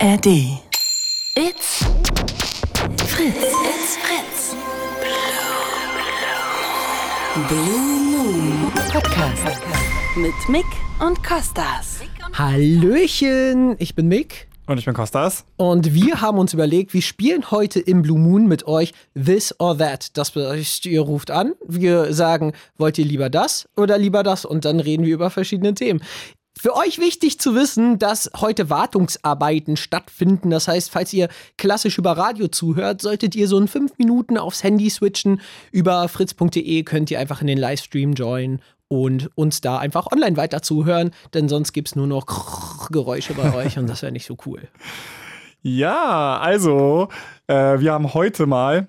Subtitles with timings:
[0.00, 0.26] ARD.
[1.34, 1.84] It's
[3.06, 3.36] Fritz.
[3.36, 4.54] It's Fritz.
[7.48, 7.78] Blue
[8.10, 9.60] Moon Podcast.
[10.16, 10.64] Mit Mick
[11.00, 12.00] und Kostas.
[12.32, 15.44] Hallöchen, ich bin Mick Und ich bin Kostas.
[15.56, 19.78] und wir haben uns überlegt, wir spielen heute im Blue Moon mit euch This or
[19.78, 20.16] That.
[20.16, 24.64] Das bedeutet, ihr ruft an, wir sagen, wollt ihr lieber das oder lieber das und
[24.64, 26.02] dann reden wir über verschiedene Themen.
[26.60, 30.50] Für euch wichtig zu wissen, dass heute Wartungsarbeiten stattfinden.
[30.50, 34.64] Das heißt, falls ihr klassisch über Radio zuhört, solltet ihr so in fünf Minuten aufs
[34.64, 35.40] Handy switchen.
[35.70, 40.60] Über fritz.de könnt ihr einfach in den Livestream joinen und uns da einfach online weiter
[40.60, 44.36] zuhören, denn sonst gibt es nur noch Geräusche bei euch und das wäre nicht so
[44.46, 44.62] cool.
[45.60, 47.08] Ja, also,
[47.48, 48.86] äh, wir haben heute mal,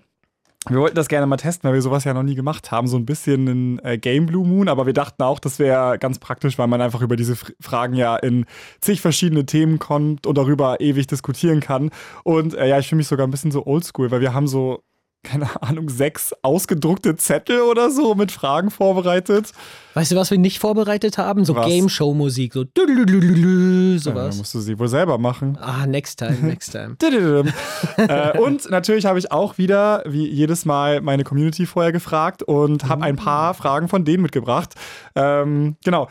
[0.67, 2.97] wir wollten das gerne mal testen, weil wir sowas ja noch nie gemacht haben, so
[2.97, 6.57] ein bisschen ein äh, Game Blue Moon, aber wir dachten auch, das wäre ganz praktisch,
[6.57, 8.45] weil man einfach über diese Fragen ja in
[8.81, 11.91] zig verschiedene Themen kommt und darüber ewig diskutieren kann.
[12.23, 14.83] Und äh, ja, ich fühle mich sogar ein bisschen so oldschool, weil wir haben so,
[15.23, 19.51] keine Ahnung, sechs ausgedruckte Zettel oder so mit Fragen vorbereitet.
[19.93, 21.43] Weißt du, was wir nicht vorbereitet haben?
[21.43, 21.67] So Was?
[21.67, 24.29] Game-Show-Musik, so dudulululu, Ja, sowas.
[24.29, 25.57] dann musst du sie wohl selber machen.
[25.59, 26.95] Ah, next time, next time.
[27.97, 32.87] äh, und natürlich habe ich auch wieder, wie jedes Mal, meine Community vorher gefragt und
[32.87, 34.75] habe ein paar Fragen von denen mitgebracht.
[35.15, 36.07] Ähm, genau.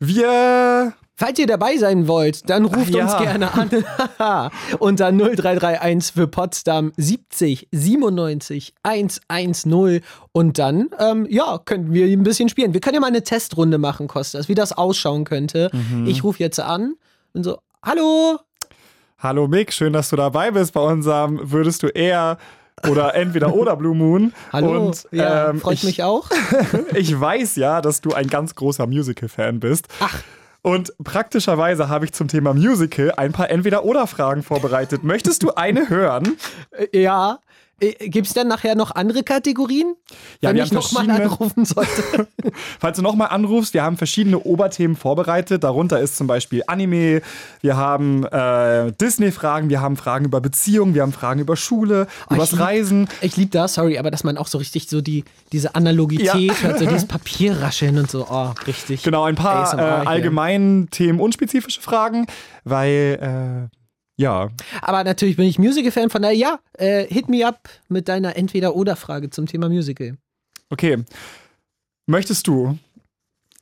[0.00, 0.94] Wir.
[1.20, 3.20] Falls ihr dabei sein wollt, dann ruft uns ja.
[3.20, 3.68] gerne an.
[4.78, 10.00] Unter 0331 für Potsdam 70 97 110.
[10.30, 12.72] Und dann, ähm, ja, könnten wir ein bisschen spielen.
[12.72, 15.70] Wir können ja mal eine Testrunde machen, Kostas, wie das ausschauen könnte.
[15.72, 16.06] Mhm.
[16.06, 16.94] Ich rufe jetzt an
[17.32, 18.38] und so, hallo.
[19.18, 22.38] Hallo Mick, schön, dass du dabei bist bei unserem Würdest du eher
[22.88, 24.32] oder entweder oder Blue Moon.
[24.52, 24.86] Hallo.
[24.86, 26.30] Und ja, ähm, freut ich, mich auch.
[26.94, 29.88] ich weiß ja, dass du ein ganz großer Musical-Fan bist.
[29.98, 30.22] Ach.
[30.62, 35.04] Und praktischerweise habe ich zum Thema Musical ein paar Entweder-Oder-Fragen vorbereitet.
[35.04, 36.36] Möchtest du eine hören?
[36.92, 37.38] Ja.
[37.80, 39.94] Gibt es dann nachher noch andere Kategorien?
[40.40, 42.26] Ja, wenn wir ich nochmal anrufen sollte.
[42.80, 45.62] Falls du nochmal anrufst, wir haben verschiedene Oberthemen vorbereitet.
[45.62, 47.22] Darunter ist zum Beispiel Anime,
[47.60, 52.34] wir haben äh, Disney-Fragen, wir haben Fragen über Beziehungen, wir haben Fragen über Schule, Oh,
[52.34, 53.08] übers ich lieb- Reisen.
[53.20, 56.54] Ich liebe das, sorry, aber dass man auch so richtig so die, diese Analogität Ja.
[56.62, 58.26] hört, so dieses Papierrascheln und so.
[58.28, 59.04] Oh, richtig.
[59.04, 62.26] Genau, ein paar äh, allgemeinen Themen, unspezifische Fragen,
[62.64, 63.77] weil, äh,
[64.18, 64.50] ja,
[64.82, 69.30] Aber natürlich bin ich Musical-Fan, von daher, ja, äh, hit me up mit deiner Entweder-Oder-Frage
[69.30, 70.16] zum Thema Musical.
[70.70, 71.04] okay.
[72.10, 72.78] Möchtest du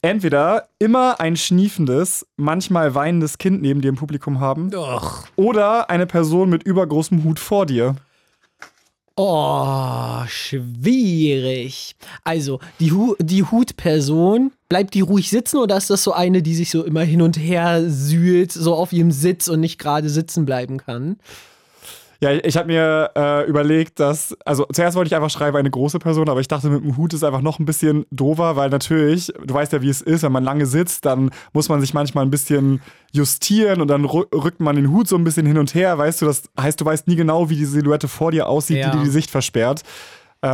[0.03, 5.27] entweder immer ein schniefendes, manchmal weinendes Kind neben dir im Publikum haben Doch.
[5.35, 7.97] oder eine Person mit übergroßem Hut vor dir?
[9.17, 11.97] Oh, schwierig.
[12.23, 16.55] Also, die, Hu die Hutperson, bleibt die ruhig sitzen oder ist das so eine, die
[16.55, 20.45] sich so immer hin und her sühlt, so auf ihrem Sitz und nicht gerade sitzen
[20.45, 21.17] bleiben kann?
[22.19, 25.99] Ja, ich habe mir äh, überlegt, dass, also zuerst wollte ich einfach schreiben, eine große
[25.99, 29.31] Person, aber ich dachte, mit dem Hut ist einfach noch ein bisschen doofer, weil natürlich,
[29.45, 32.25] du weißt ja, wie es ist, wenn man lange sitzt, dann muss man sich manchmal
[32.25, 32.81] ein bisschen
[33.13, 36.23] justieren und dann rü- rückt man den Hut so ein bisschen hin und her, weißt
[36.23, 38.91] du, das heißt, du weißt nie genau, wie die Silhouette vor dir aussieht, Ja.
[38.93, 39.83] die dir die Sicht versperrt.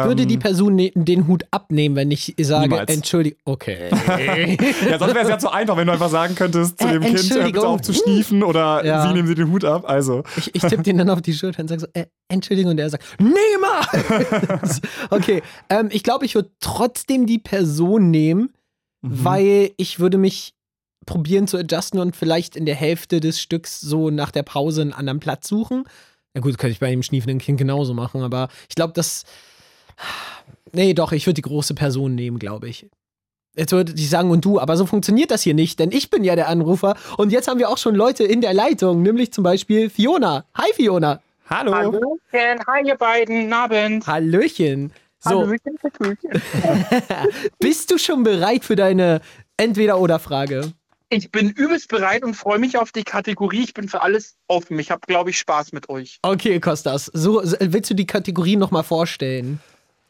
[0.00, 2.94] Ähm, Würde die Person ne den Hut abnehmen, wenn ich sage, Niemals.
[2.94, 3.88] Entschuldigung, okay.
[4.91, 7.03] ja, sonst wäre es ja zu einfach, wenn du einfach sagen könntest zu Äh, dem
[7.03, 7.64] Kind, hör bitte Entschuldigung.
[7.64, 9.06] auf zu schniefen oder Ja.
[9.06, 9.84] sie nehmen sie den Hut ab.
[9.88, 12.78] Also, Ich, ich tippe den dann auf die Schulter und sage so, äh, Entschuldigung, und
[12.78, 13.81] er sagt, Nehmer!
[15.10, 18.50] okay, ähm, ich glaube, ich würde trotzdem die Person nehmen,
[19.04, 19.25] Mhm.
[19.25, 20.54] weil ich würde mich
[21.06, 24.92] probieren zu adjusten und vielleicht in der Hälfte des Stücks so nach der Pause einen
[24.92, 25.82] anderen Platz suchen.
[26.36, 29.25] Ja gut, könnte ich bei dem schniefenden Kind genauso machen, aber ich glaube, das.
[30.72, 32.88] Nee, doch, ich würde die große Person nehmen, glaube ich.
[33.54, 36.25] Jetzt würde ich sagen, und du, aber so funktioniert das hier nicht, denn ich bin
[36.25, 39.44] ja der Anrufer und jetzt haben wir auch schon Leute in der Leitung, nämlich zum
[39.44, 40.47] Beispiel Fiona.
[40.56, 41.20] Hi Fiona.
[41.50, 41.72] hallo.
[41.75, 44.06] Hallöchen, hi ihr beiden, Guten Abend.
[44.06, 44.92] Hallöchen.
[45.19, 46.42] So, Hallöchen, Hallöchen.
[47.58, 49.20] bist du schon bereit für deine
[49.58, 50.72] Entweder-Oder-Frage?
[51.10, 53.64] Ich bin übelst bereit und freue mich auf die Kategorie.
[53.64, 54.78] Ich bin für alles offen.
[54.78, 56.19] Ich habe, glaube ich, Spaß mit euch.
[56.22, 59.61] Okay, Kostas, so willst du die Kategorie nochmal vorstellen?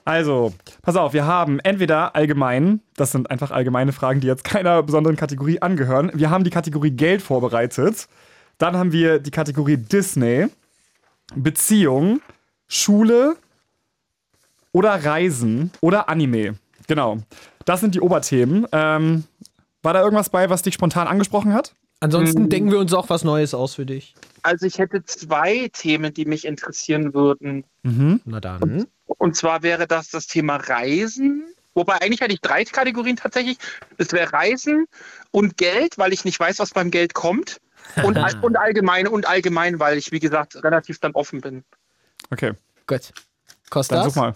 [0.05, 0.53] Also,
[0.83, 5.17] pass auf, wir haben entweder allgemein, das sind einfach allgemeine Fragen, die jetzt keiner besonderen
[5.17, 6.11] Kategorie angehören.
[6.15, 8.09] Wir haben die Kategorie Geld vorbereitet.
[8.59, 10.47] Dann haben wir die Kategorie Disney,
[11.35, 12.21] Beziehung,
[12.69, 13.37] Schule
[14.73, 16.57] oder Reisen oder Anime.
[16.89, 17.19] Genau.
[17.65, 18.67] Das sind die Oberthemen.
[18.73, 19.25] Ähm,
[19.83, 21.75] war da irgendwas bei, was dich spontan angesprochen hat?
[22.01, 22.49] Ansonsten Mhm.
[22.49, 24.15] denken wir uns auch was Neues aus für dich.
[24.43, 27.65] Also ich hätte zwei Themen, die mich interessieren würden.
[27.83, 28.21] Mhm.
[28.25, 28.87] Na dann.
[29.07, 31.45] Und zwar wäre das das Thema Reisen.
[31.75, 33.57] Wobei eigentlich hätte ich drei Kategorien tatsächlich.
[33.99, 34.87] Es wäre Reisen
[35.31, 37.61] und Geld, weil ich nicht weiß, was beim Geld kommt.
[38.03, 41.65] Und, all- und allgemein, und allgemein, weil ich, wie gesagt, relativ dann offen bin.
[42.31, 42.53] Okay,
[42.87, 43.13] Gut.
[43.13, 43.25] dann
[43.71, 44.05] Kostas?
[44.05, 44.35] such mal.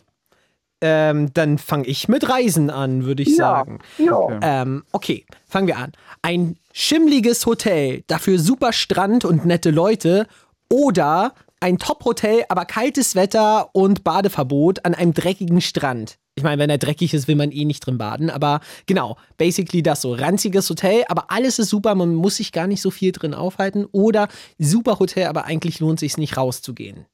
[0.82, 3.78] Ähm, dann fange ich mit Reisen an, würde ich sagen.
[3.96, 4.38] Ja.
[4.42, 5.92] Ähm, okay, fangen wir an.
[6.20, 10.26] Ein schimmliges Hotel, dafür super Strand und nette Leute
[10.70, 16.18] oder ein Top-Hotel, aber kaltes Wetter und Badeverbot an einem dreckigen Strand.
[16.34, 19.82] Ich meine, wenn er dreckig ist, will man eh nicht drin baden, aber genau, basically
[19.82, 20.12] das so.
[20.12, 23.86] Ranziges Hotel, aber alles ist super, man muss sich gar nicht so viel drin aufhalten.
[23.90, 27.06] Oder super Hotel, aber eigentlich lohnt sich nicht rauszugehen.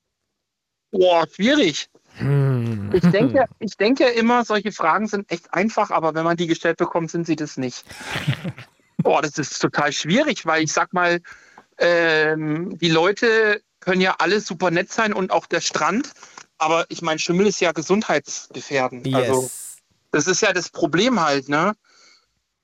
[0.90, 1.88] Boah, schwierig.
[2.16, 2.90] Hm.
[2.92, 6.76] Ich denke, ich denke immer, solche Fragen sind echt einfach, aber wenn man die gestellt
[6.76, 7.84] bekommt, sind sie das nicht.
[8.98, 11.20] Boah, das ist total schwierig, weil ich sag mal,
[11.78, 16.12] ähm, die Leute können ja alle super nett sein und auch der Strand,
[16.58, 19.12] aber ich meine, Schimmel ist ja gesundheitsgefährdend.
[19.14, 19.50] Also,
[20.12, 21.74] das ist ja das Problem halt, ne?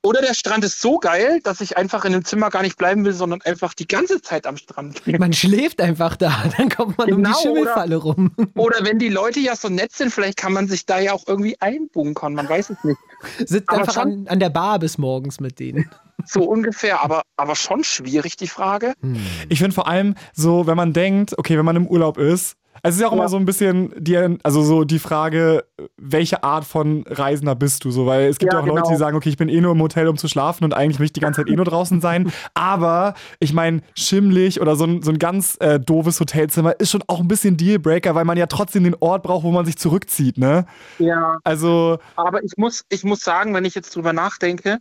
[0.02, 3.04] Oder der Strand ist so geil, dass ich einfach in dem Zimmer gar nicht bleiben
[3.04, 5.18] will, sondern einfach die ganze Zeit am Strand bin.
[5.18, 8.30] Man schläft einfach da, dann kommt man um die Genau, Schimmelfalle rum.
[8.54, 11.24] Oder wenn die Leute ja so nett sind, vielleicht kann man sich da ja auch
[11.26, 12.98] irgendwie einbunkern, man weiß es nicht.
[13.44, 15.90] Sitzt Aber einfach schon- an, an der Bar bis morgens mit denen.
[16.26, 18.92] So ungefähr, aber, aber schon schwierig die Frage.
[19.48, 22.94] Ich finde vor allem so, wenn man denkt, okay, wenn man im Urlaub ist, es
[22.94, 25.64] ist ja auch immer so ein bisschen die, also so die Frage,
[25.96, 28.90] welche Art von Reisender bist du so, weil es gibt ja, Ja, auch Leute, genau.
[28.90, 31.10] die sagen, okay, ich bin eh nur im Hotel, um zu schlafen und eigentlich möchte
[31.10, 35.02] ich die ganze Zeit eh nur draußen sein, aber ich meine, schimmlig oder so ein,
[35.02, 38.46] so ein ganz äh, doofes Hotelzimmer ist schon auch ein bisschen Dealbreaker, weil man ja
[38.46, 40.66] trotzdem den Ort braucht, wo man sich zurückzieht, ne?
[40.98, 41.38] Ja.
[41.44, 44.78] Also, Aber ich muss, ich muss sagen, wenn ich jetzt drüber nachdenke,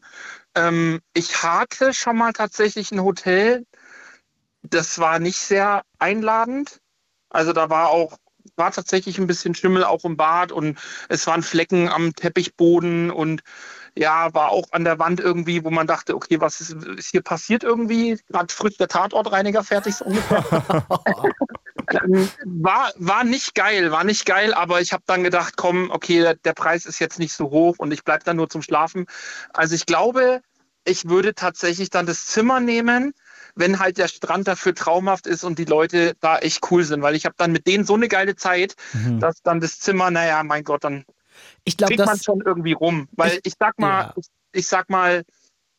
[0.55, 3.65] ähm, ich hatte schon mal tatsächlich ein Hotel,
[4.63, 6.79] das war nicht sehr einladend.
[7.29, 8.17] Also da war auch,
[8.55, 10.79] war tatsächlich ein bisschen Schimmel auch im Bad und
[11.09, 13.41] es waren Flecken am Teppichboden und
[13.95, 17.23] ja, war auch an der Wand irgendwie, wo man dachte, okay, was ist, ist hier
[17.23, 18.19] passiert irgendwie?
[18.29, 20.43] Gerade frisch der Tatortreiniger fertig, so ungefähr.
[21.89, 26.21] Ähm, war, war nicht geil, war nicht geil, aber ich habe dann gedacht, komm, okay,
[26.21, 29.05] der, der Preis ist jetzt nicht so hoch und ich bleibe dann nur zum Schlafen.
[29.53, 30.41] Also ich glaube,
[30.83, 33.13] ich würde tatsächlich dann das Zimmer nehmen,
[33.57, 37.15] wenn halt der Strand dafür traumhaft ist und die Leute da echt cool sind, weil
[37.15, 39.19] ich habe dann mit denen so eine geile Zeit, mhm.
[39.19, 41.05] dass dann das Zimmer, naja, mein Gott, dann
[41.63, 43.07] Ich glaube, kriegt man schon irgendwie rum.
[43.11, 44.13] Weil ich, sag mal, Ja.
[44.15, 45.23] ich, ich sag mal,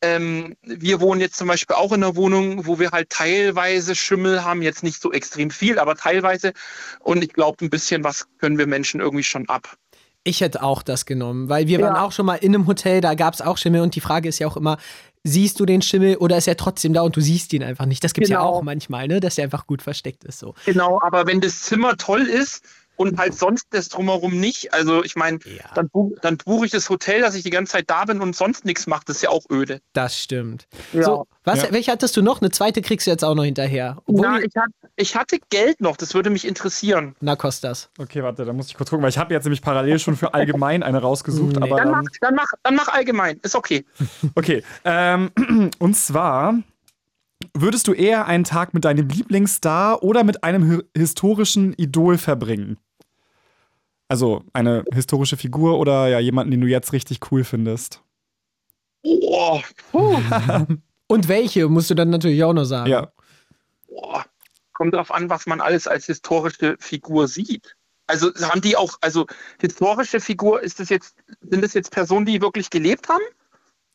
[0.01, 4.43] ähm, wir wohnen jetzt zum Beispiel auch in einer Wohnung, wo wir halt teilweise Schimmel
[4.45, 6.53] haben, jetzt nicht so extrem viel, aber teilweise.
[6.99, 9.75] Und ich glaube, ein bisschen was können wir Menschen irgendwie schon ab.
[10.23, 11.87] Ich hätte auch das genommen, weil wir Ja.
[11.87, 14.29] waren auch schon mal in einem Hotel, da gab es auch Schimmel und die Frage
[14.29, 14.77] ist ja auch immer,
[15.29, 18.03] siehst du den Schimmel oder ist er trotzdem da und du siehst ihn einfach nicht?
[18.03, 18.49] Das gibt es ja Genau.
[18.49, 19.19] auch manchmal, ne?
[19.19, 20.39] dass er einfach gut versteckt ist.
[20.39, 20.53] So.
[20.65, 22.63] Genau, aber wenn das Zimmer toll ist
[22.99, 25.63] und halt sonst das drumherum nicht, also ich meine, Ja.
[25.73, 25.89] dann,
[26.21, 28.87] dann buche ich das Hotel, dass ich die ganze Zeit da bin und sonst nichts
[28.87, 29.79] mache, das ist ja auch öde.
[29.93, 30.67] Das stimmt.
[30.91, 31.03] Ja.
[31.03, 31.71] So, was, Ja.
[31.71, 32.41] welche hattest du noch?
[32.41, 33.97] Eine zweite kriegst du jetzt auch noch hinterher.
[34.05, 37.15] Obwohl Na, ich, hat, ich hatte Geld noch, das würde mich interessieren.
[37.21, 37.89] Na, Kostas.
[37.97, 40.33] okay, warte, da muss ich kurz gucken, weil ich habe jetzt nämlich parallel schon für
[40.33, 41.63] allgemein eine rausgesucht, Nee.
[41.63, 43.85] aber Dann mach, dann mach, dann mach allgemein, ist okay.
[44.35, 45.31] Okay, ähm,
[45.79, 46.55] und zwar
[47.53, 52.77] würdest du eher einen Tag mit deinem Lieblingsstar oder mit einem hi historischen Idol verbringen?
[54.09, 58.01] Also eine historische Figur oder ja jemanden, den du jetzt richtig cool findest.
[59.03, 59.63] Boah.
[61.07, 62.89] Und welche, musst du dann natürlich auch noch sagen.
[62.89, 63.11] Ja.
[63.87, 64.25] Boah,
[64.73, 67.75] kommt drauf an, was man alles als historische Figur sieht.
[68.07, 69.27] Also haben die auch, also
[69.61, 73.23] historische Figur, ist das jetzt, sind das jetzt Personen, die wirklich gelebt haben?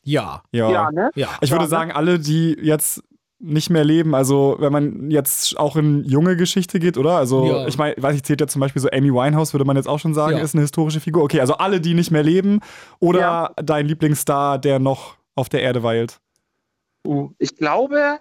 [0.03, 0.43] Ja.
[0.51, 0.91] Ja.
[0.91, 1.11] ne?
[1.15, 1.37] Ja.
[1.41, 1.69] Ich würde Ja, ne?
[1.69, 3.03] sagen, alle, die jetzt
[3.45, 7.17] nicht mehr leben, also wenn man jetzt auch in junge Geschichte geht, oder?
[7.17, 7.67] Also Ja.
[7.67, 9.99] ich meine, weiß ich, zählt ja zum Beispiel so Amy Winehouse, würde man jetzt auch
[9.99, 10.43] schon sagen, Ja.
[10.43, 11.23] ist eine historische Figur.
[11.23, 12.59] Okay, also alle, die nicht mehr leben
[12.99, 13.53] oder Ja.
[13.57, 16.19] dein Lieblingsstar, der noch auf der Erde weilt.
[17.05, 18.19] Uh, Ich glaube,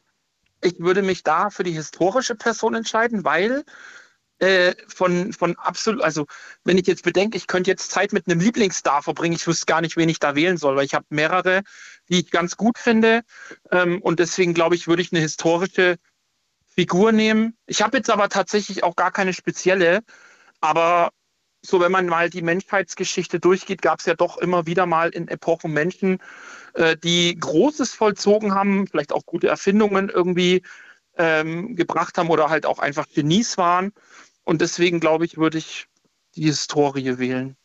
[0.63, 3.65] ich würde mich da für die historische Person entscheiden, weil
[4.41, 6.27] äh, von, von absolut, also
[6.65, 9.81] wenn ich jetzt bedenke, ich könnte jetzt Zeit mit einem Lieblingsstar verbringen, ich wüsste gar
[9.81, 11.63] nicht, wen ich da wählen soll, weil ich habe mehrere,
[12.09, 13.23] die ich ganz gut finde.
[13.71, 15.97] Ähm, und deswegen glaube ich, würde ich eine historische
[16.67, 17.57] Figur nehmen.
[17.67, 20.01] Ich habe jetzt aber tatsächlich auch gar keine spezielle,
[20.61, 21.11] aber
[21.63, 25.29] so wenn man mal die Menschheitsgeschichte durchgeht, gab es ja doch immer wieder mal in
[25.29, 26.19] Epochen Menschen,
[26.75, 30.63] äh, die Großes vollzogen haben, vielleicht auch gute Erfindungen irgendwie
[31.17, 33.93] ähm, gebracht haben oder halt auch einfach Genies waren.
[34.43, 35.87] Und deswegen glaube ich, würde ich
[36.35, 37.57] die Historie wählen.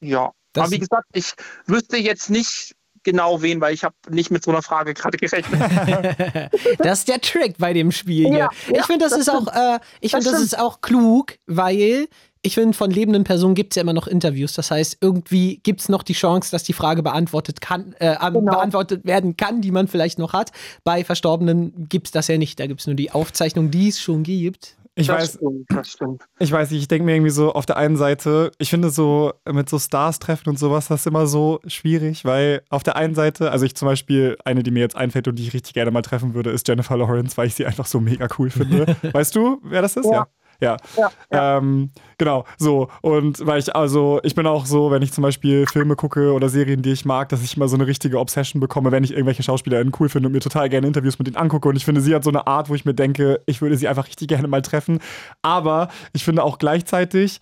[0.00, 0.30] Ja.
[0.52, 1.32] Das- Aber wie gesagt, ich
[1.66, 2.75] wüsste jetzt nicht
[3.06, 5.46] genau wen, weil ich habe nicht mit so einer Frage gerade gerechnet.
[6.78, 8.38] Das ist der Trick bei dem Spiel hier.
[8.38, 11.38] Ja, ich ja, finde, das, das ist auch, äh, ich finde, das ist auch klug,
[11.46, 12.08] weil
[12.42, 14.54] ich finde, von lebenden Personen gibt es ja immer noch Interviews.
[14.54, 18.52] Das heißt, irgendwie gibt es noch die Chance, dass die Frage beantwortet, kann, äh, Genau.
[18.52, 20.52] beantwortet werden kann, die man vielleicht noch hat.
[20.84, 22.60] Bei Verstorbenen gibt es das ja nicht.
[22.60, 24.76] Da gibt es nur die Aufzeichnung, die es schon gibt.
[24.98, 26.22] Ich das weiß, stimmt, das stimmt.
[26.38, 29.34] Ich weiß nicht, ich denke mir irgendwie so auf der einen Seite, ich finde so
[29.44, 33.14] mit so Stars treffen und sowas, das ist immer so schwierig, weil auf der einen
[33.14, 35.90] Seite, also ich zum Beispiel, eine, die mir jetzt einfällt und die ich richtig gerne
[35.90, 38.96] mal treffen würde, ist Jennifer Lawrence, weil ich sie einfach so mega cool finde.
[39.12, 40.06] weißt du, wer das ist?
[40.06, 40.12] Ja.
[40.12, 40.26] Ja.
[40.60, 41.58] Ja, ja.
[41.58, 42.88] Ähm, genau, so.
[43.02, 46.48] Und weil ich, also, ich bin auch so, wenn ich zum Beispiel Filme gucke oder
[46.48, 49.42] Serien, die ich mag, dass ich immer so eine richtige Obsession bekomme, wenn ich irgendwelche
[49.42, 51.68] SchauspielerInnen cool finde und mir total gerne Interviews mit denen angucke.
[51.68, 53.88] Und ich finde, sie hat so eine Art, wo ich mir denke, ich würde sie
[53.88, 55.00] einfach richtig gerne mal treffen.
[55.42, 57.40] Aber ich finde auch gleichzeitig,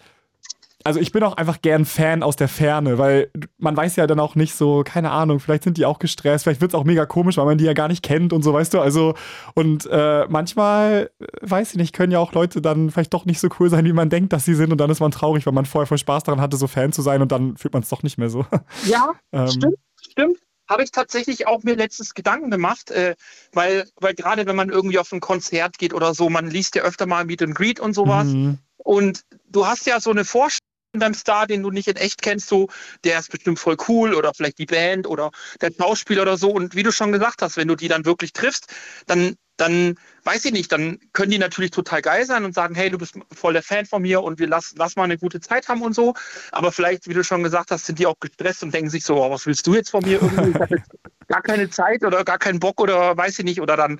[0.84, 4.20] also ich bin auch einfach gern Fan aus der Ferne, weil man weiß ja dann
[4.20, 7.06] auch nicht so, keine Ahnung, vielleicht sind die auch gestresst, vielleicht wird es auch mega
[7.06, 9.14] komisch, weil man die ja gar nicht kennt und so, weißt du, also
[9.54, 13.40] und äh, manchmal, äh, weiß ich nicht, können ja auch Leute dann vielleicht doch nicht
[13.40, 15.54] so cool sein, wie man denkt, dass sie sind und dann ist man traurig, weil
[15.54, 17.88] man vorher voll Spaß daran hatte, so Fan zu sein und dann fühlt man es
[17.88, 18.44] doch nicht mehr so.
[18.84, 20.38] Ja, Ähm, stimmt, stimmt.
[20.68, 23.14] Habe ich tatsächlich auch mir letztens Gedanken gemacht, äh,
[23.52, 26.82] weil, weil gerade wenn man irgendwie auf ein Konzert geht oder so, man liest ja
[26.82, 28.26] öfter mal Meet and Greet und sowas.
[28.26, 28.58] mhm.
[28.78, 30.63] Und du hast ja so eine Vorstellung
[30.98, 32.68] beim Star, den du nicht in echt kennst, so,
[33.04, 36.50] der ist bestimmt voll cool oder vielleicht die Band oder der Schauspieler oder so.
[36.50, 38.72] Und wie du schon gesagt hast, wenn du die dann wirklich triffst,
[39.06, 42.90] dann, dann weiß ich nicht, dann können die natürlich total geil sein und sagen, hey,
[42.90, 45.68] du bist voll der Fan von mir und wir lass, lass mal eine gute Zeit
[45.68, 46.14] haben und so.
[46.52, 49.22] Aber vielleicht, wie du schon gesagt hast, sind die auch gestresst und denken sich so,
[49.22, 50.56] oh, was willst du jetzt von mir irgendwie?
[51.28, 53.60] Gar keine Zeit oder gar keinen Bock oder weiß ich nicht.
[53.60, 53.98] Oder dann,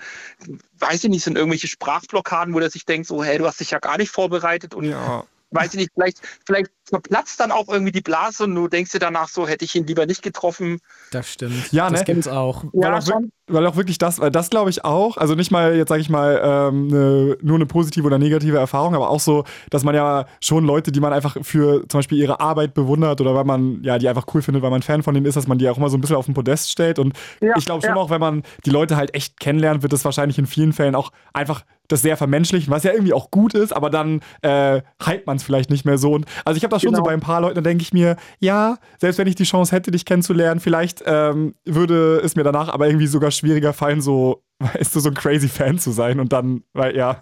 [0.79, 3.71] weiß ich nicht, sind irgendwelche Sprachblockaden, wo der sich denkt, so, hey, du hast dich
[3.71, 5.25] ja gar nicht vorbereitet und Ja.
[5.51, 8.99] weiß ich nicht, vielleicht, vielleicht verplatzt dann auch irgendwie die Blase und du denkst dir
[8.99, 10.81] danach so, hätte ich ihn lieber nicht getroffen.
[11.11, 11.73] Das stimmt.
[11.73, 12.05] Ja, das ne?
[12.07, 12.65] gibt's auch.
[12.73, 13.33] weil, Ja, auch, wir- schon.
[13.47, 16.11] weil auch wirklich das, weil das glaube ich auch, also nicht mal jetzt sage ich
[16.11, 20.27] mal ähm, ne, nur eine positive oder negative Erfahrung, aber auch so, dass man ja
[20.41, 23.99] schon Leute, die man einfach für zum Beispiel ihre Arbeit bewundert oder weil man ja
[23.99, 25.89] die einfach cool findet, weil man Fan von denen ist, dass man die auch immer
[25.91, 28.01] so ein bisschen auf den Podest stellt und Ja, ich glaube schon ja.
[28.01, 31.13] auch, wenn man die Leute halt echt kennenlernt, wird das wahrscheinlich in vielen Fällen auch
[31.33, 35.37] einfach das sehr vermenschlichen, was ja irgendwie auch gut ist, aber dann äh, hypt man
[35.37, 36.13] es vielleicht nicht mehr so.
[36.15, 37.07] Und also ich habe das schon so Genau.
[37.07, 39.91] bei ein paar Leuten, da denke ich mir, ja, selbst wenn ich die Chance hätte,
[39.91, 44.95] dich kennenzulernen, vielleicht ähm, würde es mir danach aber irgendwie sogar schwieriger fallen, so, weißt
[44.95, 47.19] du, so ein crazy Fan zu sein und dann, weil ja.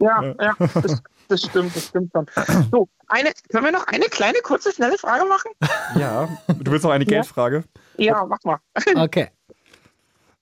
[0.00, 2.26] Ja, ja, das, das stimmt, das stimmt schon.
[2.72, 5.50] So, eine, können wir noch eine kleine, kurze, schnelle Frage machen?
[5.98, 6.28] Ja.
[6.60, 7.10] Du willst noch eine Ja.
[7.10, 7.64] Geldfrage?
[7.98, 8.58] Ja, mach mal.
[8.96, 9.28] Okay.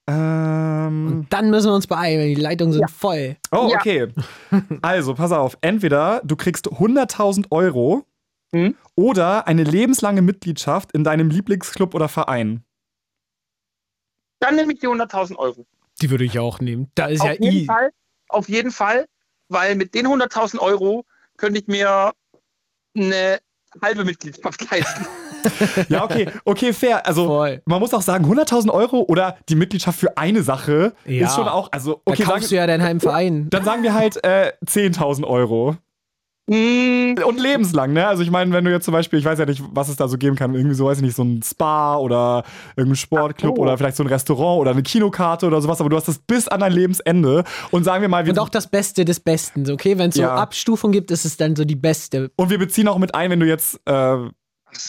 [0.07, 2.27] Ähm, Dann müssen wir uns beeilen.
[2.35, 2.87] Die Leitungen sind Ja.
[2.87, 3.37] voll.
[3.51, 3.77] oh, Ja.
[3.77, 4.07] okay.
[4.81, 5.57] Also, pass auf.
[5.61, 8.03] Entweder du kriegst 100.000 Euro
[8.53, 8.75] Hm?
[8.95, 12.63] oder eine lebenslange Mitgliedschaft in deinem Lieblingsclub oder Verein.
[14.39, 15.65] Dann nehme ich die 100.000 Euro.
[16.01, 16.91] Die würde ich auch nehmen.
[16.95, 17.65] Da ist Auf ja jeden I.
[17.65, 17.89] Fall,
[18.27, 19.05] auf jeden Fall,
[19.49, 21.05] weil mit den 100.000 Euro
[21.37, 22.11] könnte ich mir
[22.97, 23.39] eine
[23.81, 25.05] halbe Mitgliedschaft leisten.
[25.89, 27.05] Ja, okay, okay, fair.
[27.05, 27.61] Also, Voll.
[27.65, 31.27] man muss auch sagen, 100.000 Euro oder die Mitgliedschaft für eine Sache Ja.
[31.27, 33.49] ist schon auch, also, Da okay, sagen, kaufst du ja deinen Heimverein.
[33.49, 35.77] dann sagen wir halt äh, 10.000 Euro.
[36.51, 38.05] Hm, Und lebenslang, ne?
[38.07, 40.07] Also ich meine, wenn du jetzt zum Beispiel, ich weiß ja nicht, was es da
[40.09, 42.43] so geben kann, irgendwie so, weiß ich nicht, so ein Spa oder
[42.75, 43.61] irgendein Sportclub so.
[43.61, 46.49] oder vielleicht so ein Restaurant oder eine Kinokarte oder sowas, aber du hast das bis
[46.49, 47.45] an dein Lebensende.
[47.71, 49.69] Und sagen wir mal, wir, Und auch das Beste des Besten.
[49.71, 50.35] Okay, wenn es so Ja.
[50.35, 52.31] Abstufungen gibt, ist es dann so die beste.
[52.35, 54.29] und wir beziehen auch mit ein, wenn du jetzt, äh, so.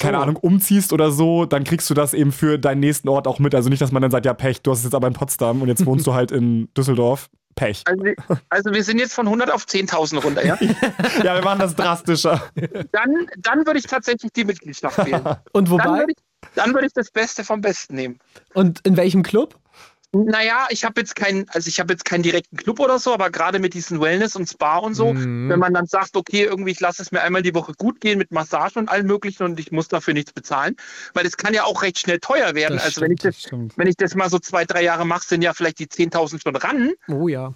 [0.01, 3.39] keine Ahnung, umziehst oder so, dann kriegst du das eben für deinen nächsten Ort auch
[3.39, 3.55] mit.
[3.55, 5.63] Also nicht, dass man dann sagt, ja, Pech, du hast es jetzt aber in Potsdam
[5.63, 7.29] und jetzt wohnst du halt in Düsseldorf.
[7.55, 7.83] Pech.
[7.87, 8.05] Also,
[8.49, 10.59] also wir sind jetzt von 100 auf 10.000 runter, ja?
[11.23, 12.43] Ja, wir machen das drastischer.
[12.93, 15.23] Dann, dann würde ich tatsächlich die Mitgliedschaft wählen.
[15.53, 15.99] Und Dann wobei?
[16.01, 18.19] würde ich, dann würde ich das Beste vom Besten nehmen.
[18.55, 19.59] Und in welchem Club?
[20.15, 23.31] Naja, ich habe jetzt keinen, also ich habe jetzt keinen direkten Club oder so, aber
[23.31, 25.49] gerade mit diesen Wellness und Spa und so, Mhm.
[25.49, 28.19] wenn man dann sagt, okay, irgendwie ich lasse es mir einmal die Woche gut gehen
[28.19, 30.77] mit Massage und allem möglichen und ich muss dafür nichts bezahlen,
[31.15, 32.75] weil das kann ja auch recht schnell teuer werden.
[32.77, 33.79] Das also wenn ich stimmt, das, Stimmt.
[33.79, 36.57] wenn ich das mal so zwei, drei Jahre mache, sind ja vielleicht die 10.000 schon
[36.57, 37.55] ran, Oh ja.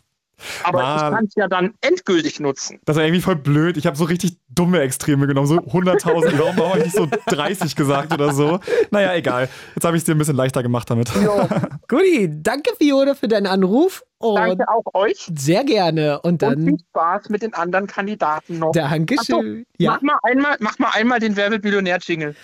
[0.65, 0.97] Aber Mann.
[0.97, 2.79] ich kann es ja dann endgültig nutzen.
[2.85, 3.77] Das war irgendwie voll blöd.
[3.77, 5.47] Ich habe so richtig dumme Extreme genommen.
[5.47, 6.39] So 100.000.
[6.39, 8.61] Warum habe ich nicht so 30 gesagt oder so?
[8.91, 9.49] Naja, egal.
[9.75, 11.11] Jetzt habe ich es dir ein bisschen leichter gemacht damit.
[11.89, 14.03] Guti, danke Fiona für deinen Anruf.
[14.19, 16.21] Und Danke auch euch sehr gerne.
[16.21, 18.73] Und und viel dann Spaß mit den anderen Kandidaten noch.
[18.73, 19.67] Dankeschön.
[19.77, 19.93] Ja.
[19.93, 22.35] Mach mal einmal, mach mal einmal den Werbebillionär-Jingle.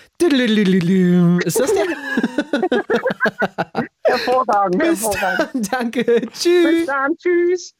[1.43, 1.85] Ist das der?
[4.13, 5.53] Hervorragend, Bis hervorragend.
[5.53, 5.91] dann.
[5.91, 6.03] Danke.
[6.03, 6.85] Bis Tschüss.
[6.85, 7.75] dann, tschüss.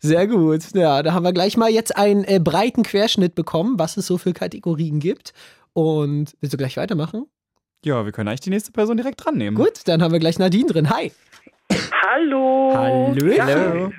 [0.00, 0.62] Sehr gut.
[0.74, 4.18] Ja, da haben wir gleich mal jetzt einen äh, breiten Querschnitt bekommen, was es so
[4.18, 5.32] für Kategorien gibt.
[5.74, 7.26] Und willst du gleich weitermachen?
[7.84, 9.56] Ja, wir können eigentlich die nächste Person direkt dran nehmen.
[9.56, 10.90] Gut, dann haben wir gleich Nadine drin.
[10.90, 11.12] Hi.
[12.06, 12.72] Hallo.
[12.74, 13.26] Hallo.
[13.32, 13.90] Ja,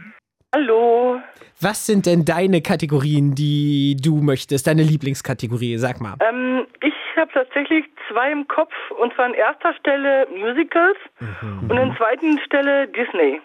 [0.53, 1.19] hallo.
[1.63, 4.67] Was sind denn deine Kategorien, die du möchtest?
[4.67, 6.15] Deine Lieblingskategorie, sag mal.
[6.19, 8.73] Ähm, ich habe tatsächlich zwei im Kopf.
[8.99, 11.69] Und zwar an erster Stelle Musicals Mhm.
[11.69, 13.39] und an zweiten Stelle Disney.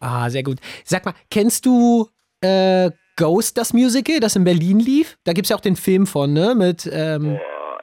[0.00, 0.58] Ah, sehr gut.
[0.84, 2.06] Sag mal, kennst du
[2.40, 5.16] äh, Ghost, das Musical, das in Berlin lief?
[5.24, 6.54] Da gibt es ja auch den Film von, ne?
[6.54, 7.40] Mit, ähm,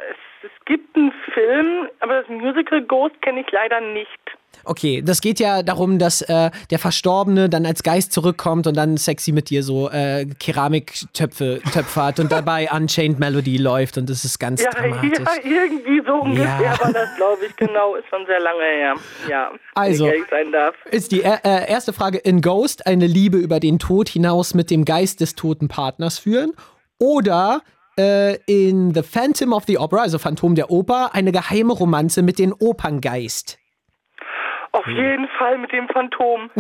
[0.09, 4.07] Es, es gibt einen Film, aber das Musical Ghost kenne ich leider nicht.
[4.65, 8.97] Okay, das geht ja darum, dass äh, der Verstorbene dann als Geist zurückkommt und dann
[8.97, 14.23] sexy mit dir so äh, Keramiktöpfe Töpfe hat und dabei Unchained Melody läuft und das
[14.25, 15.19] ist ganz Ja, dramatisch.
[15.19, 16.79] ja, irgendwie so ungefähr Ja.
[16.81, 17.95] war das, glaube ich, genau.
[17.95, 18.95] Ist schon sehr lange her.
[19.29, 20.09] Ja, Also.
[20.91, 24.69] Ist die äh, äh, erste Frage in Ghost eine Liebe über den Tod hinaus mit
[24.71, 26.53] dem Geist des toten Partners führen?
[26.99, 27.61] Oder
[27.97, 32.39] äh, in The Phantom of the Opera, also Phantom der Oper, eine geheime Romanze mit
[32.39, 33.57] dem Operngeist?
[34.75, 36.49] Auf jeden Fall mit dem Phantom.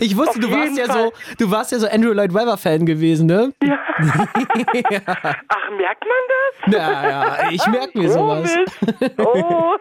[0.00, 1.04] Ich wusste, Auf du warst ja Fall.
[1.04, 1.12] so,
[1.44, 3.52] du warst ja so Andrew Lloyd Webber Fan gewesen, ne?
[3.62, 6.72] Ach, merkt man das?
[6.72, 8.56] Naja, ich merke mir sowas.
[9.18, 9.76] Oh.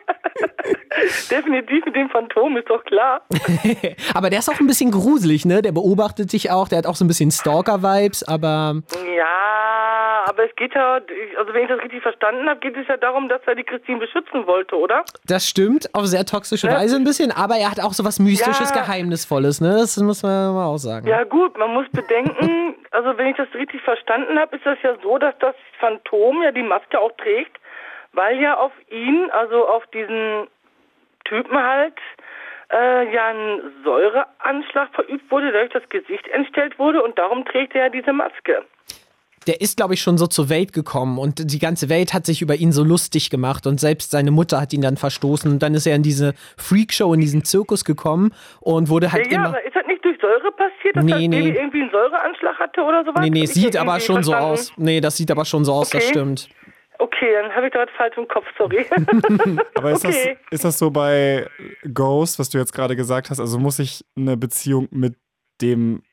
[1.32, 3.22] Definitiv mit dem Phantom, ist doch klar.
[4.14, 5.62] Aber der ist auch ein bisschen gruselig, ne?
[5.62, 8.82] Der beobachtet dich auch, der hat auch so ein bisschen Stalker-Vibes, aber
[9.18, 11.00] Ja, aber es geht ja,
[11.40, 14.00] also wenn ich das richtig verstanden habe, geht es ja darum, dass er die Christine
[14.00, 15.04] beschützen wollte, oder?
[15.26, 16.74] das stimmt auf sehr toxische Ja.
[16.76, 18.82] Weise ein bisschen, aber er hat auch so was Mystisches, Ja.
[18.82, 19.72] Geheimnisvolles, ne?
[19.80, 21.08] Das muss man mal auch sagen.
[21.08, 24.96] Ja gut, man muss bedenken, also wenn ich das richtig verstanden habe, ist das ja
[25.04, 27.58] so, dass das Phantom ja die Maske auch trägt,
[28.14, 30.48] weil ja auf ihn, also auf diesen
[31.26, 31.98] Typen halt,
[32.72, 37.84] äh, ja ein Säureanschlag verübt wurde, dadurch das Gesicht entstellt wurde und darum trägt er
[37.84, 38.64] ja diese Maske.
[39.48, 42.42] Der ist, glaube ich, schon so zur Welt gekommen und die ganze Welt hat sich
[42.42, 45.74] über ihn so lustig gemacht und selbst seine Mutter hat ihn dann verstoßen und dann
[45.76, 49.48] ist er in diese Freakshow, in diesen Zirkus gekommen und wurde halt ja, ja, immer.
[49.50, 51.58] aber ist das nicht durch Säure passiert, dass Nee, das Baby nee.
[51.58, 53.22] irgendwie einen Säureanschlag hatte oder sowas?
[53.22, 54.54] Nee, nee, sieht das aber schon so verstanden?
[54.60, 54.74] aus.
[54.78, 56.12] Nee, das sieht aber schon so aus, das Okay.
[56.12, 56.50] stimmt.
[57.00, 58.86] Okay, dann habe ich das falsch im Kopf, sorry.
[59.76, 60.38] Aber ist, Okay.
[60.50, 61.48] das, ist das so bei
[61.94, 63.40] Ghost, was du jetzt gerade gesagt hast?
[63.40, 65.16] Also muss ich eine Beziehung mit
[65.62, 66.04] dem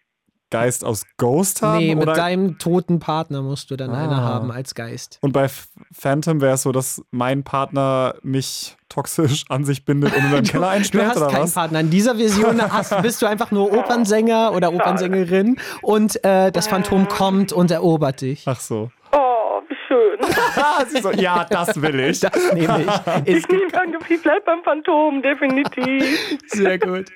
[0.50, 1.78] Geist aus Ghost haben?
[1.78, 2.14] Nee, mit oder?
[2.14, 4.16] deinem toten Partner musst du dann Ah.
[4.22, 5.18] haben als Geist.
[5.22, 5.48] Und bei
[5.92, 10.44] Phantom wäre es so, dass mein Partner mich toxisch an sich bindet und in seinen
[10.46, 11.52] Keller Du einsperrt hast oder keinen was?
[11.54, 11.80] Partner.
[11.80, 17.06] In dieser Version hast, bist du einfach nur Opernsänger oder Opernsängerin und äh, das Phantom
[17.08, 18.42] kommt und erobert dich.
[18.46, 18.90] Ach so.
[20.20, 20.86] Oh, schön.
[20.88, 22.20] Sie so, ja, das will ich.
[22.20, 23.26] Das nehme ich.
[23.28, 26.38] Ich Ist ge- nehme an, ich bleib beim Phantom, definitiv.
[26.46, 27.06] sehr gut.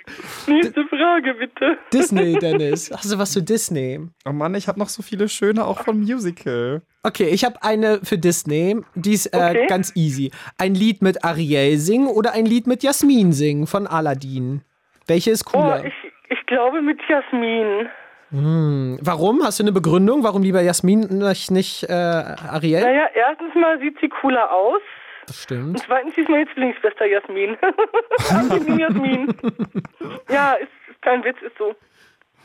[0.47, 1.79] Nächste Frage, bitte.
[1.93, 2.91] Disney, Dennis.
[2.93, 4.01] Hast du was zu Disney?
[4.27, 6.83] Oh Mann, ich habe noch so viele schöne, auch von Musical.
[7.03, 8.77] Okay, ich habe eine für Disney.
[8.95, 9.67] Die ist äh, Okay.
[9.69, 10.31] ganz easy.
[10.59, 14.63] Ein Lied mit Ariel singen oder ein Lied mit Jasmin singen von Aladdin.
[15.07, 15.85] Welche ist Oh, cooler?
[15.85, 15.93] ich,
[16.31, 17.89] ich glaube mit Jasmin.
[18.37, 19.45] Warum?
[19.45, 20.25] Hast du eine Begründung?
[20.25, 22.81] Warum lieber Jasmin nicht, nicht äh, Ariel?
[22.81, 24.81] Naja, erstens mal sieht sie cooler aus.
[25.27, 25.69] Das stimmt.
[25.69, 27.57] Und zweitens, sie ist meine Zwillingsschwester Jasmin.
[28.31, 29.35] Jasmin, Jasmin.
[30.29, 31.75] Ja, ist, ist kein Witz, ist so.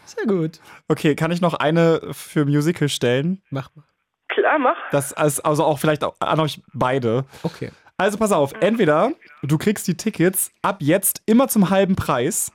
[0.06, 0.60] Sehr gut.
[0.88, 3.42] Okay, kann ich noch eine für Musical stellen?
[3.50, 3.84] Mach mal.
[4.28, 4.78] Klar, mach.
[4.92, 7.26] Das als, also auch vielleicht auch an euch beide.
[7.44, 7.72] Okay.
[7.98, 9.12] Also pass auf, entweder
[9.44, 12.52] du kriegst die Tickets ab jetzt immer zum halben Preis,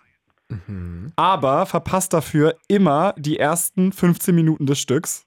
[1.16, 5.26] aber verpasst dafür immer die ersten 15 Minuten des Stücks.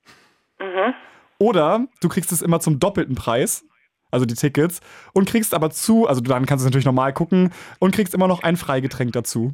[1.39, 3.63] Oder du kriegst es immer zum doppelten Preis,
[4.11, 4.79] also die Tickets,
[5.13, 8.27] und kriegst aber zu, also dann kannst du es natürlich normal gucken, und kriegst immer
[8.27, 9.53] noch ein Freigetränk dazu.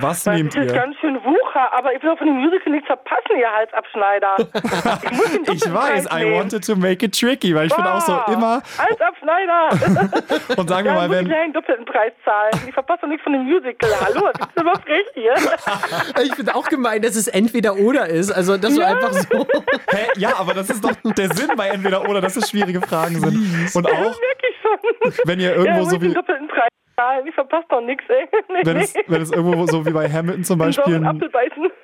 [0.00, 0.78] Was Das nehmt ist jetzt ihr?
[0.80, 4.36] ganz schön Wucher, aber ich will auch von dem Musical nichts verpassen, ihr Halsabschneider.
[5.02, 6.34] ich muss Ich weiß, I nehmen.
[6.38, 9.70] wanted to make it tricky, weil ich finde auch so immer, Halsabschneider!
[10.56, 12.52] und sagen wir Ja, mal, muss ich wenn, gleich einen doppelten Preis zahlen.
[12.66, 13.90] Ich verpasse nichts von dem Musical.
[14.00, 15.34] Hallo, was ist frech hier?
[16.22, 18.30] Ich finde auch gemein, dass es entweder oder ist.
[18.30, 18.88] Also, dass du Ja.
[18.88, 19.46] einfach so.
[19.90, 20.06] Hä?
[20.16, 23.74] Ja, aber das ist doch der Sinn bei entweder oder, dass es schwierige Fragen sind.
[23.74, 25.12] Und Das auch, merke ich schon.
[25.24, 26.14] wenn ihr Ja, irgendwo muss so wie,
[27.26, 28.26] Ich verpasse doch nichts, ey.
[28.48, 31.22] Nee, wenn es, wenn es irgendwo so wie bei Hamilton zum Beispiel sauren einen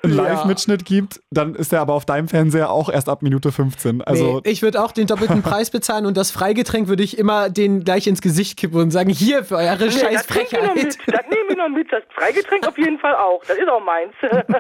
[0.03, 4.03] einen Live-Mitschnitt gibt, dann ist der aber auf deinem Fernseher auch erst ab Minute 15.
[4.03, 7.49] Also, nee, ich würde auch den doppelten Preis bezahlen und das Freigetränk würde ich immer
[7.51, 10.53] den gleich ins Gesicht kippen und sagen: Hier für eure Nee, scheiß das nehme ich
[10.53, 10.75] noch Frechheit.
[10.75, 10.99] mit.
[11.07, 11.93] Das nehme ich noch mit.
[11.93, 13.41] Das Freigetränk auf jeden Fall auch.
[13.47, 14.13] Das ist auch meins.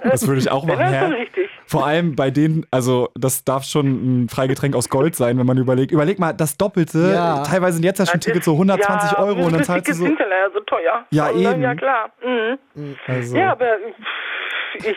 [0.05, 0.79] das würde ich auch machen.
[0.79, 1.21] Das ist schon Hä?
[1.21, 1.51] richtig.
[1.67, 5.59] Vor allem bei denen, also das darf schon ein Freigetränk aus Gold sein, wenn man
[5.59, 5.90] überlegt.
[5.93, 7.43] Überleg mal, das Doppelte, Ja.
[7.43, 9.95] teilweise sind jetzt ja schon Das Tickets so 120 ja, Euro und dann zahlst du
[9.95, 10.05] so.
[10.05, 11.07] sind ja so teuer.
[11.11, 11.62] Ja, Und eben.
[11.62, 12.11] Ja, klar.
[12.24, 12.96] Mhm.
[13.07, 13.76] Also, Ja, aber
[14.76, 14.96] ich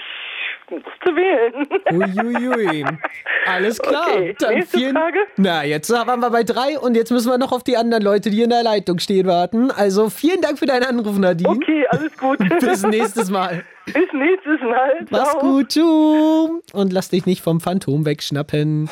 [0.69, 1.67] musste wählen.
[1.91, 2.85] Uiuiui.
[3.45, 4.07] Alles klar.
[4.09, 5.19] Okay, Dann nächste vielen, Frage.
[5.37, 8.29] Na, jetzt waren wir bei drei und jetzt müssen wir noch auf die anderen Leute,
[8.29, 9.71] die in der Leitung stehen, warten.
[9.71, 11.49] Also vielen Dank für deinen Anruf, Nadine.
[11.49, 12.39] Okay, alles gut.
[12.59, 13.63] Bis nächstes Mal.
[13.85, 15.05] Bis nächstes Mal.
[15.09, 15.39] Mach's Ciao.
[15.39, 16.73] gut, tschüss.
[16.73, 18.89] Und lass dich nicht vom Phantom wegschnappen.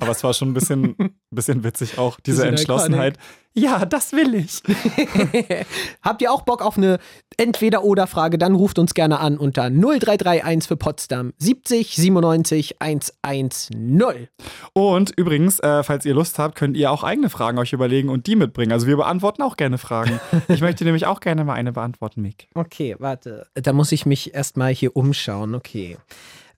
[0.00, 0.96] Aber es war schon ein bisschen,
[1.30, 3.18] bisschen witzig auch, diese Entschlossenheit.
[3.52, 4.62] Ja, das will ich.
[6.02, 6.98] Habt ihr auch Bock auf eine
[7.36, 8.38] Entweder-Oder-Frage?
[8.38, 14.28] Dann ruft uns gerne an unter 0331 für Potsdam 70 97 110.
[14.72, 18.28] Und übrigens, äh, falls ihr Lust habt, könnt ihr auch eigene Fragen euch überlegen und
[18.28, 18.72] die mitbringen.
[18.72, 20.20] Also wir beantworten auch gerne Fragen.
[20.46, 22.48] Ich möchte nämlich auch gerne mal eine beantworten, Mick.
[22.60, 23.48] Okay, warte.
[23.54, 25.54] Da muss ich mich erstmal hier umschauen.
[25.54, 25.96] Okay.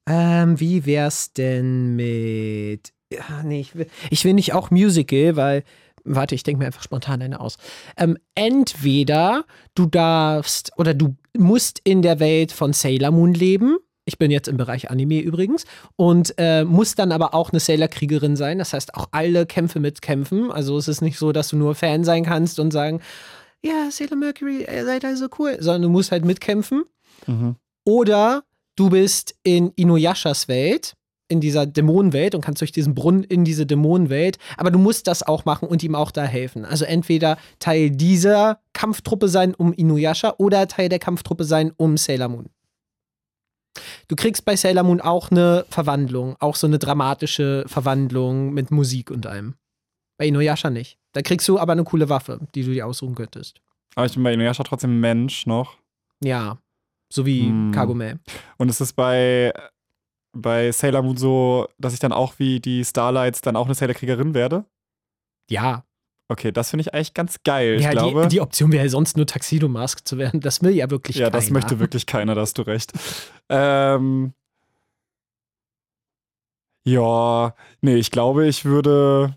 [0.06, 2.92] Ähm, wie wär's denn mit.
[3.14, 5.64] Ja, nee, ich will, ich will nicht auch Musical, weil.
[6.04, 7.58] Warte, ich denke mir einfach spontan eine aus.
[7.96, 9.44] Ähm, entweder
[9.76, 13.76] du darfst oder du musst in der Welt von Sailor Moon leben.
[14.04, 15.64] Ich bin jetzt im Bereich Anime übrigens.
[15.94, 18.58] Und äh, musst dann aber auch eine Sailor-Kriegerin sein.
[18.58, 20.50] Das heißt, auch alle Kämpfe mitkämpfen.
[20.50, 23.00] Also es ist nicht so, dass du nur Fan sein kannst und sagen,
[23.64, 25.56] ja, Sailor Mercury, ihr seid also cool.
[25.60, 26.82] Sondern du musst halt mitkämpfen.
[27.28, 27.54] Mhm.
[27.84, 28.42] Oder
[28.74, 30.94] du bist in Inuyashas Welt,
[31.32, 35.24] in dieser Dämonenwelt und kannst durch diesen Brunnen in diese Dämonenwelt, aber du musst das
[35.24, 36.64] auch machen und ihm auch da helfen.
[36.64, 42.28] Also entweder Teil dieser Kampftruppe sein um Inuyasha oder Teil der Kampftruppe sein um Sailor
[42.28, 42.50] Moon.
[44.08, 49.10] Du kriegst bei Sailor Moon auch eine Verwandlung, auch so eine dramatische Verwandlung mit Musik
[49.10, 49.54] und allem.
[50.18, 50.98] Bei Inuyasha nicht.
[51.12, 53.60] Da kriegst du aber eine coole Waffe, die du dir aussuchen könntest.
[53.94, 55.78] Aber ich bin bei Inuyasha trotzdem Mensch noch.
[56.22, 56.58] Ja,
[57.12, 57.72] so wie Hm.
[57.72, 58.20] Kagome.
[58.58, 59.52] Und es ist bei,
[60.32, 64.34] bei Sailor Moon so, dass ich dann auch wie die Starlights dann auch eine Sailor-Kriegerin
[64.34, 64.64] werde.
[65.50, 65.84] Ja,
[66.28, 67.74] Okay, das finde ich eigentlich ganz geil.
[67.74, 68.22] Ich ja, glaube.
[68.22, 70.40] die, die Option wäre sonst nur Tuxedo Mask zu werden.
[70.40, 71.36] Das will ja wirklich ja, keiner.
[71.38, 72.92] das möchte wirklich keiner, da hast du recht.
[73.50, 74.32] Ähm,
[76.84, 79.36] ja, nee, ich glaube, ich würde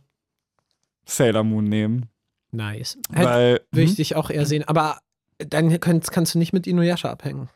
[1.03, 2.05] Sailor Moon nehmen.
[2.51, 2.97] Nice.
[3.11, 3.95] Hätte, Weil, würde ich hm?
[3.97, 4.63] dich auch eher sehen.
[4.63, 4.99] Aber
[5.39, 7.49] dann kannst, kannst du nicht mit Inuyasha abhängen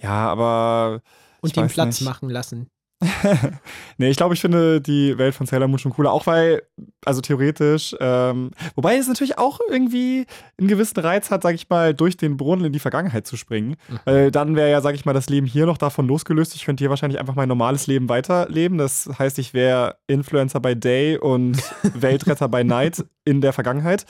[0.00, 1.02] ja, aber
[1.40, 2.08] und Ich weiß Platz nicht.
[2.08, 2.70] machen lassen.
[3.98, 6.62] nee, ich glaube, ich finde die Welt von Sailor Moon schon cooler, auch weil,
[7.04, 10.26] also theoretisch, ähm, wobei es natürlich auch irgendwie
[10.58, 13.76] einen gewissen Reiz hat, sag ich mal, durch den Brunnen in die Vergangenheit zu springen.
[13.88, 13.98] Mhm.
[14.04, 16.56] Weil dann wäre ja, sag ich mal, das Leben hier noch davon losgelöst.
[16.56, 18.78] Ich könnte hier wahrscheinlich einfach mein normales Leben weiterleben.
[18.78, 21.56] Das heißt, ich wäre Influencer bei Day und
[21.94, 24.06] Weltretter bei Night in der Vergangenheit.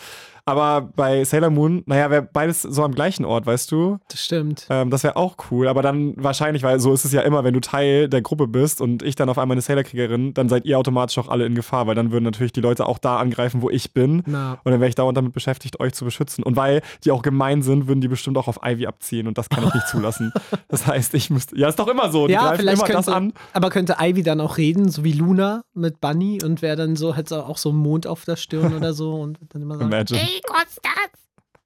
[0.49, 3.99] Aber bei Sailor Moon, naja, wäre beides so am gleichen Ort, weißt du?
[4.09, 4.67] Das stimmt.
[4.71, 7.55] Ähm, das wäre auch cool, aber dann wahrscheinlich, weil so ist es ja immer, wenn
[7.55, 10.79] du Teil der Gruppe bist und ich dann auf einmal eine Sailor-Kriegerin, dann seid ihr
[10.79, 13.71] automatisch auch alle in Gefahr, weil dann würden natürlich die Leute auch da angreifen, wo
[13.71, 14.23] ich bin.
[14.27, 16.43] Na, Und dann wäre ich dauernd damit beschäftigt, euch zu beschützen.
[16.45, 19.49] Und weil die auch gemein sind, würden die bestimmt auch auf Ivy abziehen und das
[19.51, 20.33] kann ich nicht zulassen.
[20.69, 21.59] Das heißt, ich müsste.
[21.59, 22.27] Ja, ist doch immer so.
[22.27, 23.33] Die ja, greifen vielleicht immer könnte, das an.
[23.53, 27.15] aber könnte Ivy dann auch reden, so wie Luna mit Bunny und wäre dann so,
[27.15, 30.21] hätte auch so einen Mond auf der Stirn oder so und dann immer sagen, Imagine.
[30.39, 31.11] Hey, Kostas!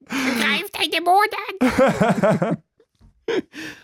[0.07, 1.15] Greif dein Dämon
[1.69, 2.57] an!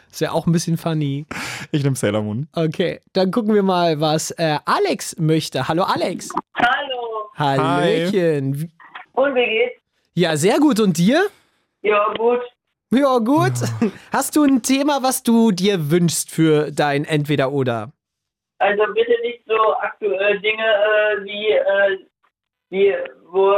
[0.10, 1.28] das wäre auch ein bisschen funny.
[1.72, 2.48] Ich nehme Sailor Moon.
[2.56, 5.68] Okay, dann gucken wir mal, was äh, Alex möchte.
[5.68, 6.30] Hallo Alex.
[6.56, 7.30] Hallo.
[7.36, 8.60] Hallöchen.
[8.62, 8.72] Wie-
[9.14, 9.80] Und wie geht's?
[10.16, 10.80] Ja, sehr gut.
[10.80, 11.28] Und dir?
[11.84, 12.42] Ja, gut.
[12.92, 13.54] Ja, gut.
[14.12, 17.92] Hast du ein Thema, was du dir wünschst für dein Entweder-Oder?
[18.58, 21.98] Also bitte nicht so aktuelle Dinge äh, wie, äh,
[22.72, 22.96] wie,
[23.32, 23.56] wo,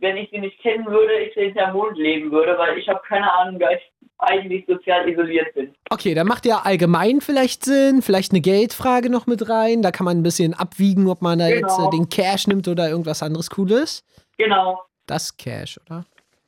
[0.00, 3.32] wenn ich sie nicht kennen würde, ich hinter Mond leben würde, weil ich habe keine
[3.34, 3.80] Ahnung, da ich
[4.18, 5.74] eigentlich sozial isoliert bin.
[5.90, 9.80] Okay, dann macht ja allgemein vielleicht Sinn, vielleicht eine Geldfrage noch mit rein.
[9.82, 11.66] Da kann man ein bisschen abwiegen, ob man da Genau.
[11.66, 14.04] jetzt äh, den Cash nimmt oder irgendwas anderes Cooles.
[14.36, 14.82] Genau.
[15.06, 16.04] Das Cash, oder?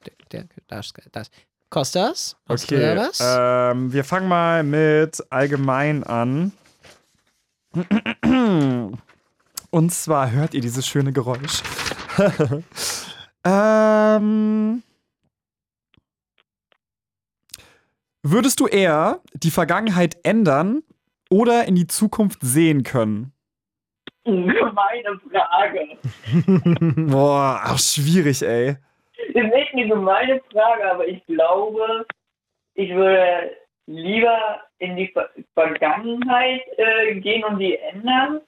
[0.06, 1.30] Der, der, das, das.
[1.70, 2.36] Kostas?
[2.48, 2.94] Hast du Okay.
[2.94, 3.20] da was?
[3.74, 6.52] Ähm, wir fangen mal mit allgemein an.
[9.70, 11.62] Und zwar hört ihr dieses schöne Geräusch.
[13.44, 14.82] ähm,
[18.22, 20.82] würdest du eher die Vergangenheit ändern
[21.30, 23.32] oder in die Zukunft sehen können?
[24.24, 25.98] Gemeine Frage.
[27.10, 28.76] Boah, ach, schwierig, ey.
[29.34, 32.06] Das ist echt eine gemeine Frage, aber ich glaube,
[32.74, 38.40] ich würde lieber in die Ver Vergangenheit äh, gehen und die ändern,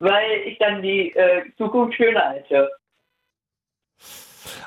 [0.00, 2.68] weil ich dann die äh, Zukunft schöner halte.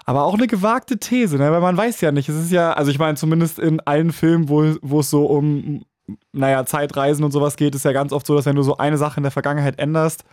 [0.06, 1.52] Aber auch eine gewagte These, ne?
[1.52, 2.30] weil man weiß ja nicht.
[2.30, 5.86] Es ist ja, also ich meine, zumindest in allen Filmen, wo, wo es so um,
[6.32, 8.98] naja, Zeitreisen und sowas geht, ist ja ganz oft so, dass wenn du so eine
[8.98, 10.24] Sache in der Vergangenheit änderst,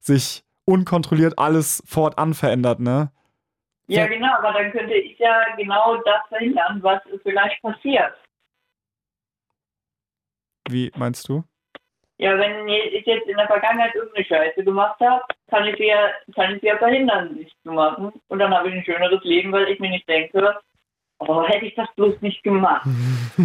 [0.00, 3.10] sich unkontrolliert alles fortan verändert, ne?
[3.86, 4.06] Ja, Ja.
[4.08, 8.12] genau, aber dann könnte ich ja genau das verhindern, was vielleicht passiert.
[10.68, 11.42] Wie meinst du?
[12.20, 16.10] Ja, wenn ich jetzt in der Vergangenheit irgendeine Scheiße gemacht habe, kann ich sie ja,
[16.34, 18.12] kann ich sie ja verhindern, nichts zu machen.
[18.28, 20.54] Und dann habe ich ein schöneres Leben, weil ich mir nicht denke,
[21.20, 22.86] oh, hätte ich das bloß nicht gemacht.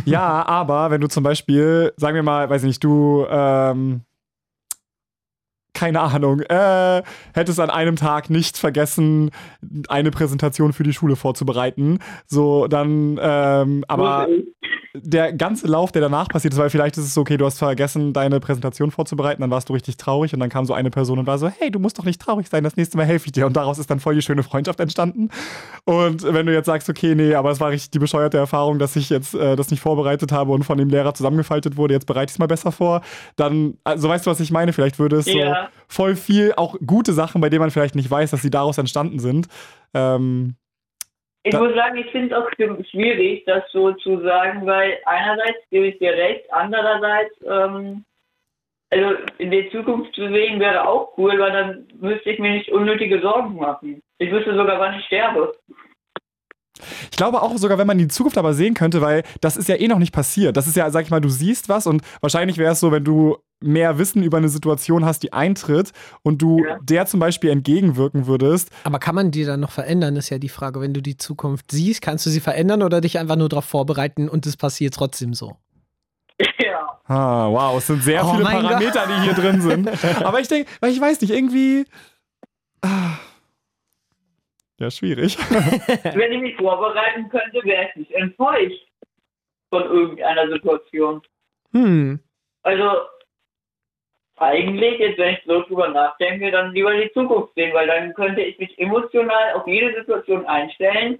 [0.03, 4.01] Ja, aber wenn du zum Beispiel, sagen wir mal, weiß ich nicht, du, ähm,
[5.73, 7.01] keine Ahnung, äh,
[7.33, 9.31] hättest an einem Tag nicht vergessen,
[9.88, 14.27] eine Präsentation für die Schule vorzubereiten, so dann, ähm, aber
[15.01, 17.58] der ganze Lauf, der danach passiert ist, weil vielleicht ist es so, okay, du hast
[17.60, 21.19] vergessen, deine Präsentation vorzubereiten, dann warst du richtig traurig und dann kam so eine Person
[21.19, 23.31] und war so, hey, du musst doch nicht traurig sein, das nächste Mal helfe ich
[23.31, 23.45] dir.
[23.45, 25.29] Und daraus ist dann voll die schöne Freundschaft entstanden.
[25.84, 28.95] Und wenn du jetzt sagst, okay, nee, aber es war richtig die bescheuerte Erfahrung, dass
[28.95, 32.31] ich jetzt äh, das nicht vorbereitet habe und von dem Lehrer zusammengefaltet wurde, jetzt bereite
[32.31, 33.01] ich es mal besser vor,
[33.36, 34.73] dann, also weißt du, was ich meine?
[34.73, 35.34] Vielleicht würde es Ja.
[35.34, 38.77] so voll viel, auch gute Sachen, bei denen man vielleicht nicht weiß, dass sie daraus
[38.77, 39.47] entstanden sind.
[39.93, 40.55] Ähm,
[41.45, 42.49] Ich Da- muss sagen, ich finde es auch
[42.89, 48.03] schwierig, das so zu sagen, weil einerseits gebe ich dir recht, andererseits, ähm,
[48.89, 52.71] also in der Zukunft zu sehen wäre auch cool, weil dann müsste ich mir nicht
[52.71, 54.01] unnötige Sorgen machen.
[54.17, 55.53] Ich wüsste sogar, wann ich sterbe.
[57.12, 59.76] Ich glaube auch sogar, wenn man die Zukunft aber sehen könnte, weil das ist ja
[59.76, 60.56] eh noch nicht passiert.
[60.58, 63.04] Das ist ja, sag ich mal, du siehst was und wahrscheinlich wäre es so, wenn
[63.04, 65.91] du mehr Wissen über eine Situation hast, die eintritt
[66.24, 66.78] und du Ja.
[66.84, 68.69] der zum Beispiel entgegenwirken würdest.
[68.84, 70.82] Aber kann man die dann noch verändern, ist ja die Frage.
[70.82, 74.28] Wenn du die Zukunft siehst, kannst du sie verändern oder dich einfach nur darauf vorbereiten
[74.30, 75.56] und es passiert trotzdem so?
[76.60, 77.00] ja.
[77.08, 79.89] Ah, wow, es sind sehr Oh viele Parameter, die hier drin sind.
[80.26, 81.86] Aber ich denke, weil ich weiß nicht, irgendwie.
[82.82, 83.13] Ah.
[84.79, 85.38] Ja, schwierig.
[85.49, 88.88] Wenn ich mich vorbereiten könnte, wäre ich nicht enttäuscht
[89.69, 91.21] von irgendeiner Situation.
[91.71, 92.19] Hm.
[92.63, 92.89] Also
[94.38, 98.41] eigentlich, jetzt wenn ich so drüber nachdenke, dann lieber die Zukunft sehen, weil dann könnte
[98.41, 101.19] ich mich emotional auf jede Situation einstellen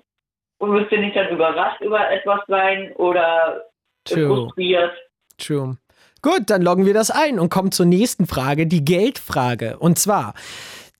[0.58, 3.66] und müsste nicht dann überrascht über etwas sein oder
[4.04, 4.28] True.
[4.28, 4.94] frustriert.
[5.38, 5.78] True.
[6.22, 9.78] Gut, dann loggen wir das ein und kommen zur nächsten Frage, die Geldfrage.
[9.78, 10.34] Und zwar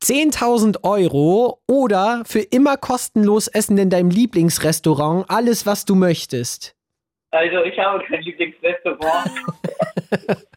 [0.02, 6.76] 10.000 Euro oder für immer kostenlos Essen in deinem Lieblingsrestaurant, alles, was du möchtest.
[7.32, 9.32] Also ich habe kein Lieblingsrestaurant.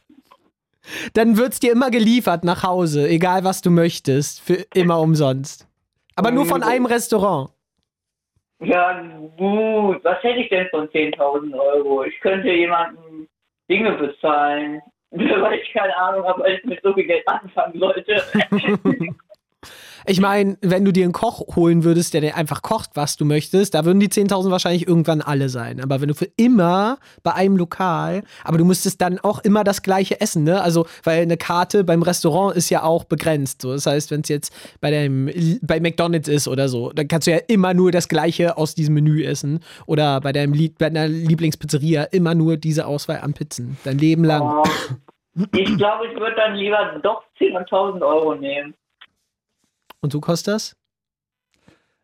[1.14, 5.66] Dann wird's dir immer geliefert nach Hause, egal was du möchtest, für immer umsonst.
[6.16, 7.50] Aber nur von einem Restaurant.
[8.60, 9.00] ja
[9.36, 12.04] gut, was hätte ich denn von 10.000 Euro?
[12.04, 13.28] Ich könnte jemandem
[13.70, 14.80] Dinge bezahlen.
[15.10, 18.22] Weil ich keine Ahnung habe, weil ich mit so viel Geld anfangen sollte.
[20.08, 23.26] Ich meine, wenn du dir einen Koch holen würdest, der dir einfach kocht, was du
[23.26, 25.82] möchtest, da würden die 10.000 wahrscheinlich irgendwann alle sein.
[25.82, 29.82] Aber wenn du für immer bei einem Lokal, aber du müsstest dann auch immer das
[29.82, 30.62] gleiche essen, ne?
[30.62, 33.60] Also, weil eine Karte beim Restaurant ist ja auch begrenzt.
[33.60, 33.72] So.
[33.72, 37.32] Das heißt, wenn es jetzt bei deinem bei McDonalds ist oder so, dann kannst du
[37.32, 39.60] ja immer nur das gleiche aus diesem Menü essen.
[39.84, 43.76] Oder bei deinem bei deiner Lieblingspizzeria immer nur diese Auswahl an Pizzen.
[43.84, 44.42] Dein Leben lang.
[44.42, 44.62] Oh,
[45.52, 48.74] ich glaube, ich würde dann lieber doch 10.000 Euro nehmen.
[50.00, 50.76] Und du Kostas?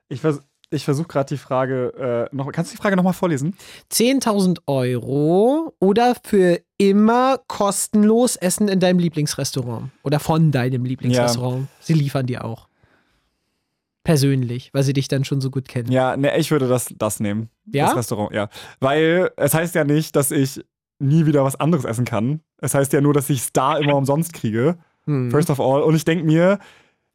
[0.09, 2.50] Ich, vers ich versuche gerade die Frage äh, noch.
[2.50, 3.57] Kannst du die Frage nochmal vorlesen?
[3.92, 11.68] 10.000 Euro oder für immer kostenlos Essen in deinem Lieblingsrestaurant oder von deinem Lieblingsrestaurant.
[11.80, 12.68] Sie liefern dir auch.
[14.02, 15.90] Persönlich, weil sie dich dann schon so gut kennen.
[15.90, 17.48] Ja, ne, ich würde das, das nehmen.
[17.66, 17.87] Ja?
[17.87, 18.48] Das Restaurant, ja.
[18.80, 20.62] Weil es heißt ja nicht, dass ich
[20.98, 22.40] nie wieder was anderes essen kann.
[22.59, 24.76] Es heißt ja nur, dass ich es da immer umsonst kriege.
[25.07, 25.30] Hm.
[25.30, 25.83] First of all.
[25.83, 26.59] Und ich denke mir,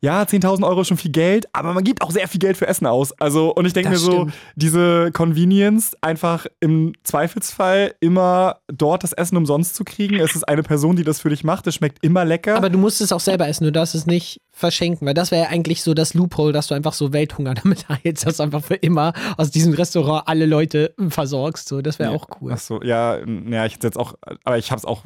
[0.01, 2.67] ja, 10.000 Euro ist schon viel Geld, aber man gibt auch sehr viel Geld für
[2.67, 3.12] Essen aus.
[3.19, 4.33] Also, und ich denke mir so, stimmt.
[4.55, 10.15] diese Convenience, einfach im Zweifelsfall immer dort das Essen umsonst zu kriegen.
[10.19, 11.67] Es ist eine Person, die das für dich macht.
[11.67, 12.55] Es schmeckt immer lecker.
[12.55, 15.43] Aber du musst es auch selber essen, du darfst es nicht verschenken, weil das wäre
[15.43, 18.63] ja eigentlich so das Loophole, dass du einfach so Welthunger damit heilst, dass du einfach
[18.63, 21.67] für immer aus diesem Restaurant alle Leute versorgst.
[21.67, 22.53] So, das wäre auch cool.
[22.53, 24.13] Ach so, ja, ja, ich hätte jetzt auch,
[24.45, 25.03] aber ich habe es auch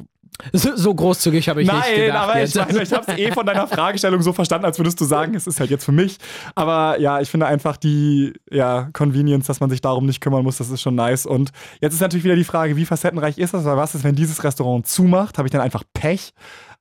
[0.52, 2.28] So, so großzügig habe ich nicht Nein, gedacht.
[2.28, 2.56] aber jetzt.
[2.56, 5.34] ich, meine, ich habe es eh von deiner Fragestellung so verstanden, als würdest du sagen,
[5.34, 6.18] es ist halt jetzt für mich.
[6.54, 10.58] Aber ja, ich finde einfach die ja, Convenience, dass man sich darum nicht kümmern muss,
[10.58, 11.24] das ist schon nice.
[11.24, 13.64] Und jetzt ist natürlich wieder die Frage, wie facettenreich ist das?
[13.64, 15.38] Weil was ist, wenn dieses Restaurant zumacht?
[15.38, 16.32] Habe ich dann einfach Pech?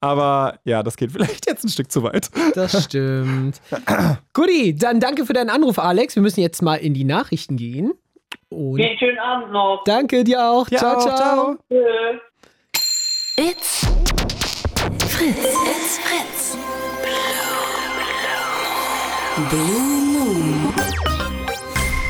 [0.02, 2.30] Aber ja, das geht vielleicht jetzt ein Stück zu weit.
[2.56, 3.62] Das stimmt.
[4.34, 6.16] Guti, dann danke für deinen Anruf, Alex.
[6.16, 7.94] Wir müssen jetzt mal in die Nachrichten gehen.
[8.50, 9.84] Und schönen Abend noch.
[9.86, 10.70] danke dir auch.
[10.70, 11.58] Ja, ciao, auch, ciao.
[13.36, 13.80] It's
[15.08, 15.38] Fritz.
[15.40, 16.58] It's Fritz.
[19.50, 20.74] Blue Moon.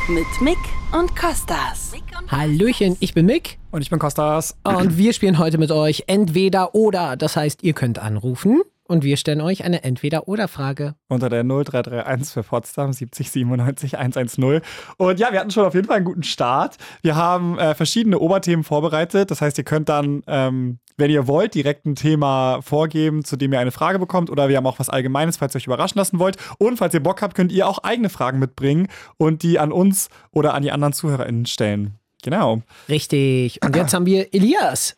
[0.08, 0.58] Mit Mick
[0.92, 1.92] und Costas.
[2.28, 4.54] Hallöchen, ich bin Mick Und ich bin Kostas.
[4.64, 7.16] und wir spielen heute mit euch entweder oder.
[7.16, 10.94] Das heißt, ihr könnt anrufen und wir stellen euch eine Entweder-Oder-Frage.
[11.08, 14.60] Unter der 0331 für Potsdam 70 97 110.
[14.98, 16.76] Und ja, wir hatten schon auf jeden Fall einen guten Start.
[17.02, 19.30] Wir haben äh, verschiedene Oberthemen vorbereitet.
[19.30, 23.52] Das heißt, ihr könnt dann, ähm, wenn ihr wollt, direkt ein Thema vorgeben, zu dem
[23.52, 24.30] ihr eine Frage bekommt.
[24.30, 26.36] Oder wir haben auch was Allgemeines, falls ihr euch überraschen lassen wollt.
[26.58, 30.10] Und falls ihr Bock habt, könnt ihr auch eigene Fragen mitbringen und die an uns
[30.30, 31.98] oder an die anderen ZuhörerInnen stellen.
[32.22, 32.62] Genau.
[32.88, 33.60] Richtig.
[33.64, 34.96] Und jetzt haben wir Elias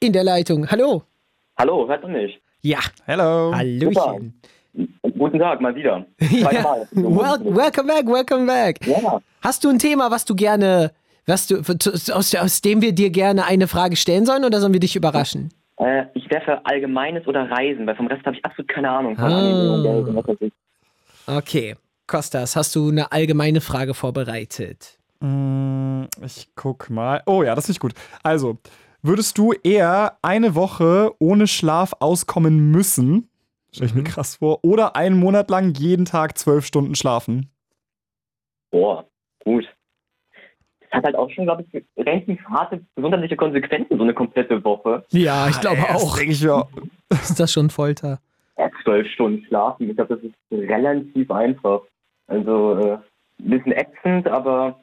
[0.00, 0.70] in der Leitung.
[0.70, 1.02] Hallo.
[1.56, 2.40] Hallo, hört man mich?
[2.62, 3.52] Ja, Hello.
[3.54, 4.34] Hallöchen.
[5.18, 6.04] Guten Tag, mal wieder.
[6.20, 6.76] Ja.
[6.92, 8.86] Wel welcome back, welcome back.
[8.86, 10.92] Ja, Hast du ein Thema, was du gerne,
[11.26, 11.56] was du,
[12.12, 15.50] aus, aus dem wir dir gerne eine Frage stellen sollen oder sollen wir dich überraschen?
[15.78, 19.16] äh, ich wäre für Allgemeines oder Reisen, weil vom Rest habe ich absolut keine Ahnung.
[19.16, 19.82] Von Ah.
[19.82, 20.52] Geld.
[21.26, 21.76] Okay.
[22.06, 24.98] Kostas, hast du eine allgemeine Frage vorbereitet?
[25.20, 27.22] Mm, Ich guck mal.
[27.26, 27.92] Oh ja, das ist nicht gut.
[28.22, 28.58] Also,
[29.02, 33.28] würdest du eher eine Woche ohne Schlaf auskommen müssen?
[33.72, 34.58] Stell ich mir krass vor.
[34.62, 37.50] Oder einen Monat lang jeden Tag zwölf Stunden schlafen?
[38.70, 39.06] Boah,
[39.44, 39.64] gut.
[40.80, 45.04] Das hat halt auch schon, glaube ich, relativ harte gesundheitliche Konsequenzen, so eine komplette Woche.
[45.10, 46.18] Ja, ich glaube Das auch.
[46.18, 46.66] ich ja.
[47.10, 48.20] Ist das schon Folter?
[48.58, 51.80] Ja, zwölf Stunden schlafen, ich glaube, das ist relativ einfach.
[52.26, 52.92] Also, äh,
[53.40, 54.82] ein bisschen ätzend, aber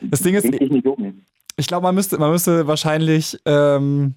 [0.00, 1.16] Das Ding ist, richtig nicht.
[1.58, 4.14] Ich glaube, man müsste, man müsste wahrscheinlich, ähm,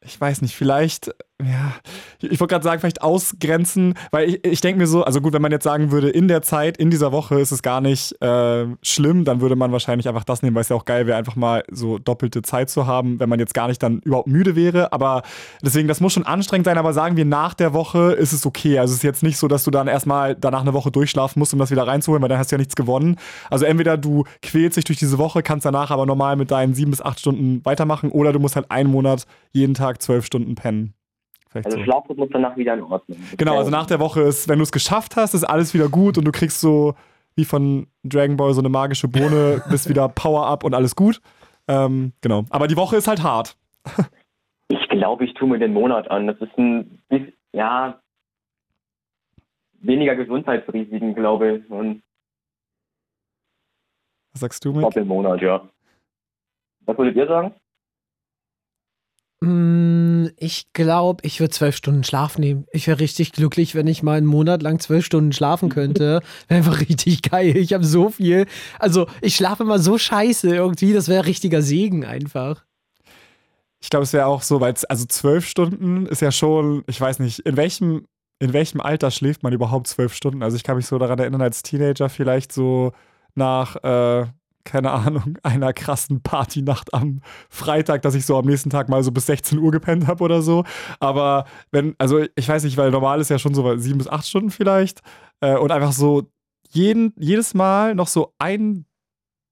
[0.00, 1.12] ich weiß nicht, vielleicht,
[1.44, 1.74] ja,
[2.22, 5.42] ich wollte gerade sagen, vielleicht ausgrenzen, weil ich, ich denke mir so, also gut, wenn
[5.42, 8.64] man jetzt sagen würde, in der Zeit, in dieser Woche ist es gar nicht äh,
[8.80, 11.36] schlimm, dann würde man wahrscheinlich einfach das nehmen, weil es ja auch geil wäre, einfach
[11.36, 14.94] mal so doppelte Zeit zu haben, wenn man jetzt gar nicht dann überhaupt müde wäre.
[14.94, 15.22] Aber
[15.62, 18.78] deswegen, das muss schon anstrengend sein, aber sagen wir, nach der Woche ist es okay.
[18.78, 21.52] Also es ist jetzt nicht so, dass du dann erstmal danach eine Woche durchschlafen musst,
[21.52, 23.16] um das wieder reinzuholen, weil dann hast du ja nichts gewonnen.
[23.50, 26.92] Also entweder du quälst dich durch diese Woche, kannst danach aber normal mit deinen sieben
[26.92, 30.94] bis acht Stunden weitermachen, oder du musst halt einen Monat jeden Tag zwölf Stunden pennen.
[31.48, 31.84] Vielleicht Also so.
[31.84, 33.18] Schlafrhythmus danach wieder in Ordnung.
[33.36, 36.18] Genau, also nach der Woche ist, wenn du es geschafft hast, ist alles wieder gut
[36.18, 36.94] und du kriegst so
[37.34, 41.20] wie von Dragon Ball so eine magische Bohne, bist wieder Power-Up und alles gut.
[41.68, 42.44] Ähm, genau.
[42.50, 43.56] Aber die Woche ist halt hart.
[44.68, 46.26] Ich glaube, ich tue mir den Monat an.
[46.26, 48.00] Das ist ein bisschen, ja,
[49.80, 51.70] weniger Gesundheitsrisiken, glaube ich.
[51.70, 52.02] Und
[54.32, 54.82] Was sagst du, ich Mick?
[54.82, 55.68] glaube den Monat, ja.
[56.86, 57.54] Was würdet ihr sagen?
[59.40, 62.66] Mm, Ich glaube, ich würde zwölf Stunden Schlaf nehmen.
[62.72, 66.20] Ich wäre richtig glücklich, wenn ich mal einen Monat lang zwölf Stunden schlafen könnte.
[66.48, 67.56] Wäre einfach richtig geil.
[67.56, 68.46] Ich habe so viel.
[68.78, 70.92] Also, ich schlafe immer so scheiße irgendwie.
[70.92, 72.64] Das wäre richtiger Segen einfach.
[73.80, 77.18] Ich glaube, es wäre auch so, weil also zwölf Stunden ist ja schon, ich weiß
[77.18, 78.06] nicht, in welchem,
[78.38, 80.42] in welchem Alter schläft man überhaupt zwölf Stunden?
[80.42, 82.92] Also ich kann mich so daran erinnern, als Teenager vielleicht so
[83.34, 84.26] nach, äh,
[84.66, 89.12] keine Ahnung, einer krassen Partynacht am Freitag, dass ich so am nächsten Tag mal so
[89.12, 90.64] bis 16 Uhr gepennt habe oder so.
[91.00, 94.26] Aber wenn, also ich weiß nicht, weil normal ist ja schon so sieben bis acht
[94.26, 95.00] Stunden vielleicht.
[95.40, 96.24] Äh, und einfach so
[96.70, 98.84] jeden, jedes Mal noch so ein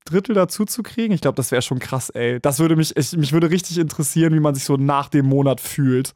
[0.05, 2.39] Drittel dazu zu kriegen, ich glaube, das wäre schon krass, ey.
[2.41, 5.61] Das würde mich, ich, mich würde richtig interessieren, wie man sich so nach dem Monat
[5.61, 6.15] fühlt.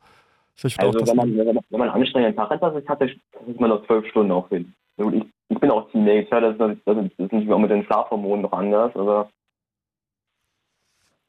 [0.62, 3.06] Ich Also, auch wenn man, wenn man, wenn man einen anstrengenden Tag hat, das hatte,
[3.44, 4.74] kriegt man noch zwölf Stunden auch hin.
[4.98, 7.84] Gut, Ich, ich bin auch Teenager, das ist, das das ist nicht mehr mit den
[7.84, 9.30] Schlafhormonen noch anders, aber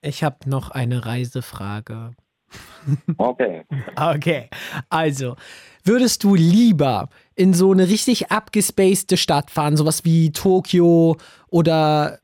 [0.02, 2.12] Ich habe noch eine Reisefrage.
[3.18, 3.64] okay.
[3.96, 4.50] Okay,
[4.90, 5.36] also
[5.84, 11.18] würdest du lieber in so eine richtig abgespacede Stadt fahren, sowas wie Tokio
[11.50, 12.20] oder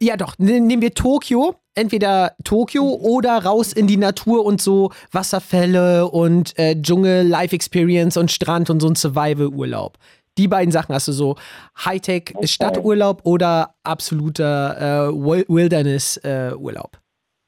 [0.00, 4.92] ja doch, ne- nehmen wir Tokio, entweder Tokio oder raus in die Natur und so
[5.10, 9.98] Wasserfälle und äh, Dschungel, Life Experience und Strand und so ein Survival-Urlaub.
[10.38, 11.36] Die beiden Sachen hast du so
[11.84, 16.98] Hightech Stadturlaub oder absoluter äh, Wil- Wilderness-Urlaub.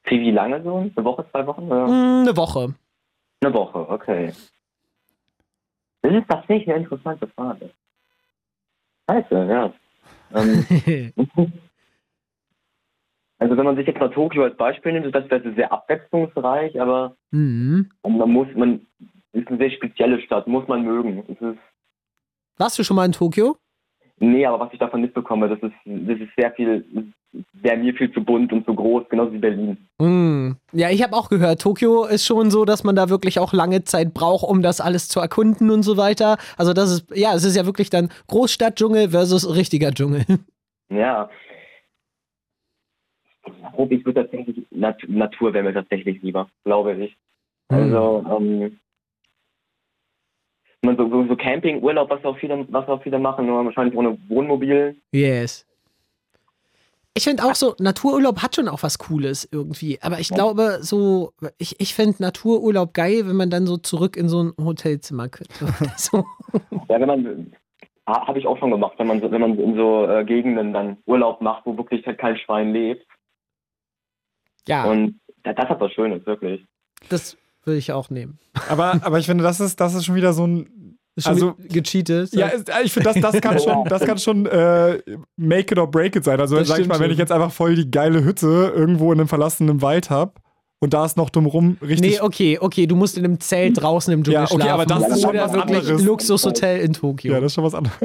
[0.03, 0.77] Für wie lange so?
[0.77, 1.63] Eine Woche, zwei Wochen?
[1.63, 1.87] Oder?
[1.87, 2.75] Hm, eine Woche.
[3.41, 4.33] Eine Woche, okay.
[6.03, 7.71] Das ist tatsächlich eine interessante Frage.
[9.09, 9.73] Scheiße, ja.
[10.35, 10.65] Ähm,
[13.39, 17.15] also wenn man sich jetzt mal Tokio als Beispiel nimmt, das wäre sehr abwechslungsreich, aber
[17.31, 17.89] mhm.
[18.03, 18.85] man muss, man
[19.31, 21.23] ist eine sehr spezielle Stadt, muss man mögen.
[21.27, 21.59] Es ist,
[22.57, 23.57] Warst du schon mal in Tokio?
[24.19, 26.85] nee, aber was ich davon mitbekomme, das ist, das ist sehr viel,
[27.53, 29.77] wäre mir viel zu bunt und zu groß, genauso wie Berlin.
[29.99, 30.51] Mm.
[30.71, 33.83] Ja, ich habe auch gehört, Tokio ist schon so, dass man da wirklich auch lange
[33.83, 36.37] Zeit braucht, um das alles zu erkunden und so weiter.
[36.57, 40.25] Also das ist, ja, es ist ja wirklich dann Großstadtdschungel versus richtiger Dschungel.
[40.87, 41.31] Ja.
[43.43, 47.17] Ich glaube, ich würde tatsächlich, Nat Natur wäre mir tatsächlich lieber, glaube ich.
[47.69, 48.79] Also, ähm,
[50.85, 53.95] man so, so, so Camping, Urlaub, was auch viele, was auch viele machen, nur wahrscheinlich
[53.95, 54.95] ohne Wohnmobil.
[55.11, 55.65] Yes.
[57.17, 59.97] Ich finde auch so, Natururlaub hat schon auch was Cooles irgendwie.
[60.01, 64.27] Aber ich glaube, so, ich, ich finde Natururlaub geil, wenn man dann so zurück in
[64.27, 65.53] so ein Hotelzimmer könnte.
[65.97, 66.25] so.
[66.89, 67.53] Ja, wenn man,
[68.05, 70.97] habe ich auch schon gemacht, wenn man so, wenn man in so äh, Gegenden dann
[71.05, 73.07] Urlaub macht, wo wirklich halt kein Schwein lebt.
[74.67, 76.65] Ja, Und das hat was Schönes, wirklich.
[77.07, 78.39] das würde ich auch nehmen.
[78.69, 80.97] Aber, aber ich finde, das ist, das ist schon wieder so ein.
[81.23, 82.33] Also- gecheatet.
[82.33, 82.51] Ja,
[82.83, 85.01] ich finde, das, das kann schon, das kann schon äh,
[85.37, 86.39] make it or break it sein.
[86.41, 89.19] Also, Das sag ich mal, wenn ich jetzt einfach voll die geile Hütte irgendwo in
[89.19, 90.33] einem verlassenen Wald habe
[90.79, 92.01] und da ist noch drumrum richtig.
[92.01, 94.71] Nee, okay, okay, du musst in einem Zelt draußen im Dschungel Ja, okay, schlafen.
[94.71, 96.01] aber das ist schon Oder was anderes.
[96.03, 97.31] Luxushotel in Tokio.
[97.33, 97.95] Ja, das ist schon was anderes.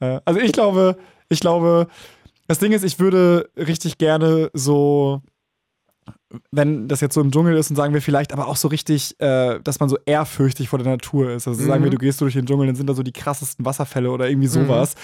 [0.00, 0.96] Äh, also ich glaube,
[1.28, 1.86] ich glaube,
[2.48, 5.22] das Ding ist, ich würde richtig gerne so,
[6.50, 9.18] wenn das jetzt so im Dschungel ist und sagen wir vielleicht aber auch so richtig,
[9.20, 11.48] äh, dass man so ehrfürchtig vor der Natur ist.
[11.48, 11.84] Also sagen Mhm.
[11.84, 14.48] wir, du gehst durch den Dschungel, dann sind da so die krassesten Wasserfälle oder irgendwie
[14.48, 14.94] sowas.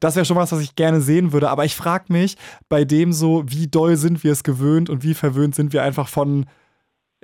[0.00, 1.48] Das wäre schon was, was ich gerne sehen würde.
[1.50, 2.36] Aber ich frage mich
[2.68, 6.08] bei dem so, wie doll sind wir es gewöhnt und wie verwöhnt sind wir einfach
[6.08, 6.46] von,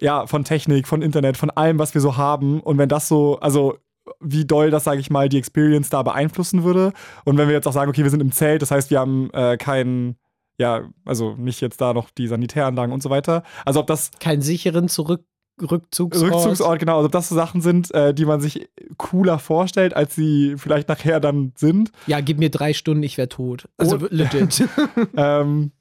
[0.01, 2.61] ja, von Technik, von Internet, von allem, was wir so haben.
[2.61, 3.77] Und wenn das so, also
[4.19, 6.93] wie doll das, sage ich mal, die Experience da beeinflussen würde.
[7.25, 9.31] Und wenn wir jetzt auch sagen, okay, wir sind im Zelt, das heißt, wir haben
[9.33, 10.17] äh, keinen,
[10.61, 13.43] ja, also nicht jetzt da noch die Sanitäranlagen und so weiter.
[13.65, 15.25] Also ob das Keinen sicheren Zurück
[15.61, 16.33] Rückzugsort.
[16.33, 20.15] Rückzugsort, genau, also ob das so Sachen sind, äh, die man sich cooler vorstellt, als
[20.15, 21.93] sie vielleicht nachher dann sind.
[22.07, 23.69] Ja, gib mir drei Stunden, ich wäre tot.
[23.77, 24.67] Also Und- legit.
[25.17, 25.73] ähm,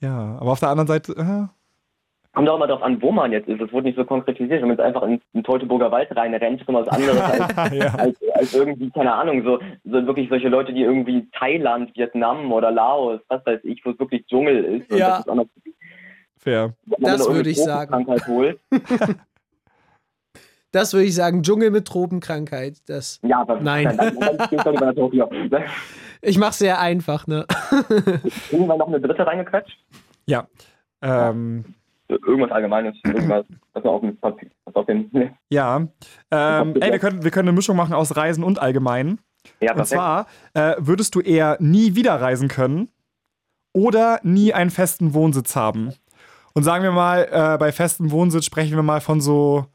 [0.00, 1.48] ja, aber auf der anderen Seite, äh,
[2.38, 3.60] Kommt auch immer darauf an, wo man jetzt ist.
[3.60, 4.62] Es wurde nicht so konkretisiert.
[4.62, 7.20] Wenn man jetzt einfach in den Teutoburger Wald reinrennt, ist immer was anderes
[7.56, 7.94] als, ja.
[7.96, 12.70] als, als irgendwie, keine Ahnung, so, so wirklich solche Leute, die irgendwie Thailand, Vietnam oder
[12.70, 14.92] Laos, was weiß ich, wo es wirklich Dschungel ist.
[14.92, 15.08] Und Ja.
[15.08, 15.46] das ist anders,
[16.36, 16.74] fair.
[17.00, 18.06] Das würde ich sagen.
[20.70, 22.76] Das würde ich sagen, Dschungel mit Tropenkrankheit.
[22.86, 23.20] Das.
[23.22, 23.96] Ja, aber Nein.
[24.94, 25.26] Tokio.
[26.20, 27.46] Ich mach's sehr einfach, ne?
[28.52, 29.78] Irgendwann noch eine dritte reingequetscht.
[30.26, 30.46] Ja.
[31.00, 31.64] Ähm,
[32.08, 32.96] Irgendwas Allgemeines.
[33.04, 35.10] Irgendwas, was auf dem Papier, was auf dem.
[35.50, 35.86] ja.
[36.30, 39.20] Ähm, ey, wir können, wir können eine Mischung machen aus Reisen und Allgemeinen.
[39.60, 42.88] Ja, Und zwar äh, würdest du eher nie wieder reisen können
[43.72, 45.92] oder nie einen festen Wohnsitz haben.
[46.54, 49.66] Und sagen wir mal, äh, bei festem Wohnsitz sprechen wir mal von so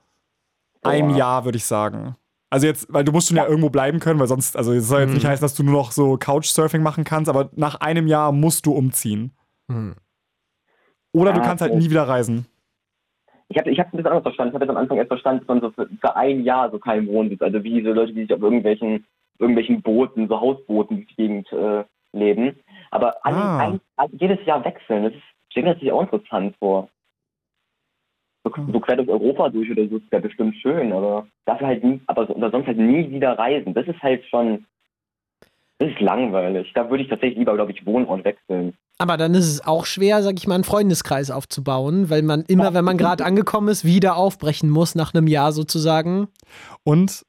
[0.81, 1.17] einem Boah.
[1.17, 2.15] Jahr, würde ich sagen.
[2.49, 5.01] Also jetzt, weil du musst schon ja irgendwo bleiben können, weil sonst, also es soll
[5.01, 8.31] jetzt nicht heißen, dass du nur noch so Couchsurfing machen kannst, aber nach einem Jahr
[8.31, 9.31] musst du umziehen.
[9.69, 9.95] Hm.
[11.13, 12.45] Oder du Ah, kannst halt nie wieder reisen.
[13.49, 14.49] Ich habe ich hab ein bisschen anders verstanden.
[14.49, 16.79] Ich habe jetzt am Anfang erst verstanden, dass man so für, für ein Jahr so
[16.79, 19.05] keinen Wohnsitz, also wie diese Leute, die sich auf irgendwelchen,
[19.37, 21.83] irgendwelchen Booten, so Hausbooten durch die Gegend äh,
[22.13, 22.59] leben.
[22.91, 23.57] Aber alle, Ah.
[23.59, 26.89] ein, ein, jedes Jahr wechseln, das ist, stelle mir sich auch interessant vor.
[28.43, 31.83] So, so quer durch Europa durch oder so, das wäre bestimmt schön, aber dafür halt
[31.83, 33.73] nie, aber so, sonst halt nie wieder reisen.
[33.73, 34.65] Das ist halt schon,
[35.83, 36.71] das ist langweilig.
[36.73, 38.73] Da würde ich tatsächlich lieber, glaube ich, Wohnort wechseln.
[38.99, 42.73] Aber dann ist es auch schwer, sag ich mal, einen Freundeskreis aufzubauen, weil man immer,
[42.73, 46.29] wenn man gerade angekommen ist, wieder aufbrechen muss nach einem Jahr sozusagen.
[46.83, 47.25] Und,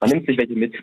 [0.00, 0.74] Man nimmt sich welche mit.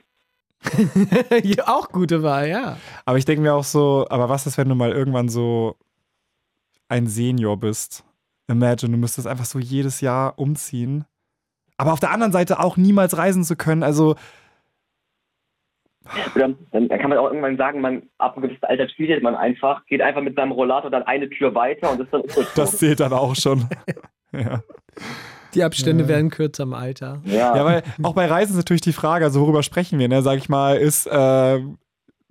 [1.43, 2.77] ja, auch gute Wahl, ja.
[3.03, 5.75] aber ich denke mir auch so, aber was ist, wenn du mal irgendwann so
[6.87, 8.05] ein Senior bist?
[8.47, 11.05] Imagine, du müsstest einfach so jedes Jahr umziehen.
[11.77, 13.83] Aber auf der anderen Seite auch niemals reisen zu können.
[13.83, 14.15] Also,
[16.35, 19.85] dann, dann kann man auch irgendwann sagen, man ab einem gewissen Alter studiert man einfach,
[19.85, 22.47] geht einfach mit seinem Rollator dann eine Tür weiter und ist dann umgezogen.
[22.55, 23.67] das zählt dann auch schon.
[24.31, 24.61] ja.
[25.53, 26.09] Die Abstände Ja.
[26.09, 27.21] werden kürzer im Alter.
[27.25, 27.55] ja.
[27.55, 30.21] ja, weil auch bei Reisen ist natürlich die Frage, also worüber sprechen wir, ne?
[30.21, 31.59] Sag ich mal, ist äh,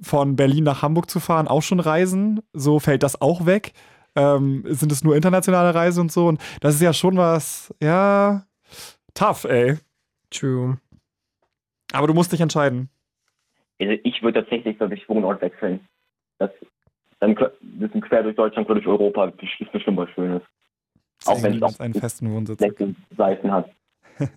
[0.01, 2.41] von Berlin nach Hamburg zu fahren auch schon Reisen?
[2.53, 3.73] So fällt das auch weg?
[4.17, 6.29] Ähm, sind es nur internationale Reisen und so?
[6.29, 8.45] Und das ist ja schon was, ja,
[9.15, 9.79] tough, ey.
[10.31, 10.79] True.
[11.93, 12.91] Aber du musst dich entscheiden.
[13.81, 15.81] Also ich würde tatsächlich, glaube ich, Wohnort wechseln.
[16.39, 16.51] Das,
[17.21, 20.43] dann bisschen quer durch Deutschland, quer durch Europa, das ist bestimmt was Schönes.
[21.27, 22.63] Auch wenn es einen festen Wohnsitz.
[23.17, 23.71] Seiten hat.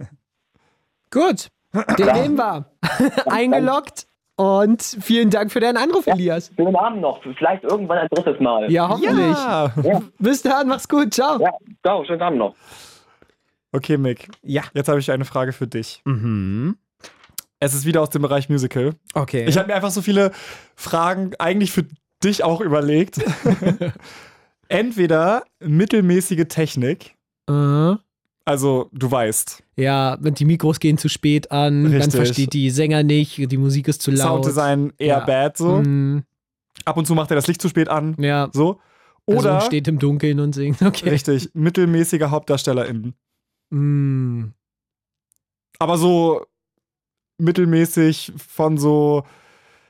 [1.11, 1.49] Gut,
[1.97, 2.65] den nehmen wir.
[3.25, 6.51] Eingeloggt und vielen Dank für deinen Anruf, Elias.
[6.55, 8.71] Schönen Abend noch, vielleicht irgendwann ein drittes Mal.
[8.71, 9.37] Ja, hoffentlich.
[9.85, 10.01] Ja.
[10.19, 11.39] Bis dann, mach's gut, ciao.
[11.39, 11.51] Ja,
[11.83, 12.55] ciao, schönen Abend noch.
[13.71, 14.29] Okay, Mick.
[14.43, 14.63] Ja.
[14.73, 16.01] Jetzt habe ich eine Frage für dich.
[16.05, 16.77] Mhm.
[17.59, 18.93] Es ist wieder aus dem Bereich Musical.
[19.13, 19.45] Okay.
[19.47, 20.31] Ich habe mir einfach so viele
[20.75, 21.85] Fragen eigentlich für
[22.23, 23.19] dich auch überlegt.
[24.69, 27.15] Entweder mittelmäßige Technik,
[27.49, 27.95] äh,
[28.43, 32.15] also du weißt, ja, die Mikros gehen zu spät an, dann Richtig.
[32.15, 34.43] versteht die Sänger nicht, die Musik ist zu laut.
[34.43, 35.25] Sounddesign eher Ja.
[35.25, 35.77] bad so.
[35.77, 36.23] Mhm.
[36.85, 38.79] Ab und zu macht er das Licht zu spät an, Ja, so.
[39.25, 40.81] Oder steht im Dunkeln und singt.
[40.81, 41.09] Okay.
[41.09, 43.13] richtig, mittelmäßige HauptdarstellerInnen.
[43.69, 44.45] Mm.
[45.79, 46.45] Aber so
[47.37, 49.23] mittelmäßig von so,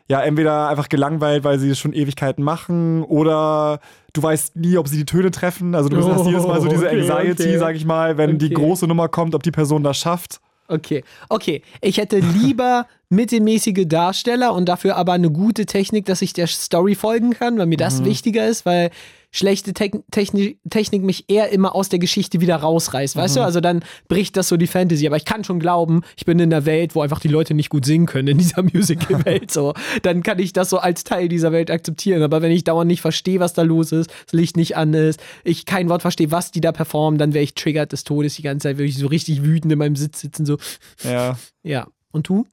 [0.09, 3.79] ja entweder einfach gelangweilt, weil sie es schon Ewigkeiten machen, oder
[4.13, 5.75] du weißt nie, ob sie die Töne treffen.
[5.75, 7.57] Also du hast Oh, jedes Mal so diese okay, Anxiety, okay.
[7.57, 8.55] sag ich mal, wenn die Okay.
[8.55, 10.39] große Nummer kommt, ob die Person das schafft.
[10.69, 11.61] Okay, okay.
[11.81, 16.95] Ich hätte lieber mittelmäßige Darsteller und dafür aber eine gute Technik, dass ich der Story
[16.95, 18.89] folgen kann, weil mir das wichtiger ist, weil
[19.31, 23.41] schlechte Tek Techni Technik mich eher immer aus der Geschichte wieder rausreißt, weißt du?
[23.41, 25.05] Also dann bricht das so die Fantasy.
[25.05, 27.69] Aber ich kann schon glauben, ich bin in einer Welt, wo einfach die Leute nicht
[27.69, 29.51] gut singen können, in dieser Musical-Welt.
[29.51, 29.73] So.
[30.01, 32.23] Dann kann ich das so als Teil dieser Welt akzeptieren.
[32.23, 35.19] Aber wenn ich dauernd nicht verstehe, was da los ist, das Licht nicht an ist,
[35.43, 38.41] ich kein Wort verstehe, was die da performen, dann wäre ich triggert des Todes die
[38.43, 40.57] ganze Zeit, würde ich so richtig wütend in meinem Sitz sitzen, so,
[41.03, 41.37] Ja.
[41.63, 41.87] ja.
[42.11, 42.45] Und du?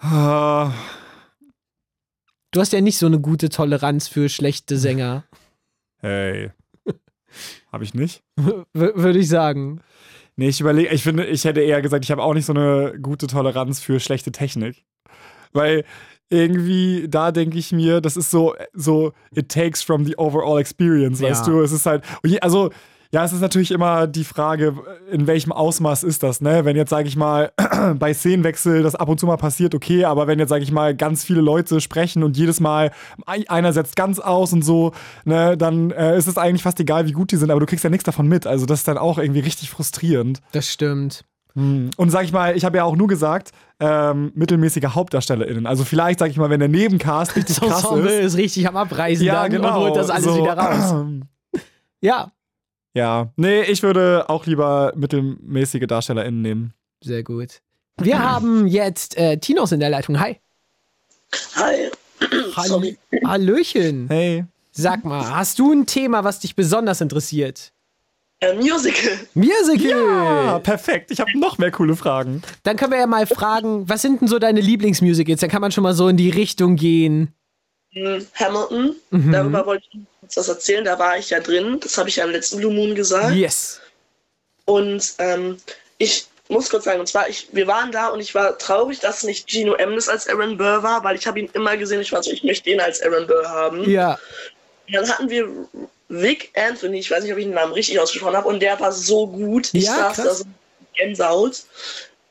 [0.00, 0.70] Ah,
[2.50, 5.24] Du hast ja nicht so eine gute Toleranz für schlechte Sänger,
[6.00, 6.50] Hey.
[7.72, 8.22] Hab ich nicht?
[8.72, 9.80] würde ich sagen.
[10.36, 12.94] Nee, ich überlege, ich finde, ich hätte eher gesagt, ich habe auch nicht so eine
[13.02, 14.84] gute Toleranz für schlechte Technik.
[15.52, 15.84] Weil
[16.30, 21.20] irgendwie, da denke ich mir, das ist so, so, it takes from the overall experience,
[21.20, 21.30] Ja.
[21.30, 21.60] weißt du?
[21.60, 22.04] Es ist halt,
[22.40, 22.70] also,
[23.10, 24.74] ja, es ist natürlich immer die Frage,
[25.10, 26.64] in welchem Ausmaß ist das, ne?
[26.64, 27.52] Wenn jetzt, sage ich mal,
[27.98, 30.94] bei Szenenwechsel das ab und zu mal passiert, okay, aber wenn jetzt, sage ich mal,
[30.94, 32.90] ganz viele Leute sprechen und jedes Mal
[33.26, 34.92] ein- einer setzt ganz aus und so,
[35.24, 37.82] ne, dann äh, ist es eigentlich fast egal, wie gut die sind, aber du kriegst
[37.84, 38.46] ja nichts davon mit.
[38.46, 40.40] Also das ist dann auch irgendwie richtig frustrierend.
[40.52, 41.24] Das stimmt.
[41.54, 43.50] Und sag ich mal, ich habe ja auch nur gesagt,
[43.80, 45.66] ähm, mittelmäßige HauptdarstellerInnen.
[45.66, 48.10] Also vielleicht, sag ich mal, wenn der Nebencast richtig krass ist.
[48.10, 49.68] ist richtig am Abreisen Ja, dann genau.
[49.78, 50.36] und holt das alles so.
[50.40, 50.94] wieder raus.
[52.00, 52.30] Ja,
[52.94, 56.74] Ja, nee, ich würde auch lieber mittelmäßige DarstellerInnen nehmen.
[57.02, 57.60] sehr gut.
[58.00, 60.20] Wir haben jetzt äh, Tinos in der Leitung.
[60.20, 60.36] Hi.
[61.56, 61.90] Hi.
[62.56, 62.68] Hallo.
[62.68, 62.96] Sorry.
[63.24, 64.06] Hallöchen.
[64.08, 64.44] Hey.
[64.70, 67.72] Sag mal, hast du ein Thema, was dich besonders interessiert?
[68.40, 69.18] Äh, Musical.
[69.34, 70.08] Musical!
[70.08, 71.10] Ah, perfekt.
[71.10, 72.42] Ich habe noch mehr coole Fragen.
[72.62, 75.40] Dann können wir ja mal fragen, was sind denn so deine Lieblingsmusicals?
[75.40, 77.34] Dann kann man schon mal so in die Richtung gehen.
[77.90, 78.94] Hm, Hamilton.
[79.10, 79.32] Mhm.
[79.32, 79.98] Darüber wollte ich
[80.36, 80.84] was erzählen.
[80.84, 81.80] Da war ich ja drin.
[81.80, 83.34] Das habe ich ja im letzten Blue Moon gesagt.
[83.34, 83.80] Yes.
[84.64, 85.58] Und ähm,
[85.98, 89.22] ich muss kurz sagen, und zwar, ich, wir waren da und ich war traurig, dass
[89.22, 92.00] nicht Gino Emnes als Aaron Burr war, weil ich habe ihn immer gesehen.
[92.00, 93.88] Ich war so, ich möchte ihn als Aaron Burr haben.
[93.88, 94.18] Ja.
[94.86, 95.48] Und dann hatten wir
[96.08, 98.92] Vic Anthony, ich weiß nicht, ob ich den Namen richtig ausgesprochen habe, und der war
[98.92, 99.68] so gut.
[99.74, 100.24] Ich Ja, saß krass.
[100.24, 100.44] da so
[100.94, 101.62] Gänsehaut.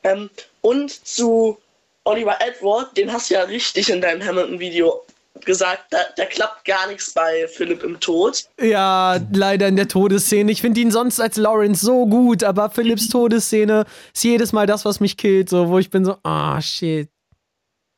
[0.02, 0.30] Ähm,
[0.62, 1.58] und zu
[2.04, 5.04] Oliver Edward, den hast du ja richtig in deinem Hamilton-Video
[5.44, 8.44] gesagt, da, da klappt gar nichts bei Philipp im Tod.
[8.60, 10.50] Ja, leider in der Todesszene.
[10.52, 13.84] Ich finde ihn sonst als Lawrence so gut, aber Philipps Todesszene
[14.14, 17.08] ist jedes Mal das, was mich killt, so, wo ich bin so, ah, shit.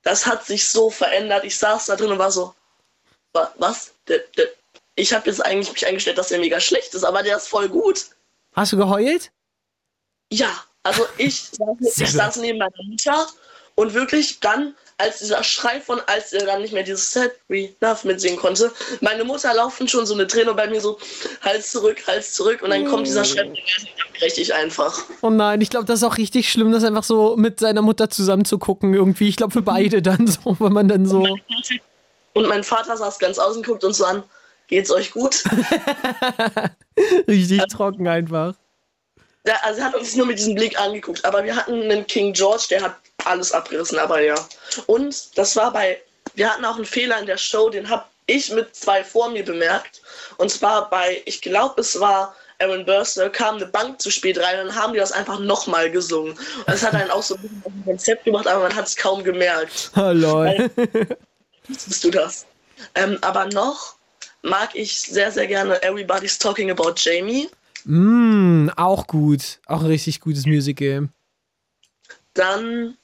[0.03, 1.45] Das hat sich so verändert.
[1.45, 2.55] Ich saß da drin und war so,
[3.33, 3.93] wa- was?
[4.95, 7.69] Ich habe jetzt eigentlich mich eingestellt, dass er mega schlecht ist, aber der ist voll
[7.69, 8.07] gut.
[8.55, 9.31] Hast du geheult?
[10.33, 10.49] Ja,
[10.83, 13.27] also ich saß, ich saß neben meiner Mutter
[13.75, 17.71] und wirklich dann, als dieser Schrei von, als er dann nicht mehr dieses Set We
[17.81, 20.99] Love mitsingen konnte, meine Mutter laufen schon so eine Träne bei mir so,
[21.41, 25.05] Hals zurück, Hals zurück und dann kommt dieser Schrei, der breche ich einfach.
[25.23, 28.11] Oh nein, ich glaube, das ist auch richtig schlimm, das einfach so mit seiner Mutter
[28.11, 29.29] zusammen zu gucken irgendwie.
[29.29, 31.27] Ich glaube, für beide dann so, wenn man dann so.
[32.33, 34.23] Und mein Vater saß ganz außen, guckt uns so an,
[34.69, 35.43] geht's euch gut?
[37.29, 38.55] richtig trocken einfach.
[39.47, 41.25] Ja, also er hat uns nur mit diesem Blick angeguckt.
[41.25, 42.97] Aber wir hatten einen King George, der hat
[43.27, 44.35] alles abgerissen, aber ja.
[44.87, 46.01] Und das war bei,
[46.35, 49.45] wir hatten auch einen Fehler in der Show, den habe ich mit zwei vor mir
[49.45, 50.03] bemerkt.
[50.37, 54.61] Und zwar bei, ich glaube, es war Aaron Burster, kam eine Bank zu spät rein
[54.61, 56.33] und dann haben die das einfach nochmal gesungen.
[56.33, 58.87] Und das hat einen auch so ein bisschen auf ein Konzept gemacht, aber man hat
[58.87, 59.91] es kaum gemerkt.
[59.97, 60.71] Oh, lol.
[61.69, 62.47] Wusstest du das?
[62.95, 63.97] Ähm, aber noch
[64.43, 67.49] mag ich sehr, sehr gerne Everybody's Talking About Jamie.
[67.85, 69.59] mm, auch gut.
[69.67, 71.09] Auch ein richtig gutes Musical.
[72.35, 72.97] Dann,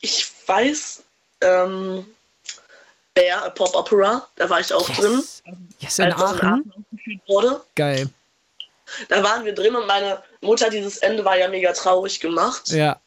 [0.00, 1.02] ich weiß,
[1.40, 2.06] ähm,
[3.14, 5.22] Bear, a Pop Opera, da war ich auch drin.
[5.78, 6.72] Yes, in das in Aachen.
[7.28, 7.60] Aachen.
[7.74, 8.08] Geil.
[9.08, 12.68] Da waren wir drin und meine Mutter, dieses Ende war ja mega traurig gemacht.
[12.70, 13.00] Ja.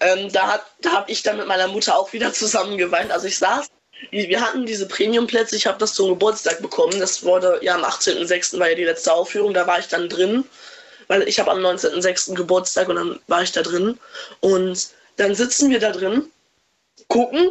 [0.00, 3.10] Ähm, da hat, da habe ich dann mit meiner Mutter auch wieder zusammen geweint.
[3.10, 3.70] Also ich saß,
[4.10, 6.98] wir wir hatten diese Premium-Plätze, ich habe das zum Geburtstag bekommen.
[6.98, 8.58] Das wurde ja am 18.06.
[8.58, 10.44] war ja die letzte Aufführung, da war ich dann drin,
[11.08, 12.34] weil ich habe am 19.06.
[12.34, 13.98] Geburtstag und dann war ich da drin.
[14.40, 16.30] Und dann sitzen wir da drin,
[17.08, 17.50] gucken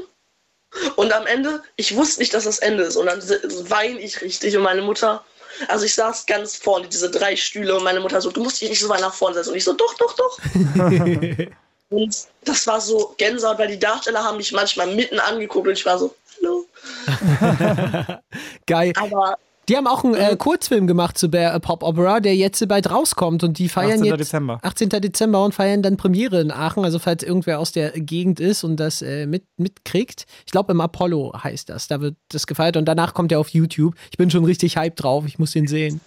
[0.96, 3.22] und am Ende, ich wusste nicht, dass das Ende ist und dann
[3.70, 5.24] weine ich richtig und meine Mutter,
[5.68, 8.70] also ich saß ganz vorne, diese drei Stühle und meine Mutter so, du musst dich
[8.70, 10.40] nicht so weit nach vorne setzen und ich so, doch, doch, doch.
[11.90, 15.86] Und das war so Gänsehaut, weil die Darsteller haben mich manchmal mitten angeguckt und ich
[15.86, 16.66] war so, hallo.
[18.66, 18.94] Geil.
[18.96, 19.38] Aber
[19.70, 22.90] Die haben auch einen äh, Kurzfilm gemacht zu Bear, äh, Pop Opera, der jetzt bald
[22.92, 24.06] rauskommt und die feiern 18.
[24.06, 24.60] jetzt Dezember.
[24.62, 24.90] 18.
[24.90, 26.84] Dezember und feiern dann Premiere in Aachen.
[26.84, 30.82] Also falls irgendwer aus der Gegend ist und das äh, mit, mitkriegt, ich glaube im
[30.82, 33.96] Apollo heißt das, da wird das gefeiert und danach kommt er auf YouTube.
[34.12, 36.02] Ich bin schon richtig hyped drauf, ich muss den sehen.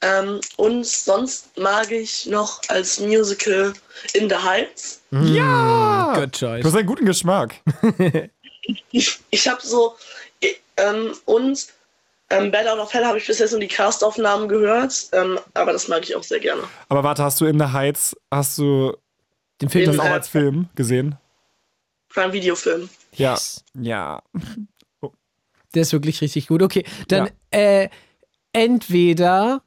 [0.00, 3.72] Ähm, und sonst mag ich noch als Musical
[4.14, 5.00] In the Heights.
[5.10, 6.12] Ja!
[6.14, 6.64] Good Du choice.
[6.64, 7.54] hast einen guten Geschmack.
[8.90, 9.94] Ich, ich habe so.
[10.40, 11.68] ich- Ähm, und
[12.30, 15.72] ähm, Bad Out of Hell habe ich bis jetzt nur die Castaufnahmen gehört, ähm, aber
[15.72, 16.62] das mag ich auch sehr gerne.
[16.88, 18.94] Aber warte, hast du in the Heights, hast du
[19.60, 21.16] Den Film das auch the- als Film gesehen?
[22.08, 22.88] Prime Videofilm.
[23.12, 23.64] Yes.
[23.74, 24.20] Ja.
[24.32, 25.10] Ja.
[25.74, 26.62] Der ist wirklich richtig gut.
[26.62, 27.88] Okay, dann äh,
[28.52, 29.62] entweder,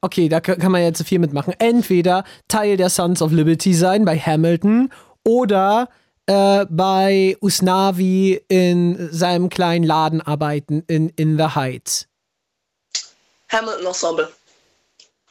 [0.00, 1.54] okay, da kann kann man jetzt viel mitmachen.
[1.58, 4.92] Entweder Teil der Sons of Liberty sein bei Hamilton
[5.24, 5.88] oder
[6.26, 12.08] äh, bei Usnavi in seinem kleinen Laden arbeiten in, in The Heights.
[13.48, 14.28] Hamilton Ensemble.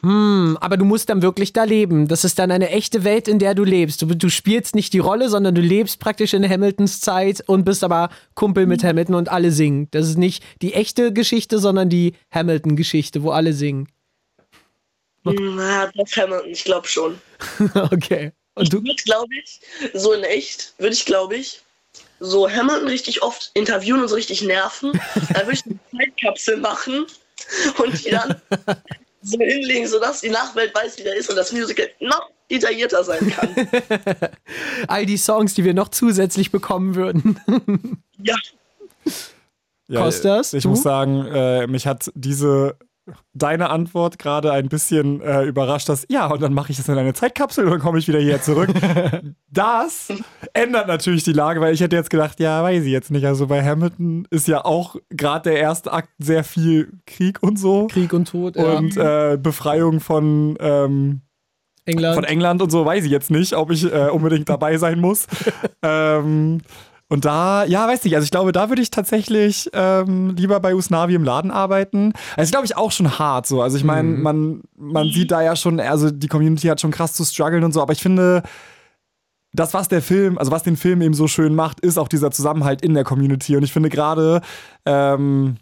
[0.02, 2.08] Hm, aber du musst dann wirklich da leben.
[2.08, 4.02] Das ist dann eine echte Welt, in der du lebst.
[4.02, 7.84] Du, du spielst nicht die Rolle, sondern du lebst praktisch in Hamiltons Zeit und bist
[7.84, 9.88] aber Kumpel mit Hamilton und alle singen.
[9.92, 13.88] Das ist nicht die echte Geschichte, sondern die Hamilton-Geschichte, wo alle singen.
[15.24, 17.18] Na, doch Hamilton, ich glaube schon.
[17.74, 18.32] okay.
[18.56, 18.78] Und du?
[18.84, 19.60] würde, glaube ich,
[19.94, 21.62] so in echt, würde ich, glaube ich,
[22.20, 24.92] so Hamilton richtig oft interviewen und so richtig nerven.
[25.34, 27.06] Dann würde ich eine Zeitkapsel machen
[27.78, 28.42] und die dann
[29.22, 33.30] so hinlegen, sodass die Nachwelt weiß, wie der ist und das Musical noch detaillierter sein
[33.32, 33.56] kann.
[34.88, 37.40] All die Songs, die wir noch zusätzlich bekommen würden.
[38.24, 38.36] Ja.
[39.88, 40.70] Ja, Kostas, Ich du?
[40.70, 42.78] muss sagen, äh, mich hat diese
[43.34, 46.98] deine Antwort gerade ein bisschen äh, überrascht, dass ja, und dann mache ich das in
[46.98, 48.70] eine Zeitkapsel und dann komme ich wieder hierher zurück.
[49.52, 50.10] das
[50.54, 53.26] ändert natürlich die Lage, weil ich hätte jetzt gedacht, ja, weiß ich jetzt nicht.
[53.26, 57.88] Also bei Hamilton ist ja auch gerade der erste Akt sehr viel Krieg und so.
[57.88, 58.78] Krieg und Tod, ja.
[58.78, 61.22] Und äh, Befreiung von ähm,
[61.86, 62.16] England.
[62.16, 65.28] von England und so, weiß ich jetzt nicht, ob ich äh, unbedingt dabei sein muss.
[65.84, 66.62] ähm,
[67.08, 70.74] und da, ja, weiß nicht, also ich glaube, da würde ich tatsächlich ähm, lieber bei
[70.74, 72.14] Usnavi im Laden arbeiten.
[72.36, 73.62] Also, glaube ich, auch schon hart so.
[73.62, 77.14] Also, ich meine, man, man sieht da ja schon, also die Community hat schon krass
[77.14, 78.42] zu strugglen und so, aber ich finde,
[79.54, 82.32] das, was der Film, also was den Film eben so schön macht, ist auch dieser
[82.32, 83.56] Zusammenhalt in der Community.
[83.56, 84.42] Und ich finde gerade,
[84.86, 85.58] ähm,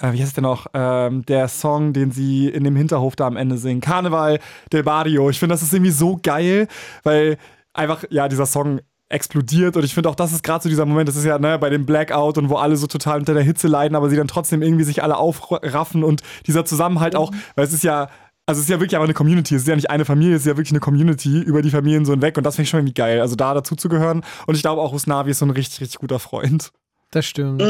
[0.00, 0.66] äh, wie heißt der noch?
[0.74, 3.80] Ähm, der Song, den sie in dem Hinterhof da am Ende singen.
[3.80, 4.40] Karneval
[4.72, 5.30] del Barrio.
[5.30, 6.68] Ich finde, das ist irgendwie so geil,
[7.04, 7.36] weil
[7.72, 9.76] einfach, ja, dieser Song explodiert.
[9.76, 11.70] Und ich finde auch, das ist gerade so dieser Moment, das ist ja ne, bei
[11.70, 14.62] dem Blackout und wo alle so total unter der Hitze leiden, aber sie dann trotzdem
[14.62, 18.08] irgendwie sich alle aufraffen und dieser Zusammenhalt auch, weil es ist ja,
[18.46, 20.42] also es ist ja wirklich aber eine Community, es ist ja nicht eine Familie, es
[20.42, 22.36] ist ja wirklich eine Community über die Familien so hinweg.
[22.36, 24.82] Und das finde ich schon irgendwie geil, also da dazu zu gehören und ich glaube
[24.82, 26.70] auch Usnavi ist so ein richtig, richtig guter Freund.
[27.10, 27.62] Das stimmt.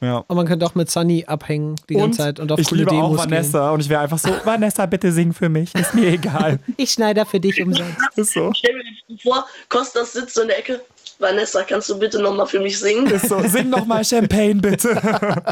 [0.00, 0.24] Ja.
[0.26, 2.90] Und man könnte auch mit Sunny abhängen die ganze Zeit und auf ich coole liebe
[2.90, 6.08] Demos auch Vanessa und ich wäre einfach so, Vanessa, bitte sing für mich, ist mir
[6.08, 6.58] egal.
[6.58, 6.74] gehen.
[6.76, 7.96] Ich schneide für dich umsonst.
[8.16, 8.52] ist so.
[8.52, 10.82] Stell mir vor, Kostas sitzt so in der Ecke.
[11.18, 13.06] Vanessa, kannst du bitte nochmal für mich singen?
[13.06, 14.90] Ist so, sing noch mal Champagne, bitte.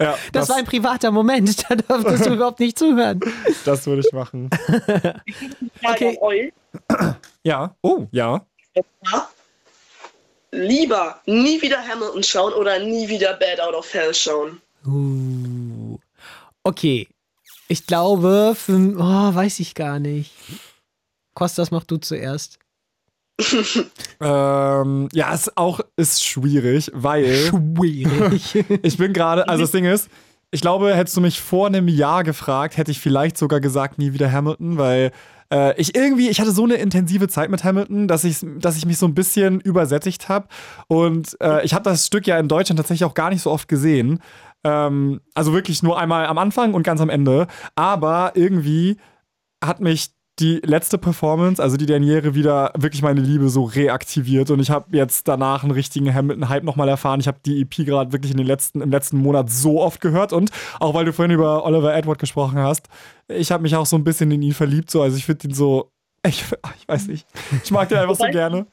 [0.00, 3.18] ja, Das, war ein privater Moment, da durftest du überhaupt nicht zuhören.
[3.64, 4.50] das würde ich machen.
[5.84, 6.52] okay.
[7.42, 8.46] Ja, oh, ja.
[8.74, 9.28] Ja.
[10.52, 14.60] Lieber nie wieder Hamilton schauen oder nie wieder Bad Out of Hell schauen.
[14.86, 15.98] Uh.
[16.62, 17.08] Okay.
[17.68, 20.32] Ich glaube, für, oh, weiß ich gar nicht.
[21.34, 22.58] Kostas, mach du zuerst.
[24.20, 28.54] Ähm, ja, ist auch ist schwierig, weil Schwierig.
[28.82, 30.08] ich bin gerade, also das Ding ist,
[30.52, 34.12] ich glaube, hättest du mich vor einem Jahr gefragt, hätte ich vielleicht sogar gesagt, nie
[34.12, 35.10] wieder Hamilton, weil
[35.52, 38.86] äh, ich irgendwie, ich hatte so eine intensive Zeit mit Hamilton, dass ich, dass ich
[38.86, 40.48] mich so ein bisschen übersättigt habe.
[40.88, 43.68] Und äh, ich habe das Stück ja in Deutschland tatsächlich auch gar nicht so oft
[43.68, 44.20] gesehen.
[44.64, 47.46] Ähm, also wirklich nur einmal am Anfang und ganz am Ende.
[47.76, 48.96] Aber irgendwie
[49.62, 50.10] hat mich
[50.42, 54.94] die letzte Performance, also die Daniere, wieder wirklich meine Liebe so reaktiviert und ich habe
[54.96, 57.20] jetzt danach einen richtigen Hamilton-Hype nochmal erfahren.
[57.20, 60.32] Ich habe die EP gerade wirklich in den letzten, im letzten Monat so oft gehört
[60.32, 62.88] und auch weil du vorhin über Oliver Edward gesprochen hast,
[63.28, 65.54] ich habe mich auch so ein bisschen in ihn verliebt, so, also ich finde ihn
[65.54, 65.90] so,
[66.26, 66.44] ich,
[66.80, 67.26] ich weiß nicht,
[67.64, 68.66] ich mag den einfach so gerne.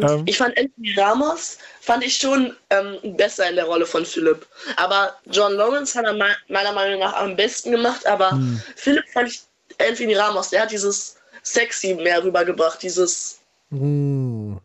[0.00, 4.46] Ähm, Ich fand Anthony Ramos fand ich schon ähm, besser in der Rolle von Philipp.
[4.76, 8.06] Aber John Lawrence hat er me- meiner Meinung nach am besten gemacht.
[8.06, 8.58] Aber Hm.
[8.76, 9.42] Philipp fand ich
[9.78, 13.38] Anthony Ramos, der hat dieses Sexy mehr rübergebracht, dieses
[13.72, 14.56] Uh.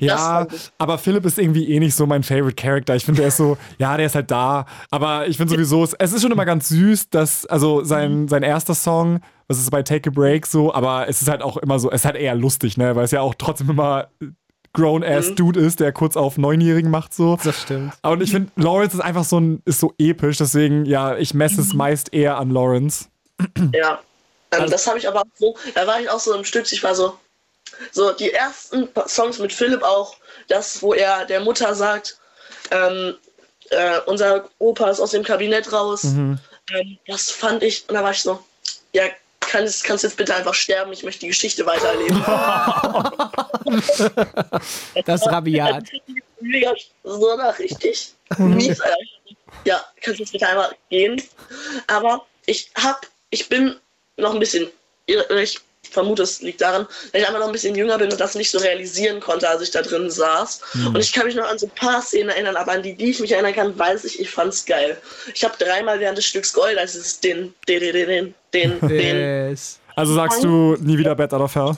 [0.00, 0.46] Ja,
[0.78, 2.96] aber Philipp ist irgendwie eh nicht so mein Favorite Character.
[2.96, 4.66] Ich finde, der ist so, ja, der ist halt da.
[4.90, 8.74] Aber ich finde sowieso, es, ist schon immer ganz süß, dass, also sein, sein erster
[8.74, 11.88] Song, was ist bei Take a Break so, aber es ist halt auch immer so,
[11.90, 14.08] es ist halt eher lustig, ne, weil es ja auch trotzdem immer
[14.72, 17.38] Grown-ass-Dude ist, der kurz auf Neunjährigen macht so.
[17.42, 17.92] Das stimmt.
[18.02, 21.60] Und ich finde, Lawrence ist einfach so ein, ist so episch, deswegen, ja, ich messe
[21.60, 23.06] es meist eher an Lawrence.
[23.72, 24.00] Ja.
[24.50, 26.70] Ähm, Also- das habe ich aber auch so, da war ich auch so im Stück,
[26.72, 27.18] ich war so,
[27.92, 30.16] so die ersten Songs mit Philipp auch,
[30.48, 32.18] das, wo er der Mutter sagt,
[32.70, 33.16] ähm,
[33.70, 36.04] äh, unser Opa ist aus dem Kabinett raus.
[36.04, 36.38] Mhm.
[36.72, 38.42] Ähm, das fand ich, und da war ich so,
[38.92, 39.04] ja,
[39.40, 42.24] kannst, kannst jetzt bitte einfach sterben, ich möchte die Geschichte weitererleben.
[45.04, 45.84] Das rabiat.
[46.40, 46.72] Mega,
[47.04, 48.96] so nach richtig mies, Alter.
[49.64, 51.20] Ja, kannst du jetzt bitte einmal gehen.
[51.86, 53.76] Aber ich hab, ich bin
[54.18, 54.68] noch ein bisschen,
[55.06, 55.60] ich
[55.90, 58.50] vermute, es liegt daran, dass ich einfach noch ein bisschen jünger bin und das nicht
[58.50, 60.60] so realisieren konnte, als ich da drin saß.
[60.86, 63.10] Und ich kann mich noch an so ein paar Szenen erinnern, aber an die, die
[63.10, 64.98] ich mich erinnern kann, weiß ich, ich fand's geil.
[65.34, 69.50] Ich habe dreimal während des Stücks geheult, als es den, den, den, den, den, den,
[69.50, 69.78] Yes.
[69.96, 71.76] Also sagst du nie wieder Bad Out of Hell?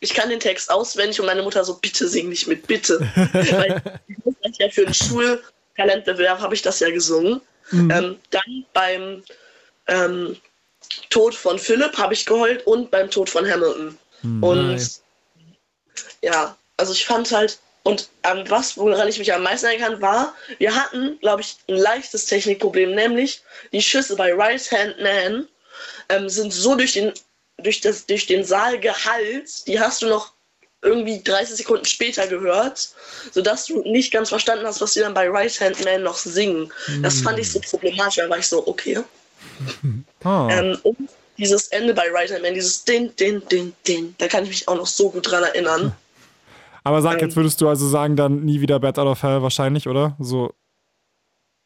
[0.00, 3.00] Ich kann den Text auswendig und meine Mutter so, bitte sing nicht mit, bitte.
[3.32, 7.40] Weil ich muss ja für einen Schultalentbewerb habe ich das ja gesungen.
[7.72, 9.22] Ähm, dann beim
[9.86, 10.36] ähm,
[11.10, 13.98] Tod von Philipp habe ich geheult und beim Tod von Hamilton.
[14.22, 15.02] und Nice.
[16.22, 20.02] ja, also ich fand halt, und ähm, was, woran ich mich am meisten erinnern kann,
[20.02, 23.42] war, wir hatten, glaube ich, ein leichtes Technikproblem, nämlich
[23.72, 25.48] die Schüsse bei Right Hand Man
[26.08, 27.12] ähm, sind so durch den,
[27.58, 30.32] durch, das, durch den Saal gehallt, die hast du noch
[30.80, 32.90] irgendwie 30 Sekunden später gehört,
[33.32, 36.72] sodass du nicht ganz verstanden hast, was die dann bei Right Hand Man noch singen.
[37.02, 39.02] Das fand ich so problematisch, da war ich so, okay.
[40.24, 40.48] Ah.
[40.50, 41.08] Ähm, und
[41.38, 44.68] dieses Ende bei Right Hand Man, dieses Din, Din, Din, Din, da kann ich mich
[44.68, 45.92] auch noch so gut dran erinnern.
[46.84, 49.42] Aber sag, ähm, jetzt würdest du also sagen, dann nie wieder Bad Out of Hell
[49.42, 50.16] wahrscheinlich, oder?
[50.18, 50.52] So.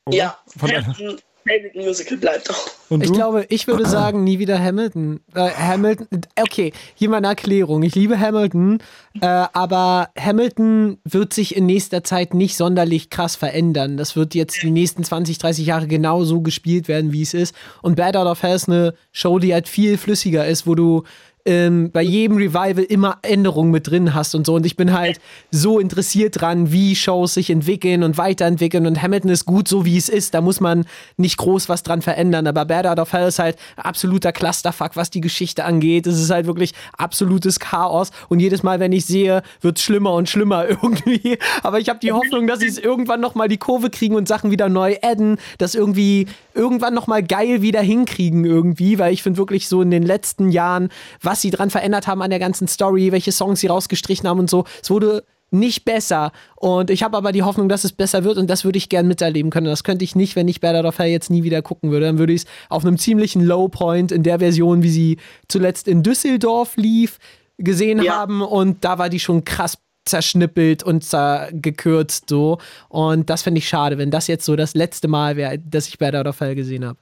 [0.07, 0.17] Oder?
[0.17, 2.68] Ja, Von Hamilton, Hamilton Musical bleibt auch.
[2.88, 5.20] Und Ich glaube, ich würde sagen, nie wieder Hamilton.
[5.34, 6.07] Äh, Hamilton,
[6.40, 7.82] okay, hier mal eine Erklärung.
[7.82, 8.78] Ich liebe Hamilton,
[9.20, 13.96] äh, aber Hamilton wird sich in nächster Zeit nicht sonderlich krass verändern.
[13.96, 17.55] Das wird jetzt die nächsten 20, 30 Jahre genauso gespielt werden, wie es ist.
[17.82, 21.05] Und Bad Out of Hell ist eine Show, die halt viel flüssiger ist, wo du
[21.49, 24.55] ähm, bei jedem Revival immer Änderungen mit drin hast und so.
[24.55, 25.18] Und ich bin halt
[25.51, 28.86] so interessiert dran, wie Shows sich entwickeln und weiterentwickeln.
[28.86, 30.34] Und Hamilton ist gut so, wie es ist.
[30.34, 30.84] Da muss man
[31.16, 32.46] nicht groß was dran verändern.
[32.46, 36.07] Aber Bad Out of Hell ist halt absoluter Clusterfuck, was die Geschichte angeht.
[36.07, 38.11] Es ist halt wirklich absolutes Chaos.
[38.28, 41.38] Und jedes Mal, wenn ich sehe, wird es schlimmer und schlimmer irgendwie.
[41.62, 44.51] Aber ich habe die Hoffnung, dass sie es irgendwann nochmal die Kurve kriegen und Sachen
[44.51, 45.38] wieder neu adden.
[45.57, 48.99] Das irgendwie irgendwann nochmal geil wieder hinkriegen irgendwie.
[48.99, 50.90] Weil ich finde wirklich so in den letzten Jahren,
[51.22, 54.51] was sie dran verändert haben an der ganzen Story, welche Songs sie rausgestrichen haben und
[54.51, 56.32] so, es wurde nicht besser.
[56.57, 59.09] Und ich habe aber die Hoffnung, dass es besser wird und das würde ich gern
[59.09, 59.66] miterleben können.
[59.66, 62.07] Das könnte ich nicht, wenn ich Out of Hell jetzt nie wieder gucken würde.
[62.07, 65.16] Dann würde ich es auf einem ziemlichen Low Point in der Version, wie sie
[65.49, 67.18] zuletzt in Düsseldorf lief,
[67.57, 68.16] gesehen Ja.
[68.16, 68.43] haben.
[68.43, 71.05] Und da war die schon krass zerschnippelt und
[71.53, 72.59] gekürzt so.
[72.89, 76.01] Und das finde ich schade, wenn das jetzt so das letzte Mal wäre, dass ich
[76.01, 76.99] Out of Hell gesehen habe.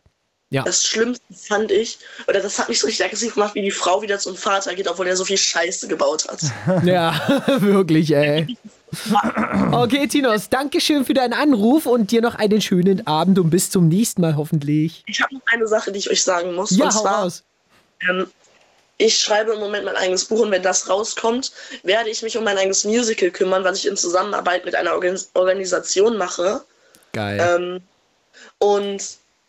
[0.51, 4.01] Das Schlimmste fand ich, oder das hat mich so richtig aggressiv gemacht, wie die Frau
[4.01, 6.41] wieder zum Vater geht, obwohl er so viel Scheiße gebaut hat.
[6.85, 7.21] Ja,
[7.61, 8.57] wirklich, ey.
[9.73, 13.71] Okay, Tinos, danke schön für deinen Anruf und dir noch einen schönen Abend und bis
[13.71, 15.03] zum nächsten Mal hoffentlich.
[15.07, 16.71] Ich habe noch eine Sache, die ich euch sagen muss.
[16.71, 17.43] Ja, und hau zwar, raus.
[18.09, 18.27] ähm,
[18.99, 22.45] ich schreibe im Moment mein eigenes Buch und wenn das rauskommt, werde ich mich um
[22.45, 26.63] mein eigenes Musical kümmern, was ich in Zusammenarbeit mit einer Organ Organisation mache.
[27.13, 27.41] Geil.
[27.41, 27.81] Ähm,
[28.59, 29.03] und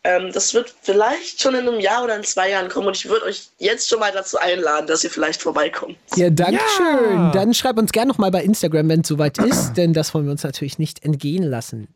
[0.07, 3.09] ähm, das wird vielleicht schon in einem Jahr oder in zwei Jahren kommen und ich
[3.09, 5.97] würde euch jetzt schon mal dazu einladen, dass ihr vielleicht vorbeikommt.
[6.15, 7.15] Ja, danke schön.
[7.17, 7.31] Ja.
[7.31, 10.23] Dann schreib uns gerne noch mal bei Instagram, wenn es soweit ist, denn das wollen
[10.23, 11.89] wir uns natürlich nicht entgehen lassen.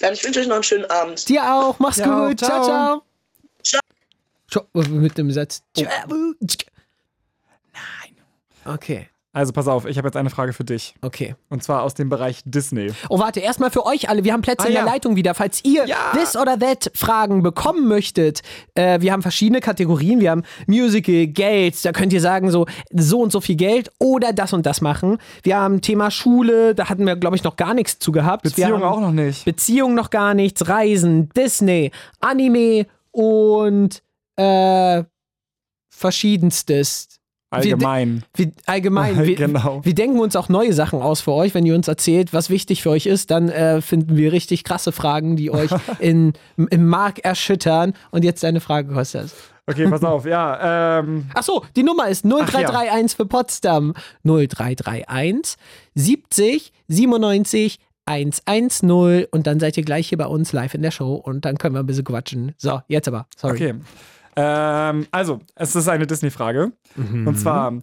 [0.00, 1.26] Dann ich wünsche euch noch einen schönen Abend.
[1.26, 1.78] Dir auch.
[1.78, 2.38] Mach's Ja, gut.
[2.38, 3.02] Ciao, ciao.
[3.62, 3.80] ciao.
[4.50, 4.62] Ciao.
[4.74, 4.88] Ciao.
[4.88, 5.62] Mit dem Satz.
[5.74, 5.88] Nein.
[8.66, 10.94] Okay, Also pass auf, ich habe jetzt eine Frage für dich.
[11.02, 11.36] okay.
[11.50, 12.90] Und zwar aus dem Bereich Disney.
[13.10, 14.24] Oh, warte, erstmal für euch alle.
[14.24, 14.90] Wir haben Plätze Ah, in der ja.
[14.90, 15.34] Leitung wieder.
[15.34, 16.12] Falls ihr Ja.
[16.14, 18.40] This oder That Fragen bekommen möchtet,
[18.74, 20.20] äh, wir haben verschiedene Kategorien.
[20.20, 24.32] Wir haben Musical, Geld, da könnt ihr sagen, so, so und so viel Geld oder
[24.32, 25.18] das und das machen.
[25.42, 28.44] Wir haben Thema Schule, da hatten wir, glaube ich, noch gar nichts zu gehabt.
[28.44, 29.44] Beziehung wir haben auch noch nicht.
[29.44, 34.02] Beziehung noch gar nichts, Reisen, Disney, Anime und
[34.36, 35.04] äh,
[35.90, 37.17] verschiedenstes.
[37.50, 38.24] Allgemein.
[38.34, 39.80] Wir, allgemein, wir, Genau.
[39.82, 41.54] wir denken uns auch neue Sachen aus für euch.
[41.54, 44.92] Wenn ihr uns erzählt, was wichtig für euch ist, dann äh, finden wir richtig krasse
[44.92, 47.94] Fragen, die euch in, im Mark erschüttern.
[48.10, 49.34] Und jetzt deine Frage, Kostas.
[49.66, 50.98] Okay, pass auf, ja.
[51.00, 53.94] Ähm, Achso, die Nummer ist 0331 für Potsdam.
[54.24, 55.56] 0331
[55.94, 61.14] 70 97 110 und dann seid ihr gleich hier bei uns live in der Show
[61.14, 62.54] und dann können wir ein bisschen quatschen.
[62.56, 63.26] So, jetzt aber.
[63.36, 63.54] Sorry.
[63.54, 63.74] okay.
[64.40, 66.72] Ähm, also, es ist eine Disney-Frage.
[66.94, 67.26] Mhm.
[67.26, 67.74] Und zwar,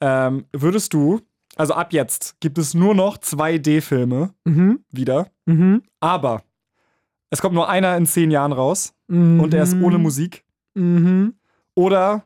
[0.00, 1.20] ähm, würdest du
[1.56, 4.80] also ab jetzt, gibt es nur noch 2D-Filme Mhm.
[4.90, 5.28] wieder.
[5.46, 5.82] Mhm.
[6.00, 6.42] Aber
[7.28, 10.44] es kommt nur einer in zehn Jahren raus und er ist ohne Musik.
[10.74, 11.34] Mhm.
[11.74, 12.24] Oder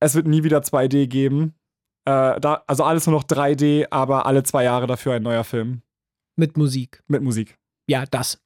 [0.00, 1.54] es wird nie wieder 2D geben.
[2.06, 5.82] Äh, da, also alles nur noch 3D, aber alle zwei Jahre dafür ein neuer Film
[6.36, 7.02] Mit Musik.
[7.08, 7.58] mit Musik.
[7.88, 8.40] Ja, das.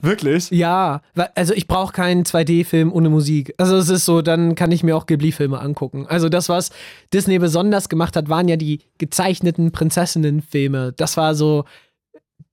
[0.00, 0.50] Wirklich?
[0.50, 1.02] Ja,
[1.34, 3.52] also ich brauche keinen 2D-Film ohne Musik.
[3.58, 6.06] Also es ist so, dann kann ich mir auch Ghibli-Filme angucken.
[6.06, 6.70] Also das, was
[7.12, 10.92] Disney besonders gemacht hat, waren ja die gezeichneten Prinzessinnen-Filme.
[10.96, 11.64] Das war so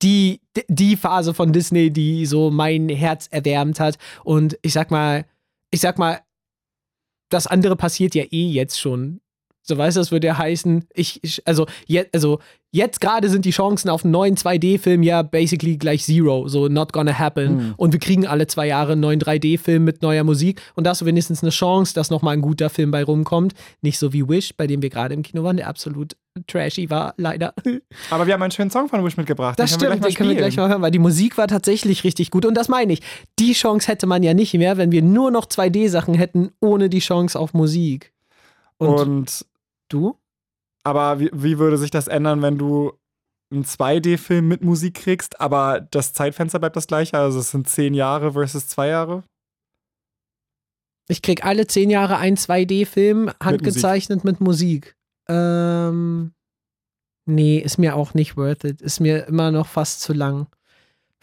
[0.02, 3.98] die, die Phase von Disney, die so mein Herz erwärmt hat.
[4.24, 5.26] Und ich sag mal,
[5.70, 6.22] ich sag mal,
[7.30, 9.22] das andere passiert ja eh jetzt schon.
[9.62, 12.40] So weißt du, das würde ja heißen, ich, ich also, je, also
[12.76, 16.92] jetzt gerade sind die Chancen auf einen neuen 2D-Film ja basically gleich zero, so not
[16.92, 17.56] gonna happen.
[17.56, 17.74] Mhm.
[17.78, 21.02] Und wir kriegen alle zwei Jahre einen neuen 3D-Film mit neuer Musik und da hast
[21.02, 23.54] du wenigstens eine Chance, dass nochmal ein guter Film bei rumkommt.
[23.82, 26.18] Nicht so wie Wish, bei dem wir gerade im Kino waren, der absolut
[26.48, 27.54] trashy war, leider.
[28.10, 29.58] Aber wir haben einen schönen Song von Wish mitgebracht.
[29.58, 32.30] Das Den stimmt, den können wir gleich mal hören, weil die Musik war tatsächlich richtig
[32.30, 32.46] gut.
[32.46, 33.02] Und das meine ich.
[33.40, 37.00] Die Chance hätte man ja nicht mehr, wenn wir nur noch 2D-Sachen hätten, ohne die
[37.00, 38.12] Chance auf Musik.
[38.78, 39.46] Und, Und,
[39.88, 40.18] du?
[40.86, 42.94] Aber wie, wie würde sich das ändern, wenn du
[43.52, 47.18] einen 2D-Film mit Musik kriegst, aber das Zeitfenster bleibt das gleiche?
[47.18, 49.24] Also es sind zehn Jahre versus zwei Jahre?
[51.08, 54.96] Ich krieg alle zehn Jahre einen 2D-Film, handgezeichnet mit Musik.
[55.28, 56.34] Ähm,
[57.26, 58.82] nee, ist mir auch nicht worth it.
[58.82, 60.48] Ist mir immer noch fast zu lang.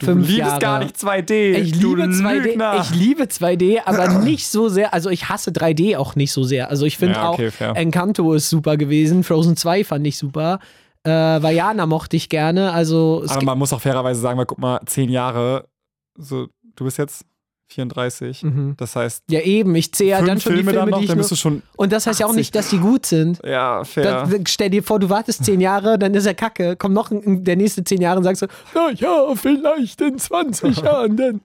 [0.02, 0.60] Du Fünf liebst Jahre.
[0.60, 1.52] gar nicht 2D.
[1.54, 2.80] Ich liebe 2D, Lügner.
[2.82, 4.92] ich liebe 2D, aber nicht so sehr.
[4.92, 6.70] Also ich hasse 3D auch nicht so sehr.
[6.70, 7.76] Also ich finde Ja, okay, auch fair.
[7.76, 10.58] Encanto ist super gewesen, Frozen 2 fand ich super.
[11.04, 12.72] Äh, Vajana mochte ich gerne.
[12.72, 15.68] Also Aber man muss auch fairerweise sagen, weil guck mal, zehn Jahre,
[16.16, 17.24] so, du bist jetzt
[17.72, 18.42] 34.
[18.42, 18.74] Mhm.
[18.76, 21.04] Das heißt, ja eben, ich zähle ja dann schon Filme die Filme, dann noch, die
[21.04, 22.38] ich dann bist du schon, Und das heißt ja auch 80.
[22.38, 23.40] nicht, dass die gut sind.
[23.44, 24.26] ja, fair.
[24.26, 26.76] Da, stell dir vor, du wartest zehn Jahre, dann ist er kacke.
[26.76, 30.76] Kommt noch ein, der nächste zehn Jahre und sagst so, na ja, vielleicht in 20
[30.82, 31.40] Jahren dann.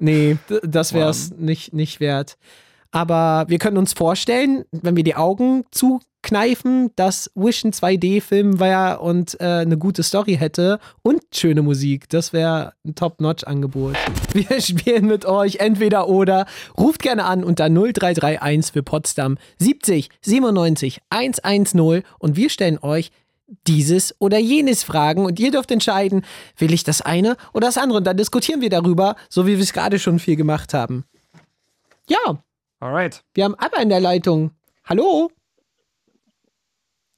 [0.00, 2.36] Nee, das wäre es nicht, nicht wert.
[2.90, 5.64] Aber wir können uns vorstellen, wenn wir die Augen
[6.26, 12.08] zukneifen, dass Wish ein 2D-Film wäre und äh, eine gute Story hätte und schöne Musik.
[12.08, 13.94] Das wäre ein Top-Notch-Angebot.
[14.32, 16.46] Wir spielen mit euch entweder oder.
[16.76, 23.10] Ruft gerne an unter 0331 für Potsdam 70 97 110 und wir stellen euch
[23.66, 26.24] dieses oder jenes Fragen und ihr dürft entscheiden,
[26.58, 29.62] will ich das eine oder das andere und dann diskutieren wir darüber, so wie wir
[29.62, 31.04] es gerade schon viel gemacht haben.
[32.08, 32.38] Ja,
[32.80, 33.22] Alright.
[33.34, 34.50] wir haben Alba in der Leitung.
[34.84, 35.30] Hallo?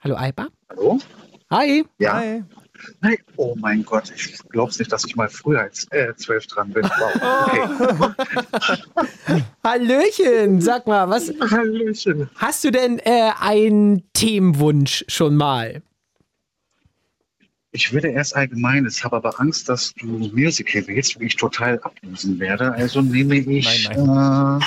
[0.01, 0.49] Hallo Alba?
[0.71, 0.99] Hallo?
[1.51, 1.85] Hi.
[1.99, 2.15] Ja.
[2.15, 2.45] Hi.
[3.03, 6.71] Hey, oh mein Gott, ich glaub's nicht, dass ich mal früher als äh, zwölf dran
[6.73, 6.85] bin.
[6.85, 8.15] Wow.
[9.29, 9.43] Okay.
[9.65, 10.61] Hallöchen.
[10.61, 12.31] Sag mal, was Hallöchen.
[12.37, 15.83] hast du denn äh, einen Themenwunsch schon mal?
[17.73, 22.39] Ich würde erst allgemeines, habe aber Angst, dass du Musical wählst, wie ich total ablosen
[22.39, 22.73] werde.
[22.73, 23.89] Also nehme ich.
[23.89, 24.65] Nein, Äh,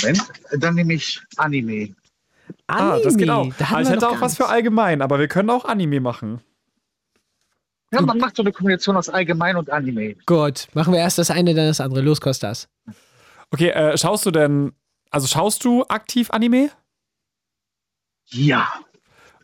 [0.00, 0.22] Moment,
[0.60, 1.94] dann nehme ich Anime.
[2.66, 3.52] Ah, das geht auch.
[3.58, 6.40] Da Aber ich wir hätte auch was für allgemein, aber wir können auch Anime machen.
[7.92, 10.16] Ja, man macht so eine Kombination aus allgemein und Anime.
[10.26, 12.00] Gut, machen wir erst das eine, dann das andere.
[12.00, 12.68] Los, Kostas.
[13.52, 14.72] Okay, äh, schaust du denn,
[15.10, 16.70] also schaust du aktiv Anime?
[18.26, 18.68] Ja.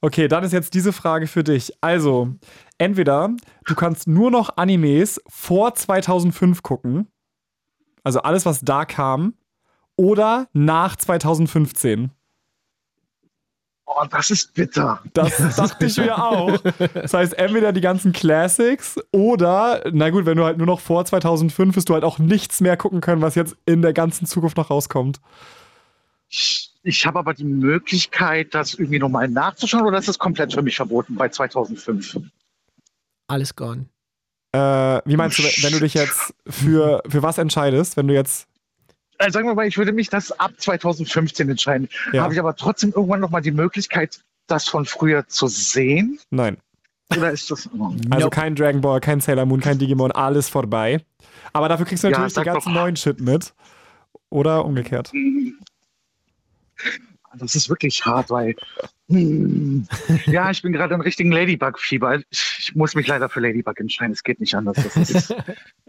[0.00, 1.72] Okay, dann ist jetzt diese Frage für dich.
[1.80, 2.34] Also,
[2.78, 3.30] entweder
[3.66, 7.06] du kannst nur noch Animes vor 2005 gucken,
[8.02, 9.34] also alles, was da kam,
[9.96, 12.10] oder nach 2015.
[13.84, 15.00] Oh, das ist bitter.
[15.12, 16.58] Das dachte ich mir auch.
[16.94, 21.04] Das heißt, entweder die ganzen Classics oder, na gut, wenn du halt nur noch vor
[21.04, 24.56] 2005 bist, du halt auch nichts mehr gucken können, was jetzt in der ganzen Zukunft
[24.56, 25.20] noch rauskommt.
[26.28, 30.62] Ich, ich habe aber die Möglichkeit, das irgendwie nochmal nachzuschauen oder ist das komplett für
[30.62, 32.20] mich verboten bei 2005?
[33.26, 33.86] Alles gone.
[34.52, 38.46] Äh, wie meinst du, wenn du dich jetzt für, für was entscheidest, wenn du jetzt.
[39.22, 41.88] Äh, sagen wir mal, ich würde mich das ab 2015 entscheiden.
[42.12, 42.22] Ja.
[42.22, 46.18] Habe ich aber trotzdem irgendwann nochmal die Möglichkeit, das von früher zu sehen?
[46.30, 46.56] Nein.
[47.16, 47.68] Oder ist das.
[47.78, 47.86] Oh.
[48.10, 48.30] Also Nope.
[48.30, 51.04] kein Dragon Ball, kein Sailor Moon, kein Digimon, alles vorbei.
[51.52, 52.80] Aber dafür kriegst du Ja, natürlich sag den ganzen doch.
[52.80, 53.52] neuen Shit mit.
[54.30, 55.12] Oder umgekehrt.
[57.36, 58.56] Das ist wirklich hart, weil.
[59.12, 59.86] Hm,
[60.26, 62.22] ja, ich bin gerade im richtigen Ladybug-Fieber.
[62.30, 64.12] Ich, muss mich leider für Ladybug entscheiden.
[64.12, 64.78] Es geht nicht anders.
[64.96, 65.34] Ist,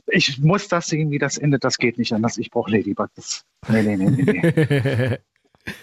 [0.07, 1.63] ich muss das sehen, wie das endet.
[1.63, 2.37] Das geht nicht anders.
[2.37, 3.09] Ich brauche Ladybug.
[3.15, 5.17] Das, nee, nee, nee, nee.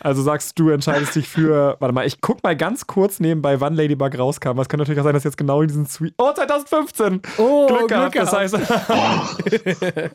[0.00, 1.76] Also sagst du, entscheidest dich für.
[1.80, 4.56] Warte mal, ich guck mal ganz kurz nebenbei, wann Ladybug rauskam.
[4.56, 6.14] Was könnte natürlich auch sein, dass jetzt genau in diesen Sweet.
[6.18, 7.22] Oh, 2015!
[7.38, 8.12] Oh, Glück gehabt.
[8.12, 8.56] Glück Das heißt.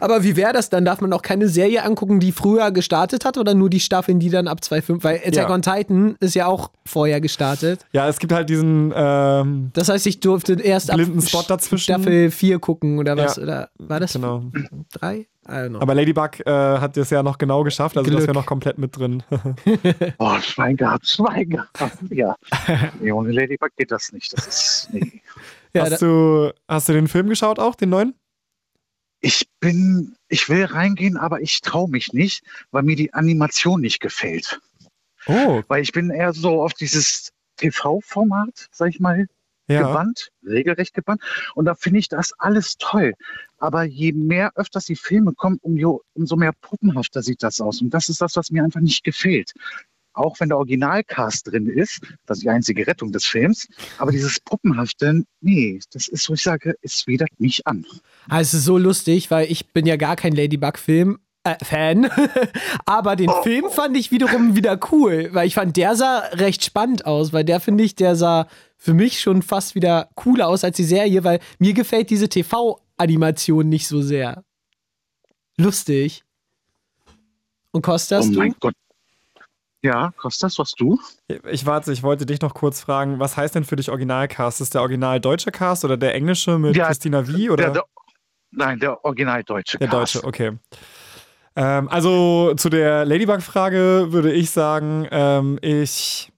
[0.00, 0.84] Aber wie wäre das dann?
[0.84, 4.30] Darf man auch keine Serie angucken, die früher gestartet hat oder nur die Staffeln, die
[4.30, 5.02] dann ab 2.5?
[5.02, 5.50] Weil Attack Ja.
[5.50, 7.84] on Titan ist ja auch vorher gestartet.
[7.92, 8.92] ja, es gibt halt diesen.
[8.94, 11.82] Ähm, Das heißt, ich durfte erst ab Blinden Spot dazwischen.
[11.82, 13.36] Staffel 4 gucken oder was?
[13.36, 13.42] Ja.
[13.42, 14.44] Oder war das genau.
[14.92, 15.26] 3?
[15.48, 18.28] Aber Ladybug äh, hat das ja noch genau geschafft, also das Glück.
[18.28, 19.22] wäre noch komplett mit drin.
[20.18, 21.98] Oh, Schwein gehabt, Schwein gehabt.
[22.10, 22.34] Ja.
[23.00, 24.32] Nee, ohne Ladybug geht das nicht.
[24.36, 24.88] Das ist.
[24.92, 25.22] Nee.
[25.74, 28.14] Ja, da- hast, du, hast du den Film geschaut auch, den neuen?
[29.20, 34.00] Ich bin, ich will reingehen, aber ich traue mich nicht, weil mir die Animation nicht
[34.00, 34.60] gefällt.
[35.26, 39.26] Oh, Weil ich bin eher so auf dieses TV-Format, sag ich mal,
[39.68, 39.82] ja.
[39.88, 41.20] gebannt, regelrecht gebannt.
[41.54, 43.14] Und da finde ich das alles toll.
[43.58, 47.80] Aber je mehr öfters die Filme kommen, umso, umso mehr puppenhafter sieht das aus.
[47.80, 49.52] Und das ist das, was mir einfach nicht gefällt.
[50.12, 53.68] Auch wenn der Originalcast drin ist, das ist die einzige Rettung des Films.
[53.98, 57.84] Aber dieses Puppenhafte, nee, das ist, wo ich sage, es widert mich an.
[58.28, 61.18] Ah, es ist so lustig, weil ich bin ja gar kein Ladybug-Film.
[61.44, 62.10] Äh, Fan.
[62.86, 67.06] Aber den Film fand ich wiederum wieder cool, weil ich fand, der sah recht spannend
[67.06, 70.76] aus, weil der finde ich, der sah für mich schon fast wieder cooler aus als
[70.76, 72.28] die Serie, weil mir gefällt diese
[72.98, 74.42] TV-Animation nicht so sehr.
[75.58, 76.22] Lustig.
[77.70, 78.38] Und Kostas, oh du?
[78.38, 78.74] mein Gott.
[79.82, 80.98] Ja, Kostas, was du?
[81.50, 84.60] Ich warte, ich wollte dich noch kurz fragen, was heißt denn für dich Originalcast?
[84.60, 87.84] Ist der original deutsche Cast oder der englische mit Ja, Christina Wie oder Der, der,
[88.50, 90.16] nein, der original deutsche der Cast.
[90.16, 90.26] deutsche?
[90.26, 90.58] Okay.
[91.54, 96.32] Ähm, also zu der Ladybug-Frage würde ich sagen, ähm, ich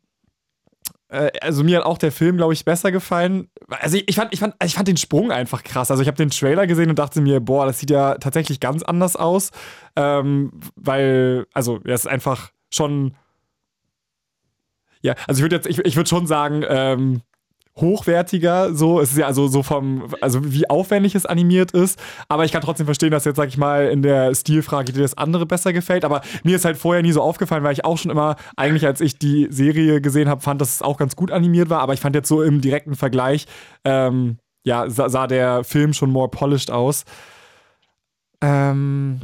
[1.09, 3.49] also mir hat auch der Film, glaube ich, besser gefallen.
[3.69, 5.91] Also ich, ich, fand, ich, fand, ich fand den Sprung einfach krass.
[5.91, 8.83] Also ich habe den Trailer gesehen und dachte mir, boah, das sieht ja tatsächlich ganz
[8.83, 9.51] anders aus.
[9.97, 13.15] Ähm, weil, also, er ist einfach schon.
[15.01, 17.23] Ja, also ich würde jetzt, ich, ich würde schon sagen, ähm,
[17.81, 19.01] hochwertiger, so.
[19.01, 21.99] Es ist ja also so vom, also wie aufwendig es animiert ist.
[22.29, 25.17] Aber ich kann trotzdem verstehen, dass jetzt, sag ich mal, in der Stilfrage dir das
[25.17, 26.05] andere besser gefällt.
[26.05, 29.01] Aber mir ist halt vorher nie so aufgefallen, weil ich auch schon immer, eigentlich als
[29.01, 31.81] ich die Serie gesehen habe, fand, dass es auch ganz gut animiert war.
[31.81, 33.47] Aber ich fand jetzt so im direkten Vergleich,
[33.85, 37.05] ähm, ja, sah, sah der Film schon more polished aus.
[38.41, 39.21] Ähm,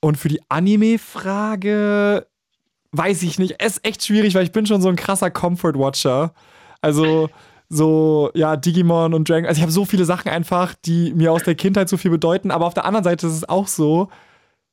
[0.00, 2.26] und für die Anime-Frage
[2.92, 3.56] weiß ich nicht.
[3.58, 6.32] Es ist echt schwierig, weil ich bin schon so ein krasser Comfort-Watcher.
[6.80, 7.28] Also
[7.72, 9.46] so, ja, Digimon und Dragon.
[9.46, 12.50] Also ich habe so viele Sachen einfach, die mir aus der Kindheit so viel bedeuten.
[12.50, 14.08] Aber auf der anderen Seite ist es auch so,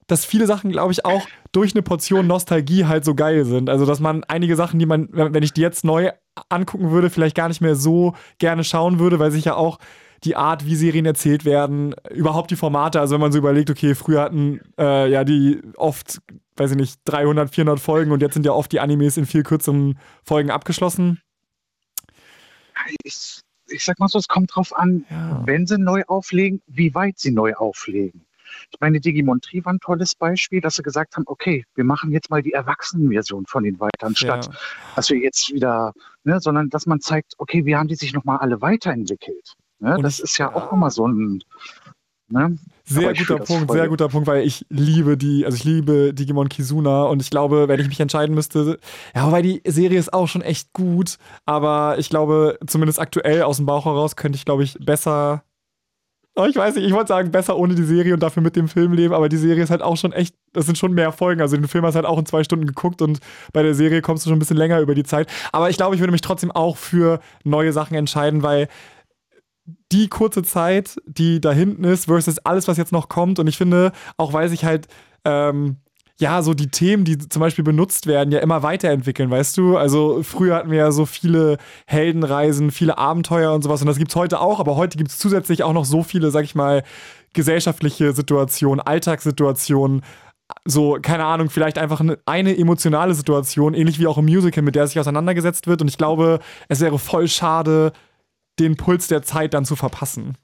[0.08, 3.70] dass viele Sachen, glaube ich, auch durch eine Portion Nostalgie halt so geil sind.
[3.70, 6.10] Also, dass man einige Sachen, die man, wenn ich die jetzt neu
[6.50, 9.78] angucken würde, vielleicht gar nicht mehr so gerne schauen würde, weil sich ja auch
[10.24, 13.94] die Art, wie Serien erzählt werden, überhaupt die Formate, also wenn man so überlegt, okay,
[13.94, 16.20] früher hatten äh, ja die oft,
[16.56, 19.44] weiß ich nicht, 300, 400 Folgen und jetzt sind ja oft die Animes in viel
[19.44, 21.20] kürzeren Folgen abgeschlossen.
[23.04, 25.42] Ich, ich sag mal so, es kommt drauf an, Ja.
[25.46, 28.26] wenn sie neu auflegen, wie weit sie neu auflegen.
[28.72, 32.12] Ich meine, Digimon Tri war ein tolles Beispiel, dass sie gesagt haben, okay, wir machen
[32.12, 34.52] jetzt mal die Erwachsenenversion von den weiter, anstatt Ja.
[34.96, 38.38] dass wir jetzt wieder, ne, sondern dass man zeigt, okay, wie haben die sich nochmal
[38.40, 39.54] alle weiterentwickelt.
[39.80, 41.44] Ne, das ist ja auch nochmal so ein,
[42.30, 42.58] ne?
[42.90, 47.04] Sehr guter Punkt, sehr guter Punkt, weil ich liebe die, also ich liebe Digimon Kizuna
[47.04, 48.80] und ich glaube, wenn ich mich entscheiden müsste,
[49.14, 53.58] ja, wobei die Serie ist auch schon echt gut, aber ich glaube, zumindest aktuell aus
[53.58, 55.44] dem Bauch heraus könnte ich, glaube ich, besser.
[56.38, 58.70] Oh, ich weiß nicht, ich wollte sagen, besser ohne die Serie und dafür mit dem
[58.70, 61.42] Film leben, aber die Serie ist halt auch schon echt, das sind schon mehr Folgen.
[61.42, 63.20] Also den Film hast du halt auch in zwei Stunden geguckt und
[63.54, 65.28] bei der Serie kommst du schon ein bisschen länger über die Zeit.
[65.52, 68.70] Aber ich glaube, ich würde mich trotzdem auch für neue Sachen entscheiden, weil
[69.92, 73.40] die kurze Zeit, die da hinten ist, versus alles, was jetzt noch kommt.
[73.40, 74.88] Und ich finde, auch weil sich halt,
[75.26, 75.78] ähm,
[76.20, 79.78] ja, so die Themen, die zum Beispiel benutzt werden, ja immer weiterentwickeln, weißt du?
[79.78, 83.82] Also früher hatten wir ja so viele Heldenreisen, viele Abenteuer und sowas.
[83.82, 86.56] Und das gibt's heute auch, aber heute gibt's zusätzlich auch noch so viele, sag ich
[86.56, 86.84] mal,
[87.34, 90.02] gesellschaftliche Situationen, Alltagssituationen,
[90.66, 94.76] so, keine Ahnung, vielleicht einfach eine, eine emotionale Situation, ähnlich wie auch im Musical, mit
[94.76, 95.82] der sich auseinandergesetzt wird.
[95.82, 96.40] Und ich glaube,
[96.70, 97.92] es wäre voll schade,
[98.60, 100.38] den Puls der Zeit dann zu verpassen.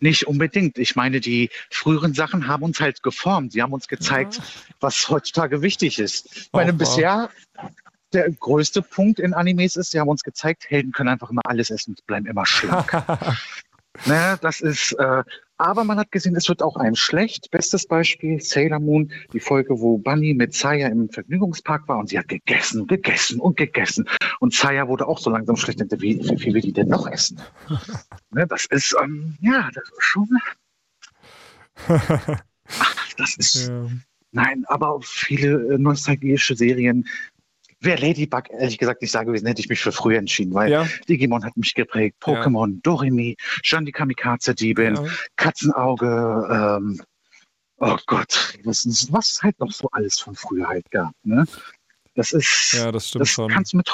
[0.00, 0.78] Nicht unbedingt.
[0.78, 3.52] Ich meine, die früheren Sachen haben uns halt geformt.
[3.52, 4.40] Sie haben uns gezeigt,
[4.80, 6.34] was heutzutage wichtig ist.
[6.34, 7.30] Ich meine, Auch bisher
[8.12, 11.68] der größte Punkt in Animes ist, sie haben uns gezeigt, Helden können einfach immer alles
[11.70, 12.90] essen und bleiben immer schlank.
[14.06, 15.22] ne, das ist, äh,
[15.58, 17.50] aber man hat gesehen, es wird auch einem schlecht.
[17.50, 22.18] Bestes Beispiel, Sailor Moon, die Folge, wo Bunny mit Saya im Vergnügungspark war und sie
[22.18, 24.08] hat gegessen, gegessen und gegessen.
[24.40, 25.80] Und Saya wurde auch so langsam schlecht.
[26.00, 27.40] Wie, wie viel will die denn noch essen?
[28.30, 30.28] ne, das ist, ähm, ja, das ist schon,
[31.88, 33.86] ach, das ist, Ja.
[34.30, 37.08] Nein, aber viele äh, nostalgische Serien.
[37.80, 40.86] Wäre Ladybug ehrlich gesagt nicht da gewesen, hätte ich mich für früher entschieden, weil Ja.
[41.08, 45.04] Digimon hat mich geprägt, Pokémon, Doremi, Jean die Kamikaze-Diebin, Ja.
[45.36, 47.00] Katzenauge, ähm,
[47.78, 51.12] oh Gott, was es halt noch so alles von früher halt gab.
[51.22, 51.46] Ne?
[52.16, 53.48] Das ist, Ja, das stimmt das schon.
[53.50, 53.88] kannst du mit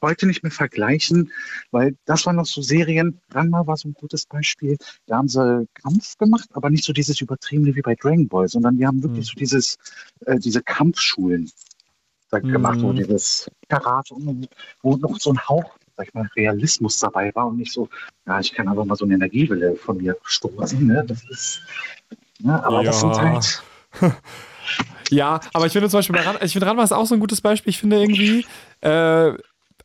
[0.00, 1.30] heute nicht mehr vergleichen,
[1.72, 4.76] weil das waren noch so Serien, Ranma war so ein gutes Beispiel,
[5.06, 8.76] da haben sie Kampf gemacht, aber nicht so dieses übertriebene wie bei Dragon Ball, sondern
[8.78, 9.32] die haben wirklich Hm.
[9.34, 9.76] so dieses,
[10.24, 11.50] äh, diese Kampfschulen
[12.30, 12.96] gemacht, wo Mhm.
[12.96, 14.48] dieses Karate, und
[14.82, 17.88] wo noch so ein Hauch, sag ich mal, Realismus dabei war und nicht so,
[18.26, 21.04] ja, ich kann aber mal so eine Energiewelle von mir stoßen, ne?
[21.06, 21.60] Das ist,
[22.40, 22.62] ne?
[22.64, 23.22] aber das sind Ja.
[23.22, 23.62] halt,
[25.10, 27.20] Ja, aber ich finde zum Beispiel bei Ran, ich finde Ranma ist auch so ein
[27.20, 27.70] gutes Beispiel.
[27.70, 28.44] Ich finde irgendwie,
[28.82, 29.32] äh,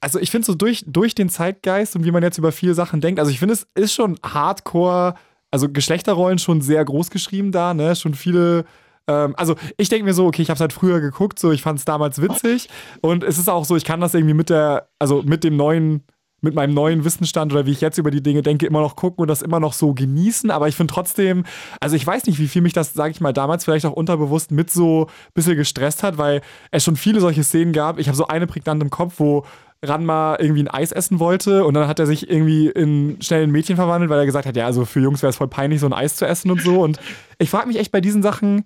[0.01, 2.99] also ich finde so durch, durch den Zeitgeist und wie man jetzt über viele Sachen
[2.99, 5.15] denkt, also ich finde es ist schon hardcore,
[5.49, 7.95] also Geschlechterrollen schon sehr groß geschrieben da, ne?
[7.95, 8.65] Schon viele.
[9.07, 11.61] Ähm, also ich denke mir so, okay, ich habe es halt früher geguckt, so ich
[11.61, 12.69] fand es damals witzig
[13.01, 16.03] und es ist auch so, ich kann das irgendwie mit der, also mit dem neuen
[16.43, 19.21] mit meinem neuen Wissensstand oder wie ich jetzt über die Dinge denke, immer noch gucken
[19.21, 20.51] und das immer noch so genießen.
[20.51, 21.45] Aber ich finde trotzdem,
[21.79, 24.51] also ich weiß nicht, wie viel mich das, sage ich mal, damals vielleicht auch unterbewusst
[24.51, 26.41] mit so ein bisschen gestresst hat, weil
[26.71, 27.97] es schon viele solche Szenen gab.
[27.97, 29.45] Ich habe so eine prägnant im Kopf, wo
[29.81, 33.49] Ranma irgendwie ein Eis essen wollte und dann hat er sich irgendwie in schnell in
[33.49, 35.79] ein Mädchen verwandelt, weil er gesagt hat, ja, also für Jungs wäre es voll peinlich,
[35.79, 36.81] so ein Eis zu essen und so.
[36.81, 36.99] Und
[37.37, 38.65] ich frage mich echt bei diesen Sachen,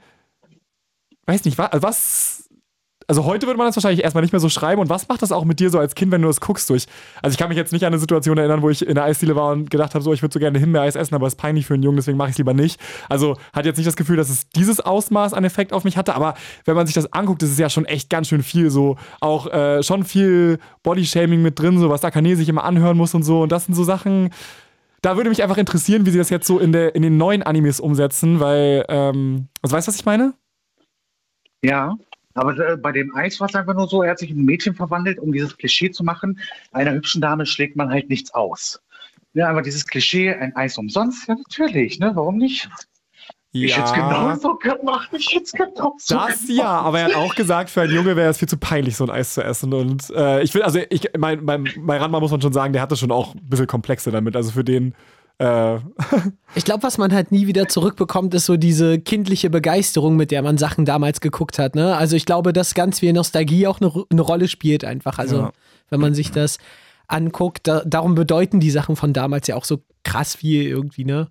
[1.28, 2.36] weiß nicht, wa- was.
[3.10, 4.82] Also heute würde man das wahrscheinlich erstmal nicht mehr so schreiben.
[4.82, 6.70] Und was macht das auch mit dir so als Kind, wenn du das guckst?
[6.70, 6.88] Durch?
[7.22, 9.34] Also ich kann mich jetzt nicht an eine Situation erinnern, wo ich in der Eisdiele
[9.34, 11.66] war und gedacht habe, so ich würde so gerne Himbeereis essen, aber es ist peinlich
[11.66, 12.82] für einen Jungen, deswegen mache ich es lieber nicht.
[13.08, 16.16] Also hat jetzt nicht das Gefühl, dass es dieses Ausmaß an Effekt auf mich hatte,
[16.16, 16.34] aber
[16.66, 18.98] wenn man sich das anguckt, ist es ja schon echt ganz schön viel so.
[19.22, 23.24] Auch äh, schon viel Bodyshaming mit drin, so was Akane sich immer anhören muss und
[23.24, 23.44] so.
[23.44, 24.32] Und das sind so Sachen,
[25.02, 27.42] da würde mich einfach interessieren, wie sie das jetzt so in, der, in den neuen
[27.42, 30.34] Animes umsetzen, weil, ähm, also weißt du, was ich meine?
[31.64, 31.96] Ja,
[32.34, 34.46] aber äh, bei dem Eis war es einfach nur so, er hat sich in ein
[34.46, 36.40] Mädchen verwandelt, um dieses Klischee zu machen.
[36.72, 38.80] Einer hübschen Dame schlägt man halt nichts aus.
[39.34, 42.12] Ja, aber dieses Klischee, ein Eis umsonst, ja natürlich, ne?
[42.16, 42.70] Warum nicht?
[43.52, 46.50] Ich hätte es genauso gemacht, ich hätte es genauso Das gemacht.
[46.50, 49.06] ja, aber er hat auch gesagt, für einen Junge wäre es viel zu peinlich, so
[49.06, 49.74] ein Eis zu essen.
[49.74, 52.82] Und äh, ich will, also ich, mein, mein, bei Ranma muss man schon sagen, der
[52.82, 54.36] hatte schon auch ein bisschen Komplexe damit.
[54.36, 54.94] Also für den,
[55.40, 55.78] äh,
[56.56, 60.42] Ich glaube, was man halt nie wieder zurückbekommt, ist so diese kindliche Begeisterung, mit der
[60.42, 61.76] man Sachen damals geguckt hat.
[61.76, 61.96] Ne?
[61.96, 65.20] Also ich glaube, dass ganz viel Nostalgie auch eine, eine Rolle spielt einfach.
[65.20, 65.52] Also Ja.
[65.90, 66.58] wenn man sich das
[67.08, 71.28] anguckt, da, darum bedeuten die Sachen von damals ja auch so krass viel irgendwie, ne?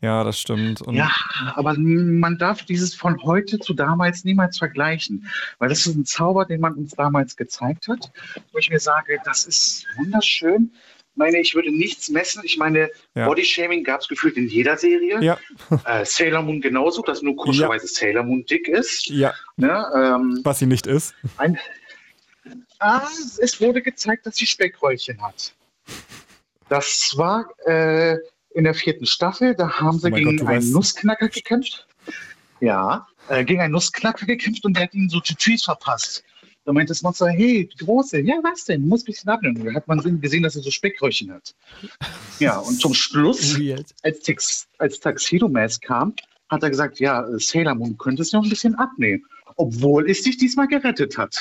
[0.00, 0.82] ja, das stimmt.
[0.82, 1.10] Und Ja,
[1.54, 5.26] aber man darf dieses von heute zu damals niemals vergleichen,
[5.58, 8.12] weil das ist ein Zauber, den man uns damals gezeigt hat,
[8.52, 10.72] wo ich mir sage, das ist wunderschön.
[11.14, 12.42] Ich meine, ich würde nichts messen.
[12.44, 13.26] Ich meine, Ja.
[13.26, 15.22] Bodyshaming gab es gefühlt in jeder Serie.
[15.22, 15.38] Ja.
[15.84, 19.06] Äh, Sailor Moon genauso, dass nur komischerweise Sailor Moon dick ist.
[19.06, 19.86] ja, Ne?
[19.94, 21.14] Ähm, was sie nicht ist.
[21.36, 21.56] ein,
[22.80, 23.06] ah,
[23.38, 25.54] es wurde gezeigt, dass sie Speckröllchen hat.
[26.68, 28.16] Das war äh,
[28.50, 31.86] in der vierten Staffel, da haben sie Oh gegen Gott, einen weißt- Nussknacker gekämpft.
[32.60, 36.24] Ja, äh, gegen einen Nussknacker gekämpft und der hat ihnen so Tütüs verpasst.
[36.64, 38.86] Da meinte das Monster, hey, die Große, ja, was denn?
[38.88, 39.64] Muss ein bisschen abnehmen.
[39.64, 41.54] Da hat man gesehen, dass er so Speckröllchen hat.
[42.38, 43.58] Ja, und zum Schluss,
[44.02, 46.14] als, Tex, als Tuxedo Mask kam,
[46.48, 49.24] hat er gesagt, ja, Sailor Moon könnte es noch ein bisschen abnehmen.
[49.56, 51.36] Obwohl es sich diesmal gerettet hat.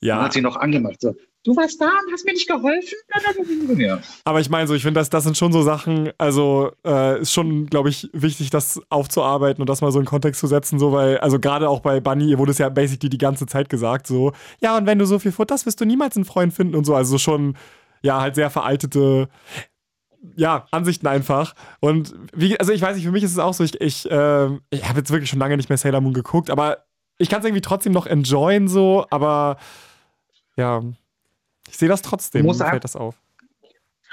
[0.00, 1.00] Dann Ja, hat sie noch angemacht.
[1.00, 1.14] So,
[1.46, 2.98] du warst da und hast mir nicht geholfen?
[3.78, 4.00] Ja.
[4.24, 7.32] aber ich meine so, ich finde, das, das sind schon so Sachen, also äh, ist
[7.32, 10.92] schon, glaube ich, wichtig, das aufzuarbeiten und das mal so in Kontext zu setzen, so,
[10.92, 14.06] weil, also gerade auch bei Bunny, ihr wurde es ja basically die ganze Zeit gesagt,
[14.06, 16.84] so, ja, und wenn du so viel futterst, wirst du niemals einen Freund finden und
[16.84, 17.56] so, also schon,
[18.02, 19.28] ja, halt sehr veraltete
[20.34, 21.54] ja, Ansichten einfach.
[21.80, 24.46] Und wie, also ich weiß nicht, für mich ist es auch so, ich, ich, äh,
[24.70, 26.78] ich habe jetzt wirklich schon lange nicht mehr Sailor Moon geguckt, aber
[27.18, 29.56] ich kann es irgendwie trotzdem noch enjoyen, so, aber
[30.56, 30.82] ja,
[31.68, 33.16] ich sehe das trotzdem, mir fällt das auf.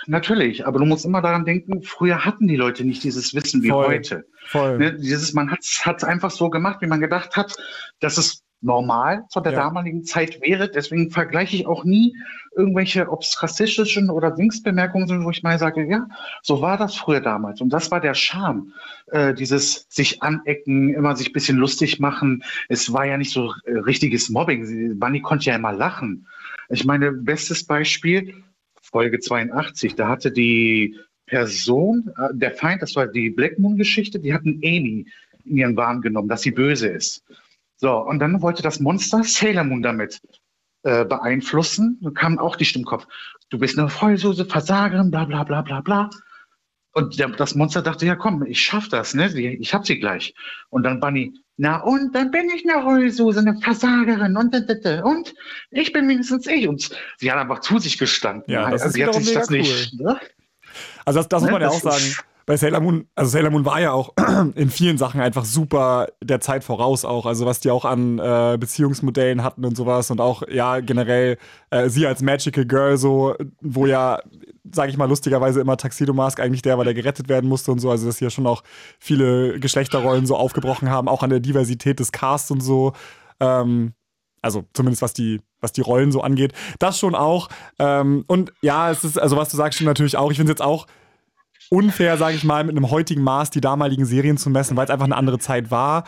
[0.05, 3.69] Natürlich, aber du musst immer daran denken, früher hatten die Leute nicht dieses Wissen wie
[3.69, 3.87] Voll.
[3.87, 4.25] heute.
[4.47, 4.77] Voll.
[4.77, 7.55] Ne, dieses, man hat es einfach so gemacht, wie man gedacht hat,
[8.01, 9.59] dass es normal zu der Ja.
[9.59, 10.69] damaligen Zeit wäre.
[10.69, 12.15] Deswegen vergleiche ich auch nie
[12.55, 16.07] irgendwelche ob's rassistischen oder Dingsbemerkungen sind, wo ich mal sage, ja,
[16.41, 17.61] so war das früher damals.
[17.61, 18.71] Und das war der Charme.
[19.07, 22.43] Äh, dieses sich anecken, immer sich ein bisschen lustig machen.
[22.69, 24.97] Es war ja nicht so äh, richtiges Mobbing.
[24.99, 26.27] Bunny konnte ja immer lachen.
[26.69, 28.43] Ich meine, bestes Beispiel,
[28.81, 34.33] Folge 82, da hatte die Person, äh, der Feind, das war die Black Moon-Geschichte, die
[34.33, 35.07] hatten Amy
[35.45, 37.23] in ihren Wahn genommen, dass sie böse ist.
[37.77, 40.21] So, und dann wollte das Monster Sailor Moon damit
[40.83, 41.99] äh, beeinflussen.
[42.01, 43.07] Da kam auch die Stimme im Kopf.
[43.49, 46.09] Du bist eine Vollsose, Versagerin, bla bla bla bla bla.
[46.93, 49.27] Und der, das Monster dachte, ja komm, ich schaff das, ne?
[49.37, 50.35] Ich hab sie gleich.
[50.69, 54.53] Und dann Bunny, Na und dann bin ich eine Heulsuse, eine Versagerin und
[55.03, 55.35] und,
[55.69, 56.67] ich bin mindestens ich.
[56.67, 58.51] Und sie hat einfach zu sich gestanden.
[58.51, 59.93] Ja, das Also ist sie hat sich das mega nicht.
[59.93, 60.19] Ne?
[61.05, 62.15] Also das, das muss Ne, man ja auch sagen.
[62.45, 64.13] Bei Sailor Moon, also Sailor Moon war ja auch
[64.55, 67.25] in vielen Sachen einfach super der Zeit voraus auch.
[67.25, 71.37] Also was die auch an äh, Beziehungsmodellen hatten und sowas und auch ja generell
[71.69, 74.19] äh, sie als Magical Girl so, wo ja,
[74.71, 77.79] sage ich mal lustigerweise immer Tuxedo Mask eigentlich der war, der gerettet werden musste und
[77.79, 77.89] so.
[77.89, 78.63] Also dass ja schon auch
[78.99, 82.93] viele Geschlechterrollen so aufgebrochen haben, auch an der Diversität des Casts und so.
[83.39, 83.93] Ähm,
[84.41, 86.53] also zumindest was die, was die Rollen so angeht.
[86.77, 87.47] Das schon auch.
[87.79, 90.29] Ähm, und ja, es ist, also was du sagst, stimmt natürlich auch.
[90.29, 90.85] Ich finde es jetzt auch
[91.73, 94.91] unfair, sage ich mal, mit einem heutigen Maß die damaligen Serien zu messen, weil es
[94.91, 96.03] einfach eine andere Zeit war.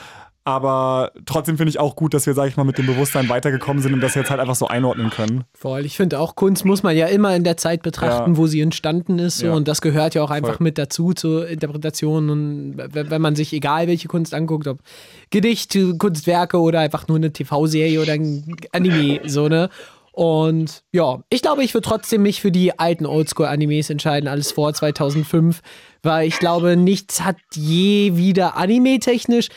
[0.48, 3.82] Aber trotzdem finde ich auch gut, dass wir, sage ich mal, mit dem Bewusstsein weitergekommen
[3.82, 5.44] sind und das jetzt halt einfach so einordnen können.
[5.56, 5.84] Voll.
[5.88, 8.38] Ich finde auch, Kunst muss man ja immer in der Zeit betrachten, Ja.
[8.38, 9.42] wo sie entstanden ist.
[9.42, 9.54] Ja.
[9.54, 10.66] Und das gehört ja auch einfach Voll.
[10.66, 12.30] mit dazu zur Interpretation.
[12.30, 14.82] Und wenn wenn man sich egal welche Kunst anguckt, ob
[15.32, 19.70] Gedicht, Kunstwerke oder einfach nur eine TV-Serie oder ein Anime, so, ne?
[20.16, 24.74] Und ja, ich glaube, ich würde trotzdem mich für die alten Oldschool-Animes entscheiden, alles vor
[24.74, 25.62] 2005,
[26.04, 29.50] weil ich glaube, nichts hat je wieder anime-technisch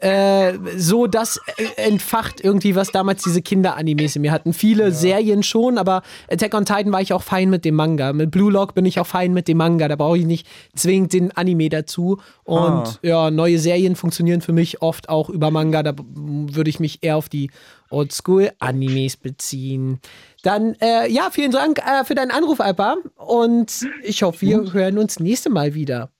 [0.00, 4.52] äh, so das äh, entfacht irgendwie, was damals diese Kinder-Animes in mir hatten.
[4.52, 8.12] Viele Serien schon, aber Attack on Titan war ich auch fein mit dem Manga.
[8.12, 9.88] Mit Blue Lock bin ich auch fein mit dem Manga.
[9.88, 12.18] Da brauche ich nicht zwingend den Anime dazu.
[12.44, 12.98] Und Ah.
[13.02, 15.82] ja, neue Serien funktionieren für mich oft auch über Manga.
[15.82, 17.50] Da würde ich mich eher auf die
[17.90, 20.00] Oldschool-Animes beziehen.
[20.42, 22.96] Dann, äh, ja, vielen Dank äh, für deinen Anruf, Alpa.
[23.16, 26.10] Und ich hoffe, wir hören uns nächste Mal wieder.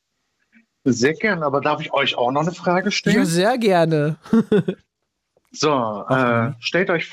[0.84, 3.16] Sehr gern, aber darf ich euch auch noch eine Frage stellen?
[3.16, 4.16] Ja, sehr gerne.
[5.56, 7.12] So, äh, stellt euch.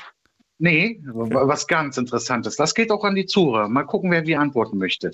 [0.58, 2.56] Nee, was ganz Interessantes.
[2.56, 3.68] Das geht auch an die Zuhörer.
[3.68, 5.12] Mal gucken, wer wie antworten möchte.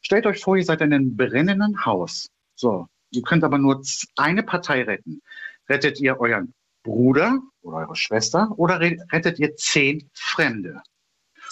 [0.00, 2.30] Stellt euch vor, ihr seid in einem brennenden Haus.
[2.54, 3.82] So, ihr könnt aber nur
[4.16, 5.20] eine Partei retten.
[5.68, 10.80] Rettet ihr euren Bruder oder eure Schwester oder re- rettet ihr zehn Fremde?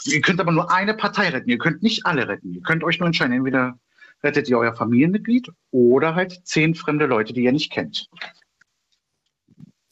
[0.06, 1.50] Ihr könnt aber nur eine Partei retten.
[1.50, 2.54] Ihr könnt nicht alle retten.
[2.54, 3.34] Ihr könnt euch nur entscheiden.
[3.34, 3.78] Entweder
[4.22, 8.08] rettet ihr euer Familienmitglied oder halt zehn fremde Leute, die ihr nicht kennt.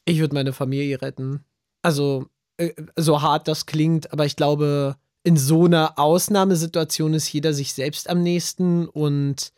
[0.05, 1.43] Ich würde meine Familie retten.
[1.81, 2.27] Also,
[2.57, 7.73] äh, so hart das klingt, aber ich glaube, in so einer Ausnahmesituation ist jeder sich
[7.73, 9.51] selbst am nächsten und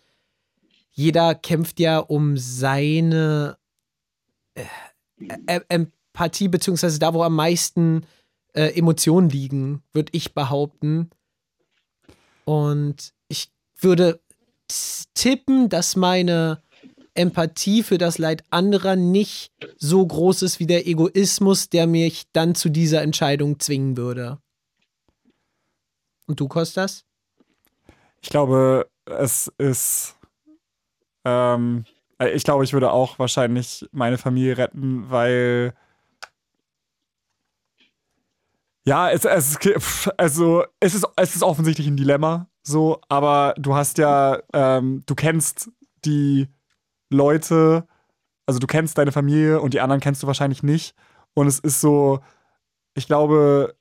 [0.90, 3.58] jeder kämpft ja um seine
[4.56, 8.06] äh, Empathie, beziehungsweise da, wo am meisten
[8.54, 11.10] äh, Emotionen liegen, würde ich behaupten.
[12.46, 14.20] Und ich würde
[15.14, 16.62] tippen, dass meine
[17.14, 22.56] Empathie für das Leid anderer nicht so groß ist wie der Egoismus, der mich dann
[22.56, 24.40] zu dieser Entscheidung zwingen würde.
[26.28, 27.06] Und du, Kostas?
[28.22, 30.16] Ich glaube, es ist.
[31.26, 31.86] Ähm,
[32.20, 35.74] äh, ich glaube, ich würde auch wahrscheinlich meine Familie retten, weil.
[38.86, 43.98] Ja, es, es, also, es, ist, es ist offensichtlich ein Dilemma, so, aber du hast
[43.98, 45.70] ja, ähm, du kennst
[46.06, 46.48] die
[47.10, 47.88] Leute,
[48.46, 50.96] also du kennst deine Familie und die anderen kennst du wahrscheinlich nicht.
[51.34, 52.20] Und es ist so,
[52.96, 53.76] ich glaube,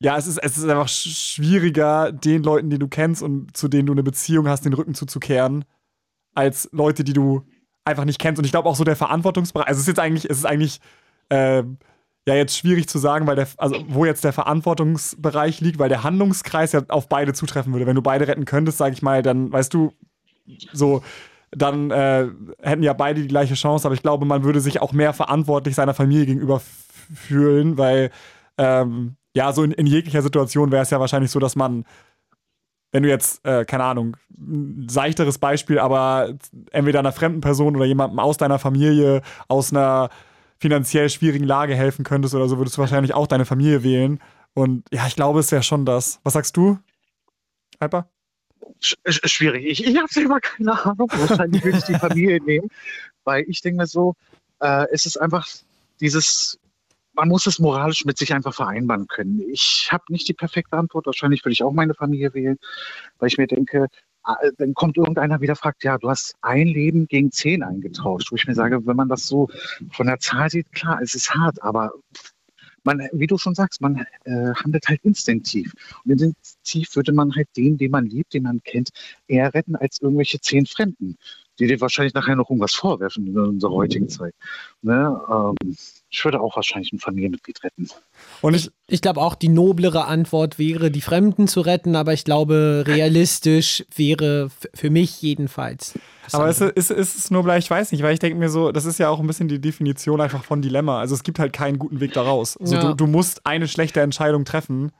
[0.00, 3.68] ja, es ist, es ist einfach sch- schwieriger, den Leuten, die du kennst und zu
[3.68, 5.64] denen du eine Beziehung hast, den Rücken zuzukehren,
[6.34, 7.46] als Leute, die du
[7.84, 8.38] einfach nicht kennst.
[8.38, 10.80] Und ich glaube auch so der Verantwortungsbereich, also es ist jetzt eigentlich, es ist eigentlich,
[11.30, 11.78] ähm,
[12.26, 16.04] ja, jetzt schwierig zu sagen, weil der, also wo jetzt der Verantwortungsbereich liegt, weil der
[16.04, 17.86] Handlungskreis ja auf beide zutreffen würde.
[17.86, 19.92] Wenn du beide retten könntest, sage ich mal, dann, weißt du,
[20.72, 21.02] so,
[21.50, 22.28] dann äh,
[22.62, 25.74] hätten ja beide die gleiche Chance, aber ich glaube, man würde sich auch mehr verantwortlich
[25.74, 26.60] seiner Familie gegenüber
[27.14, 28.10] fühlen, weil
[28.56, 31.84] ähm, ja, so in, in jeglicher Situation wäre es ja wahrscheinlich so, dass man,
[32.92, 36.34] wenn du jetzt, äh, keine Ahnung, ein seichteres Beispiel, aber
[36.70, 40.08] entweder einer fremden Person oder jemandem aus deiner Familie, aus einer
[40.64, 44.18] finanziell schwierigen Lage helfen könntest oder so, würdest du wahrscheinlich auch deine Familie wählen.
[44.54, 46.20] Und ja, ich glaube, es wäre schon das.
[46.22, 46.78] Was sagst du,
[47.80, 48.08] Alper?
[48.80, 49.66] Sch sch- schwierig.
[49.66, 51.10] Ich, ich habe selber keine Ahnung.
[51.12, 52.70] Wahrscheinlich würde ich die Familie nehmen,
[53.24, 54.14] weil ich denke so,
[54.60, 55.46] äh, es ist einfach
[56.00, 56.58] dieses,
[57.12, 59.42] man muss es moralisch mit sich einfach vereinbaren können.
[59.52, 61.04] Ich habe nicht die perfekte Antwort.
[61.04, 62.56] Wahrscheinlich würde ich auch meine Familie wählen,
[63.18, 63.88] weil ich mir denke,
[64.58, 68.30] dann kommt irgendeiner wieder fragt, ja, du hast ein Leben gegen zehn eingetauscht.
[68.30, 69.48] Wo ich mir sage, wenn man das so
[69.90, 71.92] von der Zahl sieht, klar, es ist hart, aber
[72.84, 75.72] man, wie du schon sagst, man äh, handelt halt instinktiv.
[76.04, 76.34] Und
[76.64, 78.90] instinktiv würde man halt den, den man liebt, den man kennt,
[79.28, 81.16] eher retten als irgendwelche zehn Fremden.
[81.60, 84.34] die dir wahrscheinlich nachher noch irgendwas vorwerfen in unserer heutigen Zeit.
[84.82, 85.16] Ne?
[85.30, 85.76] Ähm,
[86.10, 87.88] ich würde auch wahrscheinlich ein Familienmitglied retten.
[88.40, 92.24] Und ich, Ich glaube auch, die noblere Antwort wäre, die Fremden zu retten, aber ich
[92.24, 95.96] glaube, realistisch wäre für mich jedenfalls.
[96.32, 98.84] aber ist, ist, ist es nur ich weiß nicht, weil ich denke mir so, das
[98.84, 100.98] ist ja auch ein bisschen die Definition einfach von Dilemma.
[100.98, 102.56] Also es gibt halt keinen guten Weg da raus.
[102.56, 102.80] Also Ja.
[102.88, 104.90] du, du musst eine schlechte Entscheidung treffen,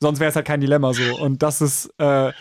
[0.00, 1.16] sonst wäre es halt kein Dilemma so.
[1.20, 2.32] Und das ist, äh,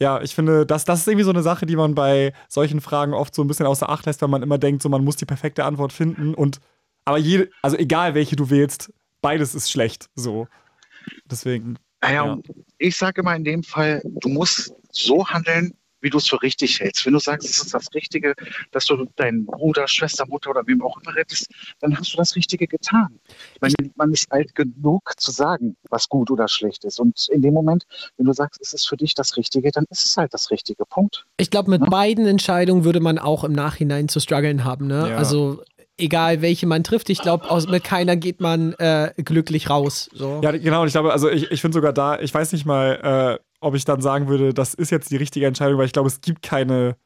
[0.00, 3.14] ja, ich finde, das, das ist irgendwie so eine Sache, die man bei solchen Fragen
[3.14, 5.26] oft so ein bisschen außer Acht lässt, weil man immer denkt, so man muss die
[5.26, 6.34] perfekte Antwort finden.
[6.34, 6.60] Und
[7.04, 10.08] aber jede, also egal welche du wählst, beides ist schlecht.
[10.14, 10.48] So.
[11.30, 11.78] Deswegen.
[12.02, 12.38] Naja, Ja.
[12.78, 16.80] ich sage immer in dem Fall, du musst so handeln, wie du es für richtig
[16.80, 17.06] hältst.
[17.06, 18.34] Wenn du sagst, es ist das Richtige,
[18.72, 21.48] dass du deinen Bruder, Schwester, Mutter oder wem auch immer rettest,
[21.80, 23.08] dann hast du das Richtige getan.
[23.54, 27.00] Ich meine, man ist alt genug zu sagen, was gut oder schlecht ist.
[27.00, 27.84] Und in dem Moment,
[28.16, 30.84] wenn du sagst, es ist für dich das Richtige, dann ist es halt das Richtige.
[30.90, 31.24] Punkt.
[31.36, 34.86] Ich glaube, mit beiden Entscheidungen würde man auch im Nachhinein zu strugglen haben.
[34.86, 35.10] Ne?
[35.10, 35.16] Ja.
[35.16, 35.62] Also
[35.96, 40.10] egal, welche man trifft, ich glaube, mit keiner geht man äh, glücklich raus.
[40.12, 40.40] So.
[40.42, 40.82] Ja, genau.
[40.82, 43.74] Und ich glaube, also ich, ich finde sogar da, ich weiß nicht mal, äh, ob
[43.74, 46.42] ich dann sagen würde, das ist jetzt die richtige Entscheidung, weil ich glaube, es gibt
[46.42, 46.96] keine,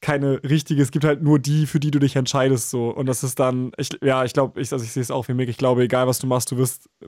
[0.00, 2.70] keine richtige, es gibt halt nur die, für die du dich entscheidest.
[2.70, 2.90] So.
[2.90, 5.34] Und das ist dann, ich, ja, ich glaube, ich, also ich sehe es auch wie
[5.34, 7.06] Mick, ich glaube, egal was du machst, du wirst äh,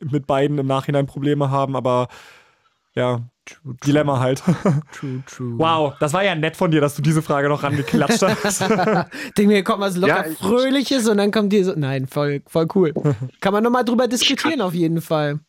[0.00, 2.08] mit beiden im Nachhinein Probleme haben, aber
[2.94, 3.20] ja,
[3.84, 4.42] Dilemma halt.
[4.92, 5.54] True, true.
[5.58, 8.60] Wow, das war ja nett von dir, dass du diese Frage noch rangeklatscht hast.
[9.36, 11.74] Denk mir, kommt was locker Ja, ich- Fröhliches und dann kommt dir so.
[11.76, 12.92] Nein, voll, voll cool.
[13.40, 15.40] Kann man nochmal drüber diskutieren, auf jeden Fall.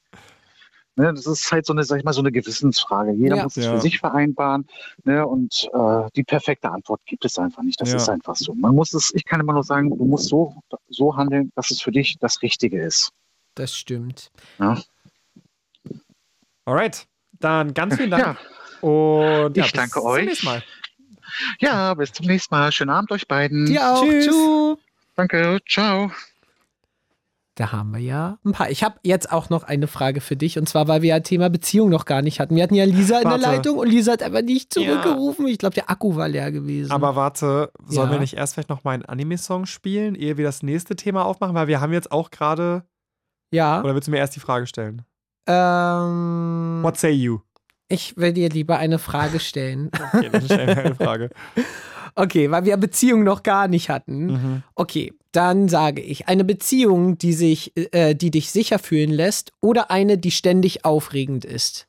[0.97, 3.13] Ne, das ist halt so eine, sag ich mal, so eine Gewissensfrage.
[3.13, 3.43] Jeder Ja.
[3.43, 3.71] muss es Ja.
[3.75, 4.67] für sich vereinbaren.
[5.05, 7.79] Ne, und äh, die perfekte Antwort gibt es einfach nicht.
[7.79, 7.95] Das Ja.
[7.95, 8.53] ist einfach so.
[8.53, 11.81] Man muss es, ich kann immer nur sagen, du musst so, so handeln, dass es
[11.81, 13.11] für dich das Richtige ist.
[13.55, 14.31] Das stimmt.
[16.65, 17.07] Alright,
[17.39, 18.37] dann ganz vielen Dank.
[18.81, 20.25] Ja, Und ja, Ich bis danke zum euch.
[20.25, 20.63] nächsten Mal.
[21.59, 22.71] ja, bis zum nächsten Mal.
[22.71, 23.65] Schönen Abend euch beiden.
[23.65, 24.03] Dir auch.
[24.03, 24.25] Tschüss.
[24.25, 24.77] Tschüss.
[25.15, 25.59] Danke.
[25.67, 26.11] Ciao.
[27.61, 28.71] Da haben wir ja ein paar.
[28.71, 31.47] Ich habe jetzt auch noch eine Frage für dich und zwar, weil wir ja Thema
[31.51, 32.55] Beziehung noch gar nicht hatten.
[32.55, 33.39] Wir hatten ja Lisa in Warte.
[33.39, 34.81] der Leitung und Lisa hat einfach nicht Ja.
[34.81, 35.45] zurückgerufen.
[35.45, 36.91] Ich glaube, der Akku war leer gewesen.
[36.91, 38.15] Aber warte, sollen Ja.
[38.15, 41.53] wir nicht erst vielleicht noch mal einen Anime-Song spielen, ehe wir das nächste Thema aufmachen?
[41.53, 42.83] Weil wir haben jetzt auch gerade.
[43.53, 43.79] ja.
[43.83, 45.03] Oder willst du mir erst die Frage stellen?
[45.47, 47.39] Ähm, What say you?
[47.89, 49.91] ich will dir lieber eine Frage stellen.
[50.13, 51.29] Okay, dann stell mir eine Frage.
[52.13, 54.25] Okay, weil wir Beziehung noch gar nicht hatten.
[54.25, 54.63] Mhm.
[54.75, 59.91] Okay, dann sage ich, eine Beziehung, die sich, äh, die dich sicher fühlen lässt, oder
[59.91, 61.87] eine, die ständig aufregend ist.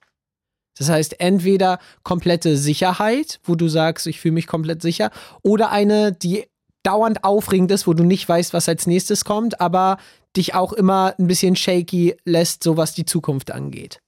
[0.79, 5.11] Das heißt, entweder komplette Sicherheit, wo du sagst, ich fühle mich komplett sicher,
[5.43, 6.47] oder eine, die
[6.83, 9.99] dauernd aufregend ist, wo du nicht weißt, was als nächstes kommt, aber
[10.37, 14.01] dich auch immer ein bisschen shaky lässt, so was die Zukunft angeht.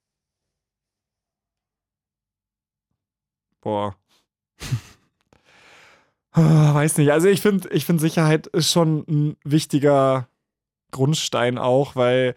[3.60, 3.96] Boah.
[6.34, 7.12] Ah, Weiß nicht.
[7.12, 10.28] Also ich finde, ich find Sicherheit ist schon ein wichtiger
[10.90, 12.34] Grundstein auch, weil,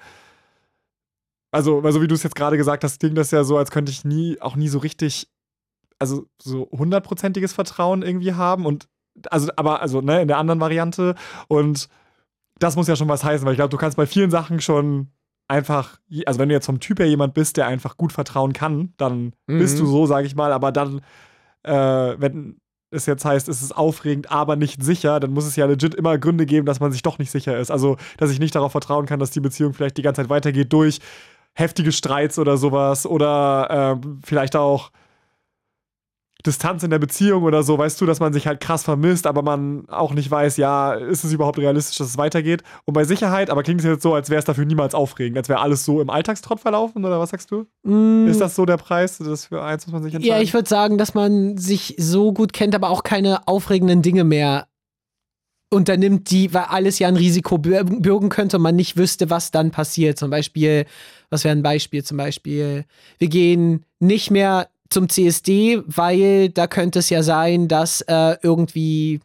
[1.51, 3.91] also, also wie du es jetzt gerade gesagt hast, klingt das ja so, als könnte
[3.91, 5.29] ich nie, auch nie so richtig,
[5.99, 8.87] also so hundertprozentiges Vertrauen irgendwie haben und
[9.31, 11.15] also, aber, also, ne, in der anderen Variante
[11.47, 11.89] und
[12.59, 15.07] das muss ja schon was heißen, weil ich glaube, du kannst bei vielen Sachen schon
[15.47, 18.93] einfach, also wenn du jetzt vom Typ her jemand bist, der einfach gut vertrauen kann,
[18.97, 19.85] dann bist Mhm.
[19.85, 21.01] du so, sage ich mal, aber dann,
[21.63, 22.59] äh, wenn
[22.91, 26.17] es jetzt heißt, es ist aufregend, aber nicht sicher, dann muss es ja legit immer
[26.17, 27.69] Gründe geben, dass man sich doch nicht sicher ist.
[27.69, 30.71] Also, dass ich nicht darauf vertrauen kann, dass die Beziehung vielleicht die ganze Zeit weitergeht
[30.71, 30.99] durch
[31.53, 34.91] heftige Streits oder sowas oder ähm, vielleicht auch
[36.45, 39.41] Distanz in der Beziehung oder so, weißt du, dass man sich halt krass vermisst, aber
[39.41, 42.61] man auch nicht weiß, ja, ist es überhaupt realistisch, dass es weitergeht?
[42.85, 45.49] Und bei Sicherheit, aber klingt es jetzt so, als wäre es dafür niemals aufregend, als
[45.49, 47.65] wäre alles so im Alltagstrott verlaufen, oder was sagst du?
[47.83, 49.17] Mm, Ist das so der Preis?
[49.17, 50.35] Das für eins muss man sich entscheiden?
[50.37, 54.23] Ja, ich würde sagen, dass man sich so gut kennt, aber auch keine aufregenden Dinge
[54.23, 54.67] mehr
[55.69, 59.51] unternimmt, die, weil alles ja ein Risiko bür- bürgen könnte und man nicht wüsste, was
[59.51, 60.17] dann passiert.
[60.17, 60.85] Zum Beispiel,
[61.29, 62.03] was wäre ein Beispiel?
[62.05, 62.85] Zum Beispiel,
[63.17, 69.19] wir gehen nicht mehr zum CSD, weil da könnte es ja sein, dass äh, irgendwie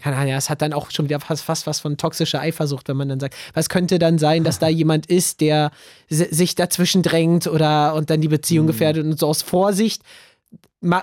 [0.00, 2.96] keine Ahnung, es hat dann auch schon wieder fast, fast was von toxischer Eifersucht, wenn
[2.96, 5.72] man dann sagt, was könnte dann sein, dass da jemand ist, der
[6.08, 10.02] si- sich dazwischen drängt oder und dann die Beziehung gefährdet und so aus Vorsicht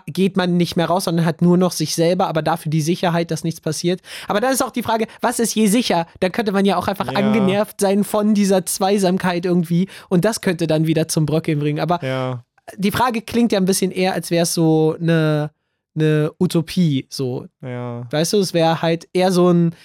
[0.08, 3.30] geht man nicht mehr raus, sondern hat nur noch sich selber, aber dafür die Sicherheit,
[3.32, 4.00] dass nichts passiert.
[4.30, 6.08] Aber dann ist auch die Frage, was ist je sicher?
[6.22, 7.18] Dann könnte man ja auch einfach Ja.
[7.20, 11.82] angenervt sein von dieser Zweisamkeit irgendwie und das könnte dann wieder zum Bröckeln bringen.
[11.82, 12.46] Aber Ja.
[12.78, 15.52] Die Frage klingt ja ein bisschen eher, als wäre es so eine,
[15.96, 17.46] eine Utopie, so.
[17.62, 18.08] Ja.
[18.12, 19.76] Weißt du, es wäre halt eher so ein,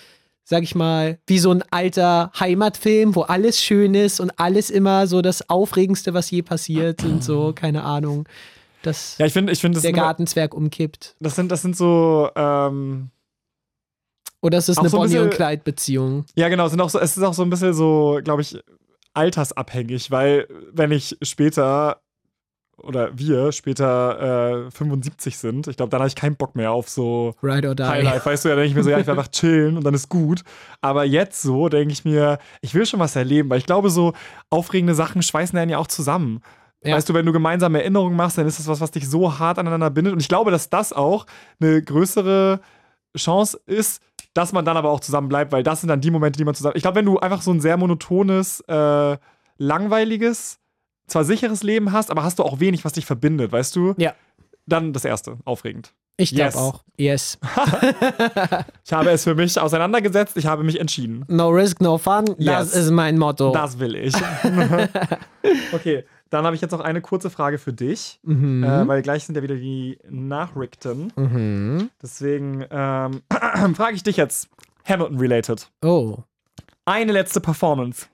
[0.45, 5.07] sag ich mal, wie so ein alter Heimatfilm, wo alles schön ist und alles immer
[5.07, 8.27] so das Aufregendste, was je passiert und so, keine Ahnung.
[8.83, 11.17] dass Ja, ich finde, ich finde, das, der immer- Gartenzwerg umkippt.
[11.21, 13.11] das sind, das sind so, ähm,
[14.41, 16.25] Oder es ist eine so Bonnie- und Clyde-Beziehung.
[16.35, 18.59] ja genau, es sind auch so, es ist auch so ein bisschen so, glaube ich,
[19.13, 22.01] altersabhängig, weil wenn ich später
[22.83, 26.89] oder wir später äh, 75 sind, ich glaube, dann habe ich keinen Bock mehr auf
[26.89, 27.85] so Ride or die.
[27.85, 29.95] Highlife, weißt du, da denke ich mir so, ja, ich will einfach chillen und dann
[29.95, 30.43] ist gut.
[30.81, 34.13] Aber jetzt so denke ich mir, ich will schon was erleben, weil ich glaube, so
[34.51, 36.41] aufregende Sachen schweißen einen ja auch zusammen.
[36.83, 36.97] Ja.
[36.97, 39.59] Weißt du, wenn du gemeinsame Erinnerungen machst, dann ist das was, was dich so hart
[39.59, 40.15] aneinander bindet.
[40.15, 41.27] Und ich glaube, dass das auch
[41.61, 42.61] eine größere
[43.17, 44.03] Chance ist,
[44.33, 46.55] dass man dann aber auch zusammen bleibt, weil das sind dann die Momente, die man
[46.55, 46.77] zusammen.
[46.77, 49.17] Ich glaube, wenn du einfach so ein sehr monotones, äh,
[49.59, 50.59] langweiliges,
[51.11, 53.95] zwar sicheres Leben hast, aber hast du auch wenig, was dich verbindet, weißt du?
[53.99, 54.15] Ja.
[54.67, 55.93] Dann das erste, aufregend.
[56.17, 56.57] Ich glaube Yes.
[56.57, 56.85] auch.
[56.99, 57.39] Yes.
[58.85, 61.25] Ich habe es für mich auseinandergesetzt, ich habe mich entschieden.
[61.29, 62.25] No risk, no fun.
[62.39, 62.75] Das Yes.
[62.75, 63.53] ist mein Motto.
[63.53, 64.15] Das will ich.
[65.73, 68.65] okay, dann habe ich jetzt noch eine kurze Frage für dich, Mhm.
[68.65, 71.13] äh, weil gleich sind ja wieder die Nachrichten.
[71.17, 71.91] Mhm.
[72.03, 73.23] Deswegen ähm,
[73.75, 74.49] frage ich dich jetzt,
[74.85, 75.71] Hamilton-related.
[75.85, 76.19] Oh.
[76.85, 78.07] Eine letzte Performance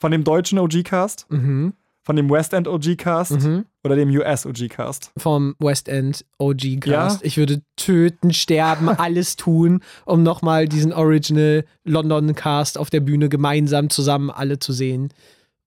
[0.00, 1.74] von dem deutschen OG-Cast, Mhm.
[2.04, 3.64] Von dem West End OG-Cast Mhm.
[3.82, 5.10] oder dem US OG-Cast.
[5.16, 7.20] Vom West End OG Cast.
[7.22, 7.26] Ja?
[7.26, 13.28] Ich würde töten, sterben, alles tun, um nochmal diesen Original London Cast auf der Bühne
[13.28, 15.08] gemeinsam zusammen alle zu sehen.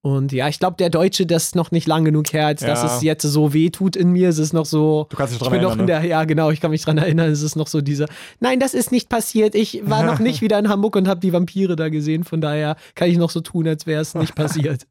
[0.03, 2.81] Und ja, ich glaube, der Deutsche, das ist noch nicht lang genug her, als dass
[2.83, 2.95] Ja.
[2.95, 4.29] es jetzt so weh tut in mir.
[4.29, 5.07] Es ist noch so.
[5.09, 6.01] Du kannst dich Ich dran bin noch erinnern, in ne?
[6.01, 8.05] der, ja genau, ich kann mich dran erinnern, es ist noch so diese,
[8.39, 11.33] nein, das ist nicht passiert, ich war noch nicht wieder in Hamburg und habe die
[11.33, 14.85] Vampire da gesehen, von daher kann ich noch so tun, als wäre es nicht passiert.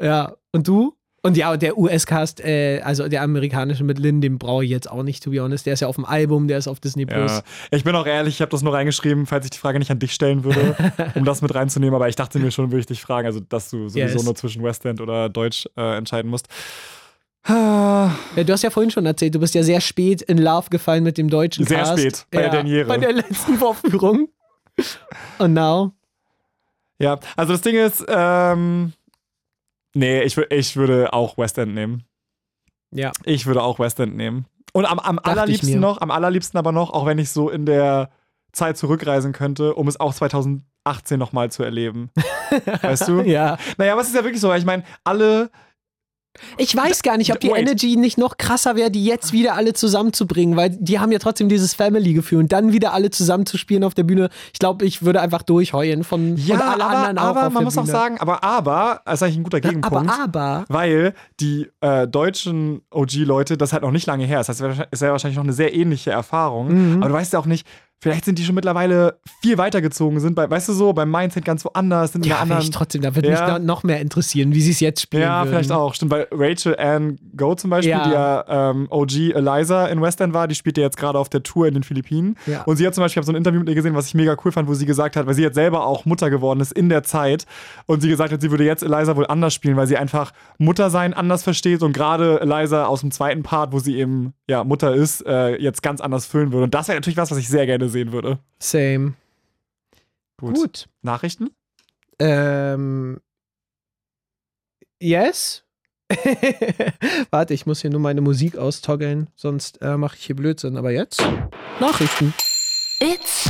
[0.00, 0.94] Ja, und du?
[1.20, 5.02] Und ja, der US-Cast, äh, also der amerikanische mit Lynn, den brauche ich jetzt auch
[5.02, 5.66] nicht, to be honest.
[5.66, 7.32] Der ist ja auf dem Album, der ist auf Disney Plus.
[7.32, 7.42] Ja.
[7.72, 9.98] Ich bin auch ehrlich, ich habe das nur reingeschrieben, falls ich die Frage nicht an
[9.98, 10.76] dich stellen würde,
[11.16, 11.94] um das mit reinzunehmen.
[11.94, 14.24] Aber ich dachte mir schon, würde ich dich fragen, also dass du sowieso Yes.
[14.24, 16.46] nur zwischen West End oder Deutsch äh, entscheiden musst.
[17.48, 21.02] Ja, du hast ja vorhin schon erzählt, du bist ja sehr spät in Love gefallen
[21.02, 21.98] mit dem deutschen Sehr Cast.
[21.98, 22.88] spät, bei der ja, Derniere.
[22.88, 24.28] Bei der letzten Vorführung.
[25.38, 25.92] Und now?
[26.98, 28.92] Ja, also das Ding ist, ähm,
[29.98, 32.04] nee, ich, ich würde auch West End nehmen.
[32.90, 33.12] Ja.
[33.24, 34.46] Ich würde auch West End nehmen.
[34.72, 38.10] Und am, am allerliebsten noch, am allerliebsten aber noch, auch wenn ich so in der
[38.52, 42.10] Zeit zurückreisen könnte, um es auch 2018 nochmal zu erleben.
[42.82, 43.20] weißt du?
[43.22, 43.58] Ja.
[43.76, 45.50] Naja, es ist ja wirklich so, ich meine, alle
[46.56, 47.58] Ich weiß gar nicht, ob die Wait.
[47.58, 51.48] Energy nicht noch krasser wäre, die jetzt wieder alle zusammenzubringen, weil die haben ja trotzdem
[51.48, 54.28] dieses Family-Gefühl und dann wieder alle zusammenzuspielen auf der Bühne.
[54.52, 57.64] Ich glaube, ich würde einfach durchheulen von Ja, und alle aber, anderen auch aber man
[57.64, 57.84] muss Bühne.
[57.84, 60.12] auch sagen, aber aber, das ist eigentlich ein guter aber, Gegenpunkt.
[60.12, 64.38] aber, Weil die äh, deutschen OG-Leute, das ist halt noch nicht lange her.
[64.38, 66.68] Das heißt, es ist ja wahrscheinlich noch eine sehr ähnliche Erfahrung.
[66.96, 67.02] Mhm.
[67.02, 67.66] Aber du weißt ja auch nicht,
[68.00, 71.64] vielleicht sind die schon mittlerweile viel weitergezogen, sind bei, weißt du so, beim Mindset ganz
[71.64, 72.62] woanders, sind in ja, will anderen.
[72.62, 73.58] ich trotzdem, da würde Ja.
[73.58, 75.48] mich noch- mehr interessieren, wie sie es jetzt spielen Ja, würden.
[75.50, 75.94] vielleicht auch.
[75.94, 78.04] Stimmt, weil Rachel Ann Go zum Beispiel, Ja.
[78.04, 81.28] die ja ähm, OG Eliza in West End war, die spielt ja jetzt gerade auf
[81.28, 82.36] der Tour in den Philippinen.
[82.46, 82.62] Ja.
[82.64, 84.14] Und sie hat zum Beispiel, ich habe so ein Interview mit ihr gesehen, was ich
[84.14, 86.72] mega cool fand, wo sie gesagt hat, weil sie jetzt selber auch Mutter geworden ist
[86.72, 87.46] in der Zeit
[87.86, 91.14] und sie gesagt hat, sie würde jetzt Eliza wohl anders spielen, weil sie einfach Muttersein
[91.14, 95.24] anders versteht und gerade Eliza aus dem zweiten Part, wo sie eben ja Mutter ist,
[95.26, 96.64] äh, jetzt ganz anders füllen würde.
[96.64, 98.38] Und das wäre natürlich was, was ich sehr gerne sehen würde.
[98.58, 99.14] Same.
[100.38, 100.54] Gut.
[100.54, 100.88] Gut.
[101.02, 101.50] Nachrichten?
[102.18, 103.20] Ähm.
[105.00, 105.64] Yes?
[107.30, 110.76] Warte, ich muss hier nur meine Musik austoggeln, sonst äh, mache ich hier Blödsinn.
[110.76, 111.22] Aber jetzt?
[111.80, 112.32] Nachrichten.
[113.00, 113.44] It's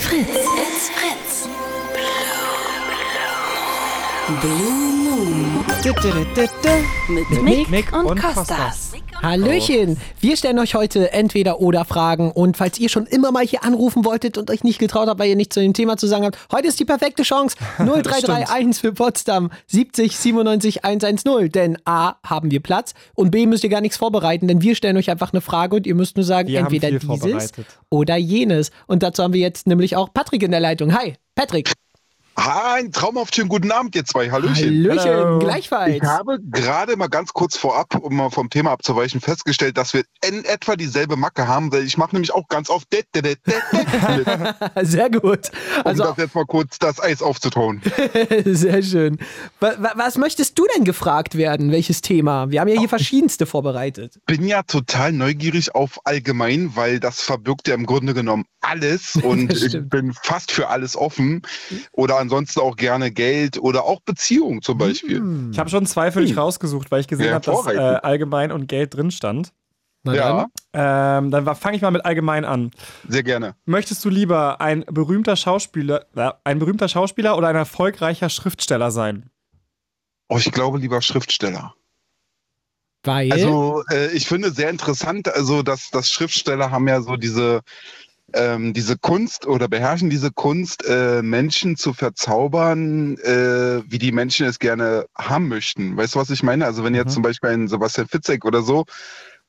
[0.00, 0.28] Fritz.
[0.28, 1.48] It's Fritz.
[4.40, 5.64] Blue Moon.
[7.08, 8.92] Mit Mick, Mick und, und Kostas.
[9.22, 9.96] Hallöchen!
[10.20, 14.04] Wir stellen euch heute entweder oder Fragen und falls ihr schon immer mal hier anrufen
[14.04, 16.38] wolltet und euch nicht getraut habt, weil ihr nichts zu dem Thema zu sagen habt,
[16.52, 17.56] heute ist die perfekte Chance.
[17.78, 21.50] 0331 für Potsdam 70 97 110.
[21.50, 24.96] Denn A, haben wir Platz und B, müsst ihr gar nichts vorbereiten, denn wir stellen
[24.96, 27.52] euch einfach eine Frage und ihr müsst nur sagen, Wir entweder dieses
[27.90, 28.70] oder jenes.
[28.86, 30.94] Und dazu haben wir jetzt nämlich auch Patrick in der Leitung.
[30.94, 31.72] Hi, Patrick.
[32.38, 34.30] Ein traumhaft schönen guten Abend, ihr zwei.
[34.30, 34.66] Hallöchen.
[34.66, 35.38] Hallöchen, Hallo.
[35.38, 35.96] gleichfalls.
[35.96, 40.04] Ich habe gerade mal ganz kurz vorab, um mal vom Thema abzuweichen, festgestellt, dass wir
[40.22, 43.38] in etwa dieselbe Macke haben, weil ich mache nämlich auch ganz oft det, det, det,
[44.82, 45.22] Sehr gut.
[45.24, 47.80] um Also, das jetzt mal kurz das Eis aufzutauen.
[48.44, 49.16] Sehr schön.
[49.60, 51.72] Wa- wa- Was möchtest du denn gefragt werden?
[51.72, 52.50] Welches Thema?
[52.50, 54.18] Wir haben ja hier verschiedenste vorbereitet.
[54.26, 59.52] Bin ja total neugierig auf allgemein, weil das verbirgt ja im Grunde genommen alles und
[59.54, 61.40] ich bin fast für alles offen
[61.92, 65.18] oder ansonsten auch gerne Geld oder auch Beziehungen zum Beispiel.
[65.18, 65.50] Hm.
[65.52, 68.52] Ich habe schon zwei für dich rausgesucht, weil ich gesehen Ja, habe, dass äh, allgemein
[68.52, 69.52] und Geld drin stand.
[70.02, 72.70] Na Ja, Ähm, dann fange ich mal mit allgemein an.
[73.08, 73.56] sehr gerne.
[73.64, 79.30] Möchtest du lieber ein berühmter Schauspieler, äh, ein berühmter Schauspieler oder ein erfolgreicher Schriftsteller sein?
[80.28, 81.74] Oh, ich glaube lieber Schriftsteller.
[83.02, 83.32] Weil.
[83.32, 87.62] Also äh, ich finde sehr interessant, also dass, dass Schriftsteller haben ja so diese,
[88.32, 94.46] ähm, diese Kunst oder beherrschen diese Kunst, äh, Menschen zu verzaubern, äh, wie die Menschen
[94.46, 95.96] es gerne haben möchten.
[95.96, 96.66] Weißt du, was ich meine?
[96.66, 98.84] Also wenn jetzt zum Beispiel ein Sebastian Fitzek oder so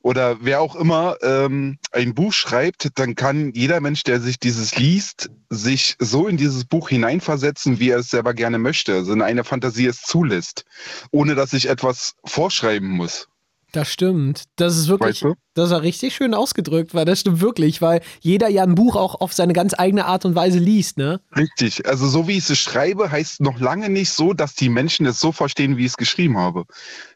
[0.02, 4.76] oder wer auch immer ähm, ein Buch schreibt, dann kann jeder Mensch, der sich dieses
[4.76, 9.22] liest, sich so in dieses Buch hineinversetzen, wie er es selber gerne möchte, also in
[9.22, 10.64] eine Fantasie es zulässt,
[11.10, 13.28] ohne dass ich etwas vorschreiben muss.
[13.72, 14.44] Das stimmt.
[14.56, 15.34] Das ist wirklich, Weißt du?
[15.52, 19.20] das war richtig schön ausgedrückt, weil das stimmt wirklich, weil jeder ja ein Buch auch
[19.20, 21.20] auf seine ganz eigene Art und Weise liest, ne?
[21.36, 21.86] Richtig.
[21.86, 25.20] Also so wie ich es schreibe, heißt noch lange nicht so, dass die Menschen es
[25.20, 26.64] so verstehen, wie ich es geschrieben habe.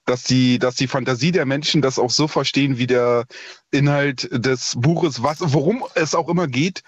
[0.04, 3.24] Dass die, dass die Fantasie der Menschen das auch so verstehen, wie der
[3.70, 6.82] Inhalt des Buches, was, worum es auch immer geht,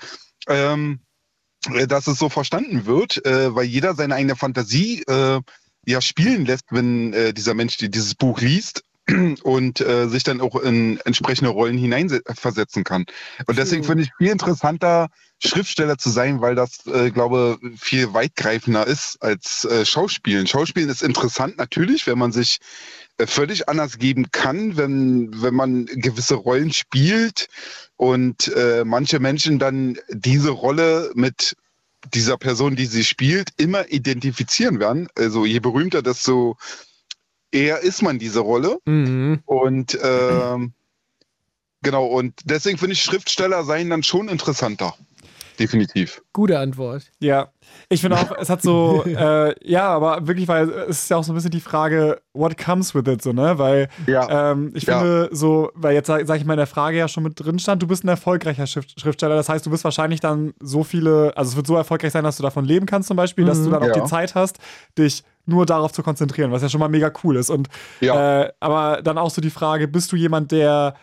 [0.47, 1.01] ähm,
[1.73, 5.41] äh, dass es so verstanden wird, äh, weil jeder seine eigene Fantasie äh,
[5.87, 8.83] ja spielen lässt, wenn äh, dieser Mensch die, dieses Buch liest
[9.43, 13.05] und äh, sich dann auch in entsprechende Rollen hineinversetzen kann.
[13.47, 15.09] Und deswegen finde ich viel interessanter,
[15.41, 20.47] Schriftsteller zu sein, weil das, äh, glaube viel weitgreifender ist als äh, Schauspielen.
[20.47, 22.59] Schauspielen ist interessant natürlich, wenn man sich
[23.19, 27.49] äh, völlig anders geben kann, wenn, wenn man gewisse Rollen spielt
[27.97, 31.57] und äh, manche Menschen dann diese Rolle mit
[32.13, 35.09] dieser Person, die sie spielt, immer identifizieren werden.
[35.15, 36.57] Also je berühmter, desto
[37.55, 38.79] eher ist man diese Rolle.
[38.85, 39.41] Mhm.
[39.47, 40.73] Und ähm,
[41.83, 44.95] genau, und deswegen finde ich Schriftsteller sein dann schon interessanter.
[45.57, 46.21] Definitiv.
[46.33, 47.05] Gute Antwort.
[47.21, 47.53] Ja,
[47.89, 51.23] ich finde auch, es hat so, äh, ja, aber wirklich, weil es ist ja auch
[51.23, 53.57] so ein bisschen die Frage, what comes with it, so, ne?
[53.57, 53.89] Weil
[54.29, 54.99] ähm, ich Ja.
[54.99, 57.61] finde so, weil jetzt sage sag ich mal in der Frage ja schon mit drin
[57.61, 61.33] stand, du bist ein erfolgreicher Schrift Schriftsteller, das heißt, du wirst wahrscheinlich dann so viele,
[61.37, 63.65] also es wird so erfolgreich sein, dass du davon leben kannst zum Beispiel, dass Mhm.
[63.67, 64.03] du dann auch Ja.
[64.03, 64.59] die Zeit hast,
[64.99, 67.51] dich nur darauf zu konzentrieren, was ja schon mal mega cool ist.
[67.51, 67.69] Und
[68.01, 70.95] äh, aber dann auch so die Frage, bist du jemand, der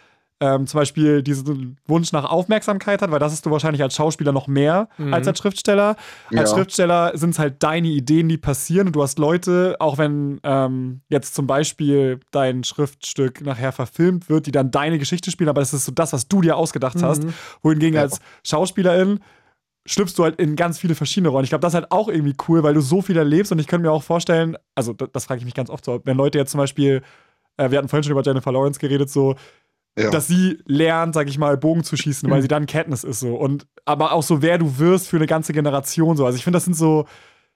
[0.43, 4.31] ähm, zum Beispiel diesen Wunsch nach Aufmerksamkeit hat, weil das hast du wahrscheinlich als Schauspieler
[4.31, 5.13] noch mehr Mhm.
[5.13, 5.95] als als Schriftsteller.
[6.35, 6.57] Als Ja.
[6.57, 11.01] Schriftsteller sind es halt deine Ideen, die passieren und du hast Leute, auch wenn ähm,
[11.09, 15.75] jetzt zum Beispiel dein Schriftstück nachher verfilmt wird, die dann deine Geschichte spielen, aber das
[15.75, 17.03] ist so das, was du dir ausgedacht Mhm.
[17.03, 17.23] hast.
[17.61, 18.01] Wohingegen Ja.
[18.01, 19.19] als Schauspielerin
[19.85, 21.43] schlüpfst du halt in ganz viele verschiedene Rollen.
[21.43, 23.67] Ich glaube, das ist halt auch irgendwie cool, weil du so viel erlebst und ich
[23.67, 26.37] könnte mir auch vorstellen, also das, das frage ich mich ganz oft so, wenn Leute
[26.37, 27.01] jetzt zum Beispiel,
[27.57, 29.35] äh, wir hatten vorhin schon über Jennifer Lawrence geredet, so,
[29.97, 30.09] Ja.
[30.11, 33.35] dass sie lernt, sag ich mal, Bogen zu schießen, weil sie dann Kenntnis ist so.
[33.35, 36.25] Und aber auch so, wer du wirst für eine ganze Generation so.
[36.25, 37.07] Also ich finde, das sind so,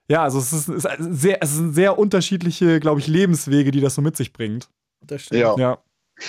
[0.08, 3.80] ja, also es ist, es ist sehr, es sind sehr unterschiedliche, glaube ich, Lebenswege, die
[3.80, 4.68] das so mit sich bringt.
[5.00, 5.40] Das stimmt.
[5.40, 5.56] Ja.
[5.56, 5.78] Ja.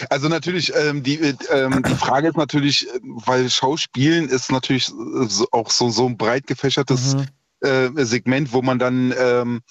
[0.09, 4.85] Also natürlich, ähm, die, äh, ähm, die Frage ist natürlich, äh, weil Schauspielen ist natürlich
[4.85, 7.27] so, auch so, so ein breit gefächertes Mhm.
[7.61, 9.61] äh, Segment, wo man dann, ähm,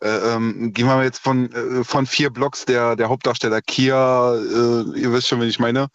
[0.00, 4.34] äh, ähm, gehen wir mal jetzt von, äh, von vier Blocks, der, der Hauptdarsteller Kia,
[4.34, 5.88] äh, ihr wisst schon, wen ich meine,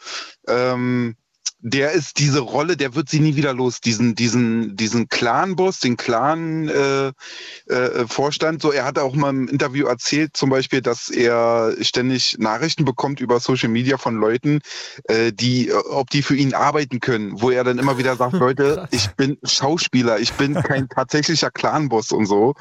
[0.48, 1.16] ähm,
[1.60, 3.82] der ist diese Rolle, der wird sie nie wieder los.
[3.82, 10.52] Diesen, diesen, diesen Clan-Boss, den Clan-Vorstand, so er hat auch mal im Interview erzählt, zum
[10.52, 14.60] Beispiel, dass er ständig Nachrichten bekommt über Social Media von Leuten,
[15.06, 18.34] äh, die, äh, ob die für ihn arbeiten können, wo er dann immer wieder sagt,
[18.34, 22.54] Leute, ich bin Schauspieler, ich bin kein tatsächlicher Clan-Boss und so.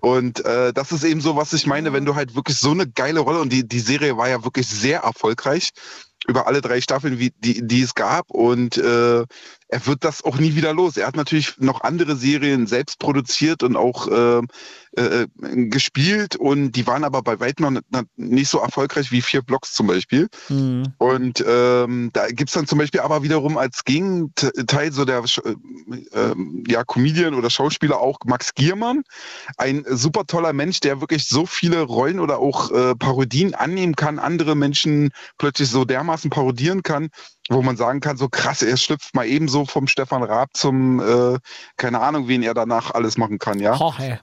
[0.00, 2.88] Und äh, das ist eben so, was ich meine, wenn du halt wirklich so eine
[2.88, 5.72] geile Rolle und die, die Serie war ja wirklich sehr erfolgreich
[6.30, 8.30] über alle drei Staffeln, wie, die, die es gab.
[8.30, 9.24] Und äh,
[9.70, 10.96] er wird das auch nie wieder los.
[10.96, 14.42] Er hat natürlich noch andere Serien selbst produziert und auch äh,
[14.96, 15.26] äh,
[15.68, 19.86] gespielt und die waren aber bei weitem noch nicht- so erfolgreich wie vier Blocks zum
[19.86, 20.28] Beispiel.
[20.48, 20.94] Mhm.
[20.98, 25.54] Und ähm, da gibt's dann zum Beispiel aber wiederum als Gegenteil so der äh,
[26.14, 29.02] ähm, ja, Comedian oder Schauspieler auch Max Giermann.
[29.56, 34.18] Ein super toller Mensch, der wirklich so viele Rollen oder auch äh, Parodien annehmen kann,
[34.18, 37.10] andere Menschen plötzlich so dermaßen parodieren kann,
[37.50, 41.38] wo man sagen kann, so krass, er schlüpft mal ebenso vom Stefan Raab zum, äh,
[41.76, 43.74] keine Ahnung, wen er danach alles machen kann, ja.
[43.74, 44.20] Jorge.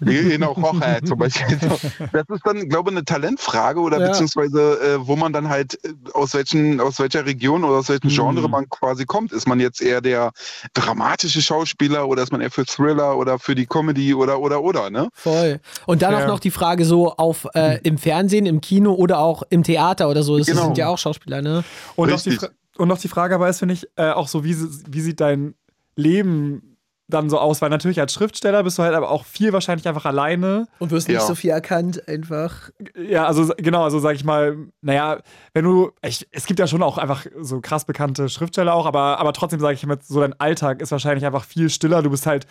[0.00, 1.58] Genau, Jorge zum Beispiel.
[1.60, 4.06] Das ist dann, glaube ich, eine Talentfrage oder Ja.
[4.08, 8.08] beziehungsweise äh, wo man dann halt äh, aus welchen, aus welcher Region oder aus welchem
[8.08, 9.30] Genre man quasi kommt.
[9.32, 10.32] Ist man jetzt eher der
[10.72, 14.88] dramatische Schauspieler oder ist man eher für Thriller oder für die Comedy oder oder oder,
[14.88, 15.10] ne?
[15.12, 15.60] Voll.
[15.86, 16.26] Und dann auch Ja.
[16.28, 20.22] noch die Frage so auf äh, im Fernsehen, im Kino oder auch im Theater oder
[20.22, 20.38] so.
[20.38, 20.62] Das Genau.
[20.64, 21.62] sind ja auch Schauspieler, ne?
[21.94, 22.48] Und noch, die Richtig.
[22.48, 25.00] Fra- und noch die Frage aber ist, finde ich, äh, auch so, wie, sie- wie
[25.00, 25.54] sieht dein
[25.96, 26.76] Leben
[27.08, 27.60] dann so aus?
[27.60, 30.66] Weil natürlich als Schriftsteller bist du halt aber auch viel wahrscheinlich einfach alleine.
[30.78, 31.26] Und wirst nicht Ja.
[31.26, 32.70] so viel erkannt, einfach.
[32.96, 35.18] Ja, also genau, also sag ich mal, naja,
[35.52, 39.18] wenn du, ich, es gibt ja schon auch einfach so krass bekannte Schriftsteller auch, aber,
[39.18, 42.02] aber trotzdem sage ich mit, so dein Alltag ist wahrscheinlich einfach viel stiller.
[42.02, 42.46] Du bist halt,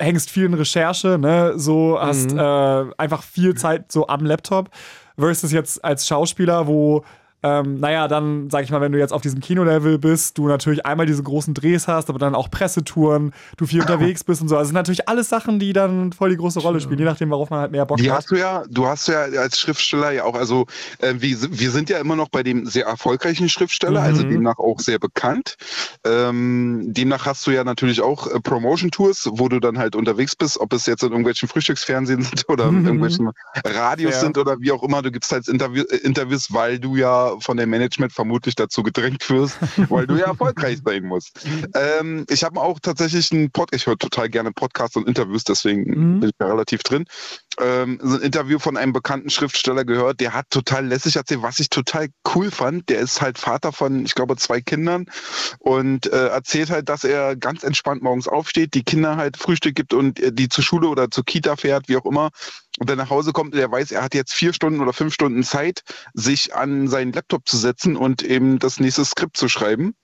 [0.00, 2.38] hängst viel in Recherche, ne, so hast Mhm.
[2.38, 4.68] äh, einfach viel Zeit so am Laptop
[5.16, 7.04] versus jetzt als Schauspieler, wo
[7.42, 10.86] ähm, naja, dann, sag ich mal, wenn du jetzt auf diesem Kinolevel bist, du natürlich
[10.86, 14.56] einmal diese großen Drehs hast, aber dann auch Pressetouren, du viel unterwegs bist und so.
[14.56, 17.50] Also sind natürlich alles Sachen, die dann voll die große Rolle spielen, je nachdem, worauf
[17.50, 18.18] man halt mehr Bock Die hat.
[18.18, 20.66] hast du ja, du hast ja als Schriftsteller ja auch, also
[20.98, 24.28] äh, wir, wir sind ja immer noch bei dem sehr erfolgreichen Schriftsteller, also Mhm.
[24.28, 25.56] demnach auch sehr bekannt.
[26.04, 30.58] Ähm, demnach hast du ja natürlich auch äh, Promotion-Tours, wo du dann halt unterwegs bist,
[30.60, 32.84] ob es jetzt in irgendwelchen Frühstücksfernsehen sind oder in Mhm.
[32.86, 33.30] irgendwelchen
[33.64, 34.20] Radios Ja.
[34.20, 35.02] sind oder wie auch immer.
[35.02, 39.28] Du gibst halt Interview, äh, Interviews, weil du ja von dem Management vermutlich dazu gedrängt
[39.30, 39.58] wirst,
[39.90, 41.46] weil du ja erfolgreich sein musst.
[41.74, 45.82] Ähm, ich habe auch tatsächlich einen Podcast, ich höre total gerne Podcasts und Interviews, deswegen
[45.82, 46.20] Mhm.
[46.20, 47.04] bin ich da relativ drin.
[47.60, 51.58] Ähm, so ein Interview von einem bekannten Schriftsteller gehört, der hat total lässig erzählt, was
[51.58, 52.88] ich total cool fand.
[52.88, 55.06] Der ist halt Vater von, ich glaube, zwei Kindern
[55.58, 59.92] und äh, erzählt halt, dass er ganz entspannt morgens aufsteht, die Kinder halt Frühstück gibt
[59.94, 62.30] und äh, die zur Schule oder zur Kita fährt, wie auch immer.
[62.78, 65.12] Und dann nach Hause kommt, und er weiß, er hat jetzt vier Stunden oder fünf
[65.12, 65.82] Stunden Zeit,
[66.14, 69.94] sich an seinen Laptop zu setzen und eben das nächste Skript zu schreiben.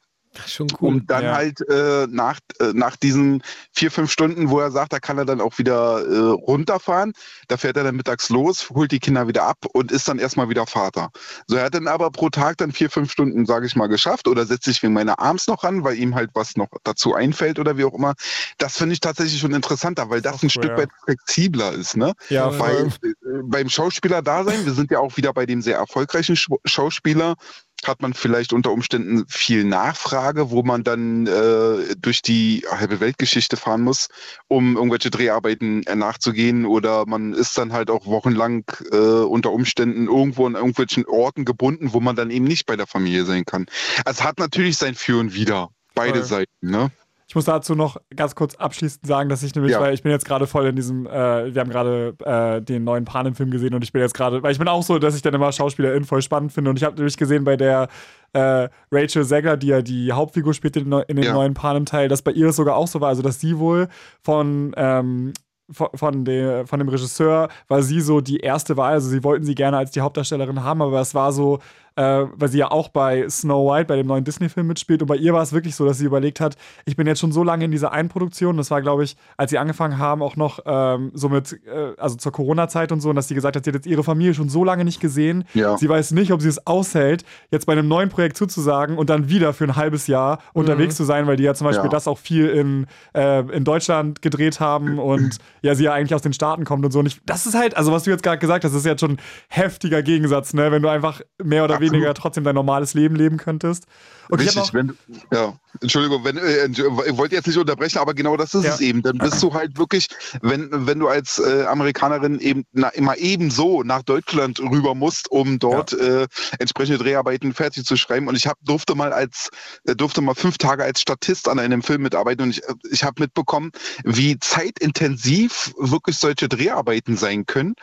[0.47, 0.89] Schon cool.
[0.89, 1.35] Um dann Ja.
[1.35, 3.43] halt äh, nach, äh, nach diesen
[3.73, 7.13] vier, fünf Stunden, wo er sagt, da kann er dann auch wieder äh, runterfahren.
[7.49, 10.49] Da fährt er dann mittags los, holt die Kinder wieder ab und ist dann erstmal
[10.49, 11.11] wieder Vater.
[11.47, 14.29] So, er hat dann aber pro Tag dann vier, fünf Stunden, sage ich mal, geschafft
[14.29, 17.59] oder setzt sich wegen meiner Arms noch ran, weil ihm halt was noch dazu einfällt
[17.59, 18.15] oder wie auch immer.
[18.59, 20.79] Das finde ich tatsächlich schon interessanter, weil das auch ein Stück ja.
[20.79, 22.13] weit flexibler ist, ne?
[22.29, 23.11] Ja, Weil voll.
[23.11, 26.57] äh, beim Schauspieler da sein, wir sind ja auch wieder bei dem sehr erfolgreichen Sch-
[26.65, 27.35] Schauspieler,
[27.85, 33.57] hat man vielleicht unter Umständen viel Nachfrage, wo man dann äh, durch die halbe Weltgeschichte
[33.57, 34.09] fahren muss,
[34.49, 40.07] um irgendwelche Dreharbeiten äh, nachzugehen oder man ist dann halt auch wochenlang äh, unter Umständen
[40.07, 43.67] irgendwo an irgendwelchen Orten gebunden, wo man dann eben nicht bei der Familie sein kann.
[44.05, 46.25] Also es hat natürlich sein Für und Wider, beide Voll.
[46.25, 46.91] Seiten, ne?
[47.31, 49.81] Ich muss dazu noch ganz kurz abschließend sagen, dass ich nämlich, Ja.
[49.81, 53.05] weil ich bin jetzt gerade voll in diesem, äh, wir haben gerade äh, den neuen
[53.05, 55.35] Panem-Film gesehen und ich bin jetzt gerade, weil ich bin auch so, dass ich dann
[55.35, 57.89] immer SchauspielerInnen voll spannend finde und ich habe nämlich gesehen bei der
[58.33, 61.35] äh, Rachel Zegler, die ja die Hauptfigur spielt in, in dem Ja.
[61.35, 63.89] neuen Panem-Teil, dass bei ihr es sogar auch so war, also dass sie wohl
[64.23, 65.35] von ähm,
[65.71, 68.95] von, von, der, von dem Regisseur war sie so die erste Wahl.
[68.95, 71.59] Also sie wollten sie gerne als die Hauptdarstellerin haben, aber es war so,
[71.99, 75.03] äh, weil sie ja auch bei Snow White, bei dem neuen Disney-Film mitspielt.
[75.03, 77.33] Und bei ihr war es wirklich so, dass sie überlegt hat, ich bin jetzt schon
[77.33, 78.57] so lange in dieser Einproduktion.
[78.57, 82.15] Das war, glaube ich, als sie angefangen haben, auch noch ähm, so mit, äh, also
[82.15, 84.49] zur Corona-Zeit und so, und dass sie gesagt hat, sie hat jetzt ihre Familie schon
[84.49, 85.43] so lange nicht gesehen.
[85.55, 85.77] Ja.
[85.77, 89.29] Sie weiß nicht, ob sie es aushält, jetzt bei einem neuen Projekt zuzusagen und dann
[89.29, 91.91] wieder für ein halbes Jahr unterwegs zu sein, weil die ja zum Beispiel Ja.
[91.91, 96.23] das auch viel in, äh, in Deutschland gedreht haben und ja, sie ja eigentlich aus
[96.23, 97.01] den Staaten kommt und so.
[97.01, 99.01] Und ich, das ist halt, also was du jetzt gerade gesagt hast, das ist jetzt
[99.01, 99.19] schon ein
[99.49, 100.71] heftiger Gegensatz, ne?
[100.71, 101.88] Wenn du einfach mehr oder Absolut.
[101.93, 103.85] Weniger trotzdem dein normales Leben leben könntest.
[104.31, 104.97] Hab Richtig, wenn,
[105.33, 108.75] ja, Entschuldigung, wenn, äh, ich wollte jetzt nicht unterbrechen, aber genau das ist Ja.
[108.75, 109.03] es eben.
[109.03, 110.09] Dann bist du halt wirklich,
[110.43, 115.59] wenn, wenn du als äh, Amerikanerin eben na, immer ebenso nach Deutschland rüber musst, um
[115.59, 116.27] dort äh,
[116.59, 118.29] entsprechende Dreharbeiten fertig zu schreiben.
[118.29, 119.49] Und ich hab, durfte mal als,
[119.87, 123.05] äh, durfte mal fünf Tage als Statist an einem Film mitarbeiten und ich, äh, ich
[123.05, 123.71] habe mitbekommen,
[124.05, 127.75] wie zeitintensiv wirklich solche Dreharbeiten sein können.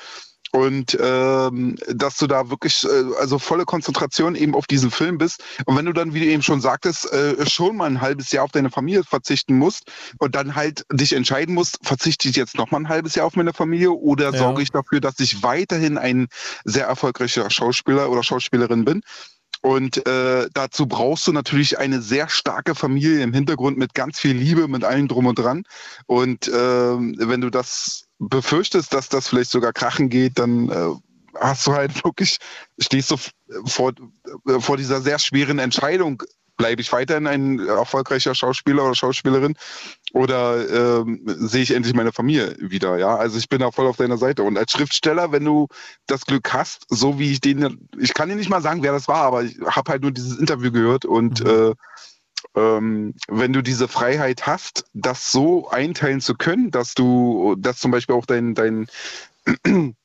[0.55, 2.87] Und ähm, dass du da wirklich, äh,
[3.19, 5.43] also volle Konzentration eben auf diesen Film bist.
[5.65, 8.45] Und wenn du dann, wie du eben schon sagtest, äh, schon mal ein halbes Jahr
[8.45, 12.71] auf deine Familie verzichten musst und dann halt dich entscheiden musst, verzichte ich jetzt noch
[12.71, 14.37] mal ein halbes Jahr auf meine Familie oder Ja.
[14.39, 16.27] sorge ich dafür, dass ich weiterhin ein
[16.63, 19.01] sehr erfolgreicher Schauspieler oder Schauspielerin bin?
[19.61, 24.35] Und äh, dazu brauchst du natürlich eine sehr starke Familie im Hintergrund mit ganz viel
[24.35, 25.63] Liebe, mit allem drum und dran.
[26.05, 30.89] Und ähm, wenn du das befürchtest, dass das vielleicht sogar krachen geht, dann äh,
[31.39, 32.37] hast du halt wirklich,
[32.79, 33.17] stehst du
[33.65, 33.93] vor,
[34.47, 36.23] äh, vor dieser sehr schweren Entscheidung.
[36.57, 39.57] Bleibe ich weiterhin ein erfolgreicher Schauspieler oder Schauspielerin
[40.13, 42.97] oder ähm, sehe ich endlich meine Familie wieder?
[42.97, 44.43] Ja, also ich bin da voll auf deiner Seite.
[44.43, 45.67] Und als Schriftsteller, wenn du
[46.07, 49.09] das Glück hast, so wie ich den, ich kann dir nicht mal sagen, wer das
[49.09, 51.49] war, aber ich habe halt nur dieses Interview gehört und Mhm.
[51.49, 51.73] äh,
[52.55, 57.91] ähm, wenn du diese Freiheit hast, das so einteilen zu können, dass du, dass zum
[57.91, 58.87] Beispiel auch dein, dein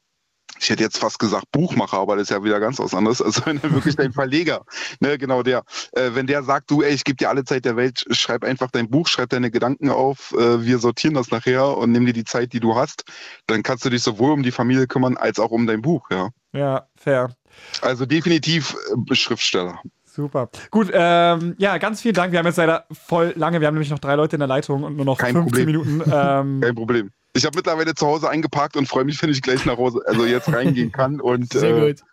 [0.60, 3.22] ich hätte jetzt fast gesagt Buchmacher, aber das ist ja wieder ganz was anderes.
[3.22, 4.64] Also wenn wirklich dein Verleger,
[5.00, 5.62] ne, genau der,
[5.92, 8.70] äh, wenn der sagt, du, ey, ich gebe dir alle Zeit der Welt, schreib einfach
[8.70, 12.24] dein Buch, schreib deine Gedanken auf, äh, wir sortieren das nachher und nimm dir die
[12.24, 13.04] Zeit, die du hast,
[13.46, 16.28] dann kannst du dich sowohl um die Familie kümmern als auch um dein Buch, ja.
[16.52, 17.34] Ja, fair.
[17.80, 18.76] Also definitiv
[19.10, 19.80] äh, Schriftsteller.
[20.12, 20.48] Super.
[20.70, 22.32] Gut, ähm, ja, ganz vielen Dank.
[22.32, 24.82] Wir haben jetzt leider voll lange, wir haben nämlich noch drei Leute in der Leitung
[24.82, 25.66] und nur noch Kein 15 Problem.
[25.66, 26.10] Minuten.
[26.12, 27.10] Ähm, Kein Problem.
[27.32, 30.26] Ich habe mittlerweile zu Hause eingeparkt und freue mich, wenn ich gleich nach Hause, also
[30.26, 32.04] jetzt reingehen kann und Sehr äh, jetzt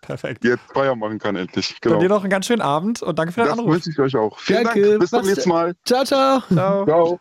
[0.71, 1.75] Feier machen kann endlich.
[1.81, 2.01] Dann Genau.
[2.01, 3.73] dir noch einen ganz schönen Abend und danke für deinen Das Anruf.
[3.73, 4.37] wünsche ich euch auch.
[4.37, 4.87] Vielen Danke.
[4.89, 4.99] Dank.
[4.99, 5.75] Bis zum nächsten Mal.
[5.85, 6.41] Ciao, ciao.
[6.53, 6.85] Ciao.
[6.85, 7.19] Ciao.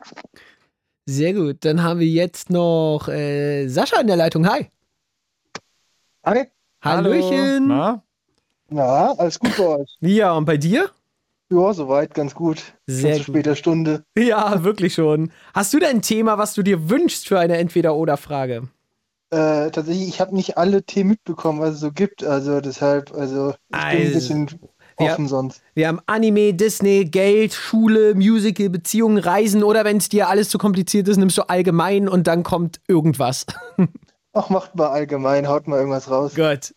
[1.07, 1.65] Sehr gut.
[1.65, 4.47] Dann haben wir jetzt noch äh, Sascha in der Leitung.
[4.47, 4.71] Hi.
[6.27, 6.45] Hi.
[6.83, 7.69] Hallöchen.
[7.69, 8.03] Na?
[8.69, 9.97] Na, alles gut bei euch.
[10.01, 10.91] Ja, und bei dir?
[11.53, 12.75] Ja, soweit, ganz gut.
[12.87, 14.03] Sehr zu später Stunde.
[14.19, 15.31] Ja, wirklich schon.
[15.55, 18.69] Hast du denn ein Thema, was du dir wünschst für eine Entweder-Oder-Frage?
[19.31, 22.25] Äh, tatsächlich, ich habe nicht alle Themen mitbekommen, was es so gibt.
[22.25, 24.61] Also deshalb, also ich bin ein Also, bisschen
[24.97, 25.63] offen sonst.
[25.75, 30.59] Wir haben Anime, Disney, Geld, Schule, Musical, Beziehungen, Reisen oder wenn es dir alles zu
[30.59, 33.47] kompliziert ist, nimmst du allgemein und dann kommt irgendwas.
[34.33, 36.35] Ach, macht mal allgemein, haut mal irgendwas raus.
[36.35, 36.73] Gut.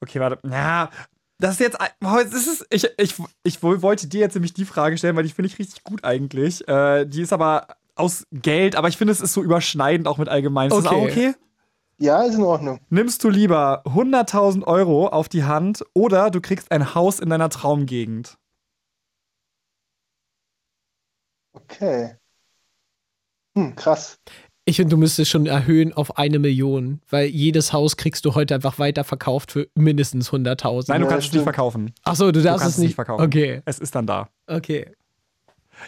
[0.00, 0.38] Okay, warte.
[0.48, 0.90] Ja,
[1.38, 1.78] das ist jetzt.
[2.00, 5.30] Das ist, ich, ich, ich woll- wollte dir jetzt nämlich die Frage stellen, weil die
[5.32, 6.66] finde ich richtig gut eigentlich.
[6.68, 10.28] Äh, die ist aber aus Geld, aber ich finde, es ist so überschneidend auch mit
[10.28, 10.70] allgemein.
[10.70, 11.30] Ist das auch Okay.
[11.30, 11.34] okay?
[12.00, 12.78] Ja, ist in Ordnung.
[12.90, 17.50] Nimmst du lieber 100.000 Euro auf die Hand oder du kriegst ein Haus in deiner
[17.50, 18.38] Traumgegend?
[21.54, 22.16] Okay.
[23.56, 24.20] Hm, krass.
[24.68, 28.54] Ich finde, du müsstest schon erhöhen auf eine Million, weil jedes Haus kriegst du heute
[28.54, 30.84] einfach weiterverkauft für mindestens 100.000.
[30.88, 31.94] Nein, du Ja, kannst es nicht verkaufen.
[32.04, 33.24] Achso, du darfst kannst es nicht verkaufen.
[33.24, 34.28] Okay, Es ist dann da.
[34.46, 34.92] okay.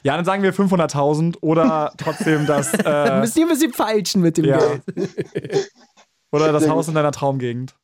[0.02, 4.23] Ja, dann sagen wir 500.000 oder trotzdem das, Dann äh, müssen wir ein bisschen falschen
[4.23, 4.59] mit dem ja.
[4.59, 4.82] Geld.
[6.32, 7.74] oder das Haus in deiner Traumgegend.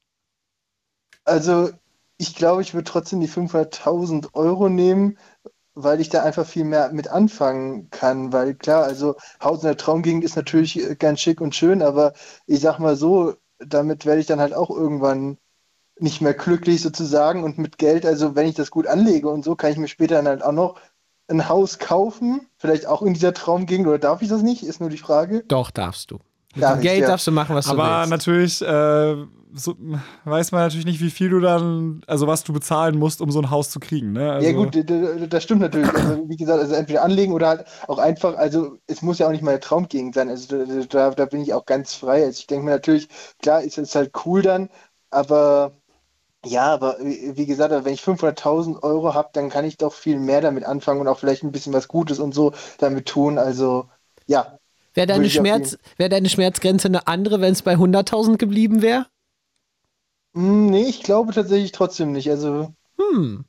[1.27, 1.73] Also,
[2.17, 5.19] ich glaube, ich würde trotzdem die 500.000 Euro nehmen,
[5.77, 8.33] weil ich da einfach viel mehr mit anfangen kann.
[8.33, 12.15] Weil klar, also Haus in der Traumgegend ist natürlich äh, ganz schick und schön, aber
[12.47, 15.39] ich sag mal so, damit werde ich dann halt auch irgendwann
[15.99, 19.57] nicht mehr glücklich sozusagen und mit Geld, also wenn ich das gut anlege und so,
[19.57, 20.81] kann ich mir später dann halt auch noch
[21.29, 24.63] ein Haus kaufen, vielleicht auch in dieser Traumgegend oder darf ich das nicht?
[24.63, 25.45] Ist nur die Frage.
[25.49, 26.21] Doch, darfst du.
[26.55, 27.09] Mit Darf dem ich, Geld ja.
[27.09, 28.11] darfst du machen, was du Aber willst.
[28.11, 29.27] natürlich äh,
[29.57, 29.75] so,
[30.25, 33.41] weiß man natürlich nicht, wie viel du dann, also was du bezahlen musst, um so
[33.41, 34.13] ein Haus zu kriegen.
[34.13, 34.33] Ne?
[34.33, 35.93] Also, Ja gut, das stimmt natürlich.
[35.93, 39.33] Also wie gesagt, also entweder anlegen oder halt auch einfach, also es muss ja auch
[39.33, 40.29] nicht meine Traumgegend sein.
[40.29, 42.25] Also da, da, da bin ich auch ganz frei.
[42.25, 43.09] Also ich denke mir natürlich,
[43.43, 44.69] klar ist es halt cool dann,
[45.11, 45.73] aber
[46.45, 50.41] ja, aber wie gesagt, wenn ich 500.000 Euro habe, dann kann ich doch viel mehr
[50.41, 53.39] damit anfangen und auch vielleicht ein bisschen was Gutes und so damit tun.
[53.39, 53.89] Also
[54.27, 54.59] ja,
[54.97, 59.07] Wäre deine, Schmerz, wär deine Schmerzgrenze eine andere, wenn es bei 100.000 geblieben wäre?
[60.37, 62.31] Hm, nee, ich glaube tatsächlich trotzdem nicht.
[62.31, 63.45] Also Hm.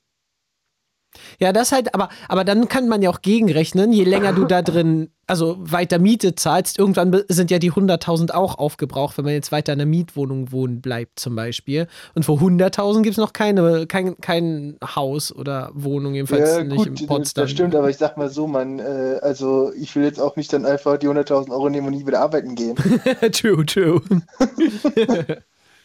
[1.40, 4.62] Ja, das halt, aber, aber dann kann man ja auch gegenrechnen, je länger du da
[4.64, 9.52] drin, also weiter Miete zahlst, irgendwann sind ja die 100.000 auch aufgebraucht, wenn man jetzt
[9.52, 11.88] weiter in einer Mietwohnung wohnen bleibt zum Beispiel.
[12.14, 16.78] Und für 100.000 gibt es noch keine, kein, kein Haus oder Wohnung, jedenfalls Ja, nicht
[16.78, 17.44] gut, in das- Potsdam.
[17.44, 20.52] das stimmt, aber ich sag mal so, man, äh, also ich will jetzt auch nicht
[20.54, 22.76] dann einfach die 100.000 Euro nehmen und nie wieder arbeiten gehen.
[23.32, 24.02] true, true.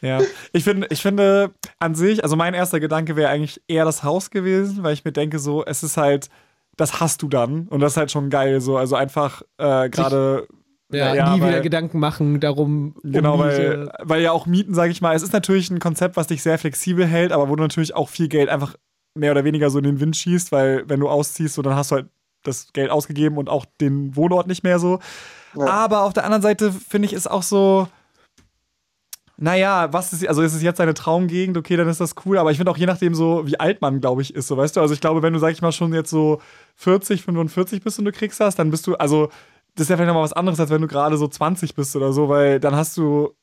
[0.03, 0.21] Ja,
[0.53, 4.31] ich finde, ich finde an sich, also mein erster Gedanke wäre eigentlich eher das Haus
[4.31, 6.29] gewesen, weil ich mir denke, so, es ist halt,
[6.77, 10.47] das hast du dann und das ist halt schon geil, so, also einfach äh, gerade.
[10.91, 12.97] Ja, ja, nie wieder weil- Gedanken machen darum.
[13.03, 16.17] um Genau, weil, weil ja auch Mieten, sage ich mal, es ist natürlich ein Konzept,
[16.19, 18.75] was dich sehr flexibel hält, aber wo du natürlich auch viel Geld einfach
[19.15, 21.93] mehr oder weniger so in den Wind schießt, weil wenn du ausziehst, so, dann hast
[21.93, 22.09] du halt
[22.43, 24.99] das Geld ausgegeben und auch den Wohnort nicht mehr so.
[25.55, 27.89] Aber auf der anderen Seite finde ich es auch so,
[29.37, 32.51] naja, was ist, also ist es jetzt deine Traumgegend, okay, dann ist das cool, aber
[32.51, 34.81] ich finde auch je nachdem so, wie alt man, glaube ich, ist, so, weißt du,
[34.81, 36.41] also ich glaube, wenn du, sag ich mal, schon jetzt so
[36.77, 39.31] 40, 45 bist und du kriegst das, dann bist du, also
[39.75, 42.13] das ist ja vielleicht nochmal was anderes, als wenn du gerade so 20 bist oder
[42.13, 43.35] so, weil dann hast du,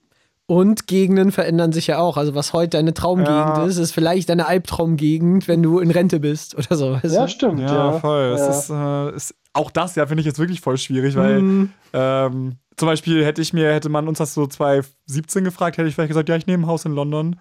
[0.49, 2.17] Und Gegenden verändern sich ja auch.
[2.17, 3.65] Also was heute deine Traumgegend Ja.
[3.67, 6.93] ist, ist vielleicht deine Albtraumgegend, wenn du in Rente bist oder so.
[6.93, 7.27] Weißt Ja, du?
[7.27, 7.59] stimmt.
[7.59, 8.33] ja, Ja, voll, ja.
[8.33, 11.69] es ist, äh, ist, auch das, ja, finde ich jetzt wirklich voll schwierig, weil Mhm.
[11.93, 15.93] ähm, zum Beispiel hätte ich mir, hätte man uns das so 2017 gefragt, hätte ich
[15.93, 17.39] vielleicht gesagt, ja, ich nehme ein Haus in London,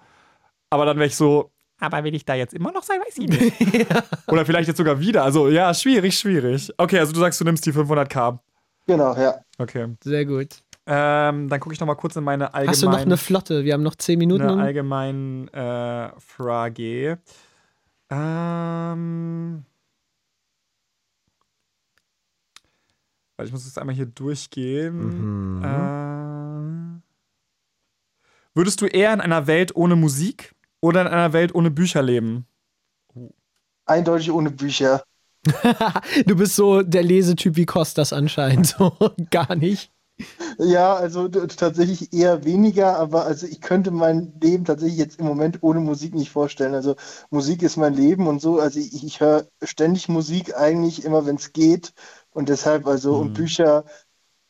[0.69, 1.49] aber dann wäre ich so,
[1.79, 3.87] aber will ich da jetzt immer noch sein, weiß ich nicht.
[4.27, 5.23] Oder vielleicht jetzt sogar wieder.
[5.23, 6.71] Also ja, schwierig, schwierig.
[6.77, 8.37] Okay, also du sagst, du nimmst die 500k.
[8.85, 9.35] Genau, ja.
[9.57, 9.87] Okay.
[10.03, 10.57] Sehr gut.
[10.85, 12.69] Ähm, dann gucke ich noch mal kurz in meine allgemeinen.
[12.69, 13.63] Hast du noch eine Flotte?
[13.63, 14.43] Wir haben noch zehn Minuten.
[14.43, 17.19] eine allgemeinen äh, Frage.
[18.09, 19.65] Ähm.
[23.37, 25.63] Warte, ich muss jetzt einmal hier durchgehen.
[25.63, 27.01] Äh,
[28.53, 32.47] würdest du eher in einer Welt ohne Musik oder in einer Welt ohne Bücher leben?
[33.85, 35.03] Eindeutig ohne Bücher.
[36.25, 38.67] du bist so der Lesetyp wie Kostas anscheinend.
[38.67, 38.97] So
[39.29, 39.91] gar nicht.
[40.57, 45.63] Ja, also tatsächlich eher weniger, aber also ich könnte mein Leben tatsächlich jetzt im Moment
[45.63, 46.73] ohne Musik nicht vorstellen.
[46.75, 46.95] Also
[47.29, 48.59] Musik ist mein Leben und so.
[48.59, 51.93] Also ich, ich höre ständig Musik eigentlich immer, wenn es geht.
[52.31, 53.85] Und deshalb, also, und Bücher,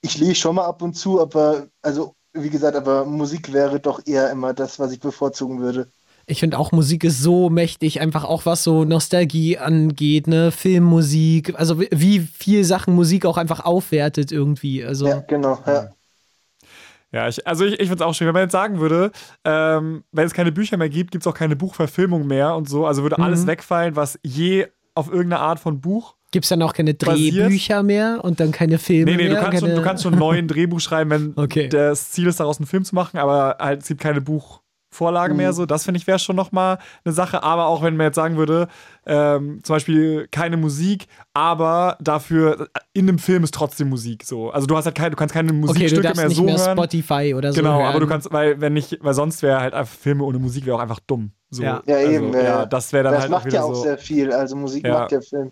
[0.02, 4.02] ich lese schon mal ab und zu, aber also wie gesagt, aber Musik wäre doch
[4.06, 5.92] eher immer das, was ich bevorzugen würde.
[6.30, 11.54] Ich finde auch Musik ist so mächtig, einfach auch was so Nostalgie angeht, ne, Filmmusik,
[11.60, 14.86] also wie- wie viel Sachen Musik auch einfach aufwertet irgendwie.
[14.86, 15.90] Also Ja, genau, ja.
[17.12, 19.12] Ja, ich, also ich, ich finde es auch schön, wenn man jetzt sagen würde,
[19.44, 22.86] ähm, wenn es keine Bücher mehr gibt, gibt es auch keine Buchverfilmung mehr und so.
[22.86, 23.24] Also würde Mhm.
[23.24, 26.16] alles wegfallen, was je auf irgendeine Art von Buch.
[26.32, 27.48] Gibt es dann auch keine Basiert?
[27.48, 29.42] Drehbücher mehr und dann keine Filme Nee, nee, du mehr?
[29.42, 29.82] kannst, schon, keine...
[29.82, 32.94] du kannst schon einen neuen Drehbuch schreiben, wenn das Ziel ist, daraus einen Film zu
[32.94, 34.62] machen, aber halt, es gibt keine Buchvorlage
[35.36, 35.56] mehr Mhm.
[35.56, 35.66] so.
[35.66, 37.44] Das finde ich wäre schon nochmal eine Sache.
[37.44, 38.68] Aber auch wenn man jetzt sagen würde,
[39.06, 44.52] ähm, zum Beispiel keine Musik, aber dafür in einem Film ist trotzdem Musik so.
[44.52, 46.58] Also du hast halt keine, du kannst keine Okay, Musikstücke darfst mehr nicht so mehr
[46.58, 46.78] hören.
[46.78, 47.86] Spotify oder so Genau, hören.
[47.88, 50.76] aber du kannst, weil wenn nicht, weil sonst wäre halt einfach Filme ohne Musik wäre
[50.76, 51.32] auch einfach dumm.
[51.50, 51.64] So.
[51.64, 51.82] Ja.
[51.88, 52.34] Ja, also, eben.
[52.34, 53.82] äh, ja, das wäre dann das halt macht auch ja auch so.
[53.84, 54.32] sehr viel.
[54.32, 55.00] Also Musik Ja.
[55.00, 55.52] macht der Film.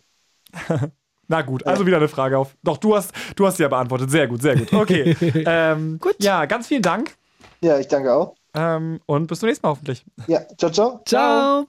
[1.30, 2.56] Na gut, also wieder eine Frage auf.
[2.64, 4.10] Doch, du hast, du hast sie ja beantwortet.
[4.10, 4.72] Sehr gut, sehr gut.
[4.72, 5.16] Okay.
[5.46, 6.16] ähm, gut.
[6.20, 7.16] Ja, ganz vielen Dank.
[7.62, 8.36] Ja, ich danke auch.
[8.58, 10.04] Ähm, und bis zum nächsten Mal hoffentlich.
[10.28, 11.02] Ja, ciao, ciao.
[11.06, 11.68] Ciao.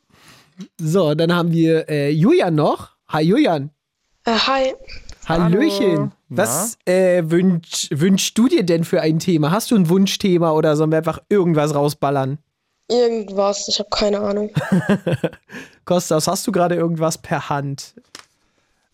[0.78, 2.90] So, dann haben wir äh, Julian noch.
[3.08, 3.70] Hi Julian.
[4.24, 4.74] Äh, hi.
[5.26, 5.96] Hallöchen.
[5.96, 6.10] Hallo.
[6.30, 9.50] Was äh, wünsch, wünschst du dir denn für ein Thema?
[9.50, 12.38] Hast du ein Wunschthema oder sollen wir einfach irgendwas rausballern?
[12.90, 14.50] Irgendwas, ich habe keine Ahnung.
[15.84, 17.94] Kostas, hast du gerade irgendwas per Hand?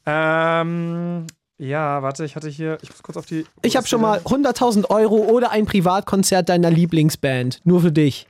[0.07, 1.27] Ähm,
[1.59, 3.47] ja, warte, ich hatte hier, ich muss kurz auf die.
[3.63, 7.61] Ich habe schon mal 100.000 Euro oder ein Privatkonzert deiner Lieblingsband.
[7.65, 8.27] Nur für dich.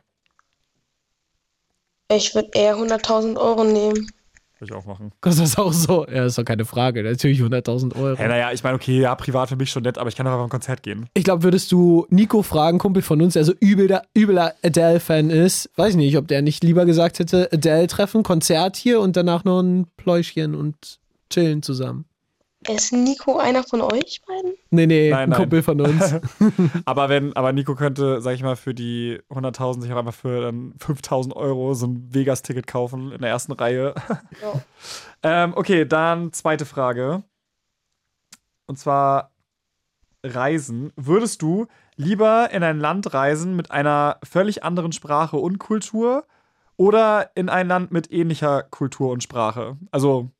[2.12, 4.10] Ich würde eher 100.000 Euro nehmen.
[4.58, 5.10] Würde ich auch machen.
[5.20, 6.06] Kostas auch so.
[6.06, 7.02] Ja, ist doch keine Frage.
[7.02, 8.16] Natürlich 100.000 Euro.
[8.16, 10.32] Hey, naja, ich meine, okay, ja, privat für mich schon nett, aber ich kann doch
[10.32, 11.06] einfach auf ein Konzert gehen.
[11.14, 15.70] Ich glaube, würdest du Nico fragen, Kumpel von uns, der so übler, übler Adele-Fan ist,
[15.76, 19.44] weiß ich nicht, ob der nicht lieber gesagt hätte, Adele treffen, Konzert hier und danach
[19.44, 22.04] noch ein Pläuschchen und chillen zusammen.
[22.68, 24.54] Ist Nico einer von euch beiden?
[24.70, 25.38] Nee, nee, Nein, ein nein.
[25.38, 26.14] Kumpel von uns.
[26.84, 30.40] aber wenn, aber Nico könnte, sag ich mal, für die 100.000 sich auch einfach für
[30.40, 33.94] dann 5.000 Euro so ein Vegas-Ticket kaufen in der ersten Reihe.
[34.42, 34.62] Ja.
[35.44, 37.22] ähm, okay, dann zweite Frage.
[38.66, 39.32] Und zwar
[40.24, 40.92] Reisen.
[40.96, 41.66] Würdest du
[41.96, 46.26] lieber in ein Land reisen mit einer völlig anderen Sprache und Kultur
[46.76, 49.76] oder in ein Land mit ähnlicher Kultur und Sprache?
[49.90, 50.30] Also,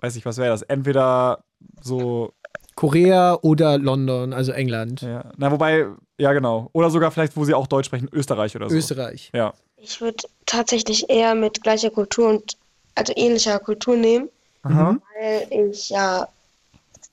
[0.00, 0.62] weiß ich, was wäre das?
[0.62, 1.44] Entweder
[1.82, 2.32] so
[2.74, 5.02] Korea oder London, also England.
[5.02, 5.32] Ja.
[5.36, 5.86] Na, wobei,
[6.18, 6.70] ja, genau.
[6.72, 8.76] Oder sogar vielleicht, wo sie auch Deutsch sprechen, Österreich oder so.
[8.76, 9.30] Österreich.
[9.34, 9.52] Ja.
[9.76, 12.56] Ich würde tatsächlich eher mit gleicher Kultur und
[12.94, 14.28] also ähnlicher Kultur nehmen,
[14.62, 14.96] Aha.
[15.14, 16.28] weil ich ja,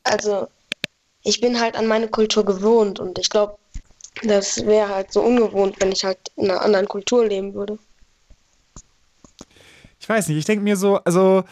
[0.04, 0.48] also
[1.24, 3.58] ich bin halt an meine Kultur gewohnt und ich glaube,
[4.24, 7.78] das wäre halt so ungewohnt, wenn ich halt in einer anderen Kultur leben würde.
[10.00, 11.44] Ich weiß nicht, ich denke mir so, also.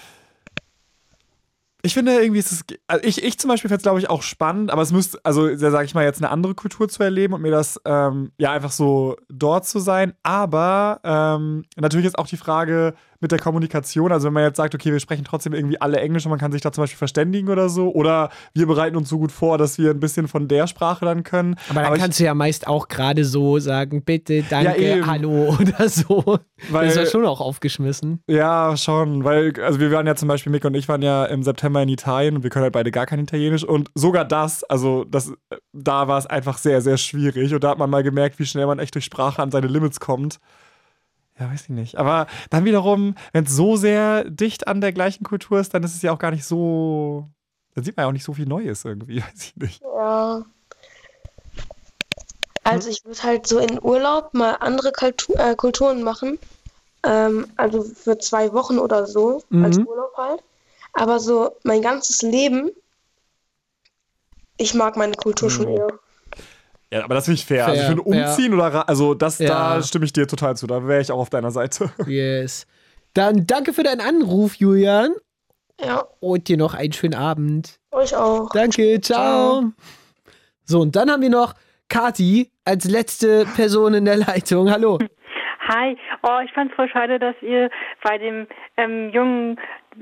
[1.85, 2.63] Ich finde irgendwie ist es.
[2.87, 5.53] Also ich, ich zum Beispiel fände es, glaube ich, auch spannend, aber es müsste, also
[5.57, 8.71] sage ich mal, jetzt eine andere Kultur zu erleben und mir das, ähm, ja, einfach
[8.71, 10.13] so dort zu sein.
[10.23, 12.93] Aber ähm, natürlich ist auch die Frage
[13.23, 14.11] mit der Kommunikation.
[14.11, 16.51] Also, wenn man jetzt sagt, okay, wir sprechen trotzdem irgendwie alle Englisch und man kann
[16.51, 17.91] sich da zum Beispiel verständigen oder so.
[17.91, 21.23] Oder wir bereiten uns so gut vor, dass wir ein bisschen von der Sprache dann
[21.23, 21.55] können.
[21.69, 25.07] Aber dann ich- kannst du ja meist auch gerade so sagen, bitte, danke, eben.
[25.07, 26.37] hallo oder so.
[26.69, 28.21] Weil- das ist ja schon auch aufgeschmissen.
[28.27, 31.41] Ja, schon, weil, also wir waren ja zum Beispiel, Mick und ich waren ja im
[31.43, 35.05] September in Italien und wir können halt beide gar kein Italienisch und sogar das, also
[35.05, 35.31] das,
[35.71, 38.65] da war es einfach sehr, sehr schwierig und da hat man mal gemerkt, wie schnell
[38.65, 40.39] man echt durch Sprache an seine Limits kommt.
[41.39, 41.97] Ja, weiß ich nicht.
[41.97, 45.95] Aber dann wiederum, wenn es so sehr dicht an der gleichen Kultur ist, dann ist
[45.95, 47.27] es ja auch gar nicht so,
[47.73, 49.81] dann sieht man ja auch nicht so viel Neues irgendwie, weiß ich nicht.
[49.81, 50.45] Ja.
[52.63, 56.39] Also ich würde halt so in Urlaub mal andere Kultu äh, Kulturen machen.
[57.03, 59.87] Ähm, also für zwei Wochen oder so, als Mhm.
[59.87, 60.43] Urlaub halt.
[60.93, 62.69] Aber so mein ganzes Leben,
[64.57, 65.77] ich mag meine Kultur schon Mhm.
[65.77, 65.87] eher.
[66.93, 67.65] Ja, aber das finde ich fair.
[67.65, 69.75] Also Fair, für ein Umziehen oder, ra- also das, Ja.
[69.77, 71.89] da stimme ich dir total zu, da wäre ich auch auf deiner Seite.
[72.07, 72.67] Yes.
[73.15, 75.11] Dann danke für deinen Anruf, Julian.
[75.83, 76.03] Ja.
[76.19, 77.79] Und dir noch einen schönen Abend.
[77.91, 78.49] Euch auch.
[78.53, 79.71] Danke, ciao.
[80.65, 81.53] So, und dann haben wir noch
[81.89, 84.69] Kati als letzte Person in der Leitung.
[84.71, 84.99] Hallo.
[85.67, 87.69] Hi, oh, ich fand's voll schade, dass ihr
[88.03, 88.47] bei dem
[88.77, 89.57] ähm, jungen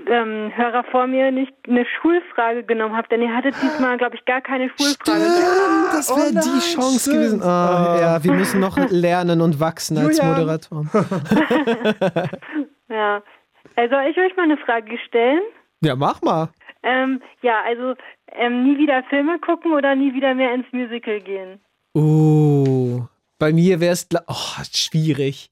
[0.07, 4.25] ähm, Hörer vor mir nicht eine Schulfrage genommen habt, denn ihr hattet diesmal, glaube ich,
[4.25, 5.19] gar keine Schulfrage.
[5.91, 7.41] Das wäre die Chance gewesen.
[7.43, 10.39] Ah, ja, wir müssen noch lernen und wachsen als Julian.
[10.39, 10.85] Moderator.
[12.91, 13.23] Ja,
[13.77, 15.41] also ich euch mal eine Frage stellen.
[15.81, 16.49] Ja, mach mal.
[16.83, 17.95] Ähm, ja, also
[18.33, 21.61] ähm, nie wieder Filme gucken oder nie wieder mehr ins Musical gehen.
[21.93, 23.01] Oh,
[23.39, 25.50] bei mir wäre es oh, schwierig.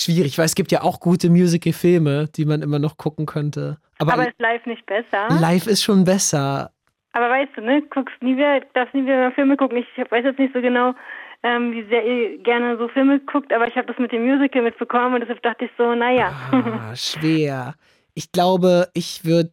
[0.00, 3.76] Schwierig, weil es gibt ja auch gute Musical-Filme, die man immer noch gucken könnte.
[3.98, 5.28] Aber, Aber ist live nicht besser?
[5.28, 6.72] live ist schon besser.
[7.12, 9.76] Aber weißt du, ne, guckst nie wieder, darfst nie wieder mehr Filme gucken.
[9.76, 10.94] Ich weiß jetzt nicht so genau,
[11.42, 14.62] ähm, wie sehr ihr gerne so Filme guckt, aber ich habe das mit dem Musical
[14.62, 16.32] mitbekommen und deshalb dachte ich so, naja.
[16.50, 17.74] Ah, schwer.
[18.14, 19.52] Ich glaube, ich würde.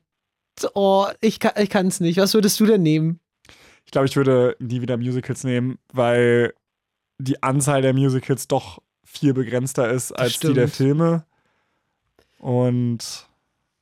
[0.74, 2.20] Oh, ich kann es nicht.
[2.20, 3.20] Was würdest du denn nehmen?
[3.86, 6.54] Ich glaube, ich würde nie wieder Musicals nehmen, weil
[7.20, 8.80] die Anzahl der Musicals doch
[9.10, 10.68] viel begrenzter ist als die der.
[10.68, 11.24] Filme.
[12.40, 13.28] Und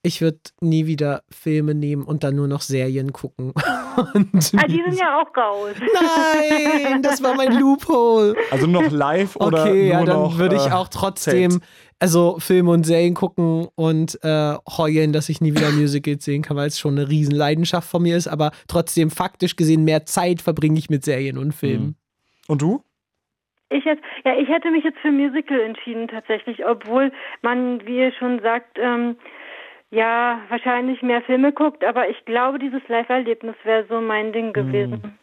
[0.04, 3.52] Ich würde nie wieder Filme nehmen und dann nur noch Serien gucken.
[4.14, 5.72] Und Ah, die sind ja auch raus.
[5.80, 8.36] Nein, das war mein Loophole.
[8.52, 11.68] also nur noch live oder Okay, nur ja, dann würde ich äh, auch trotzdem taped?
[12.00, 16.58] also Filme und Serien gucken und äh, heulen, dass ich nie wieder Musicals sehen kann,
[16.58, 20.42] weil es schon eine riesen Leidenschaft von mir ist, aber trotzdem faktisch gesehen mehr Zeit
[20.42, 21.96] verbringe ich mit Serien und Filmen.
[22.48, 22.84] Und du?
[23.70, 27.12] Ich hätte, ja, ich hätte mich jetzt für Musical entschieden tatsächlich, obwohl
[27.42, 29.18] man, wie ihr schon sagt, ähm,
[29.92, 35.18] ja, wahrscheinlich mehr Filme guckt, aber ich glaube, dieses Live-Erlebnis wäre so mein Ding gewesen.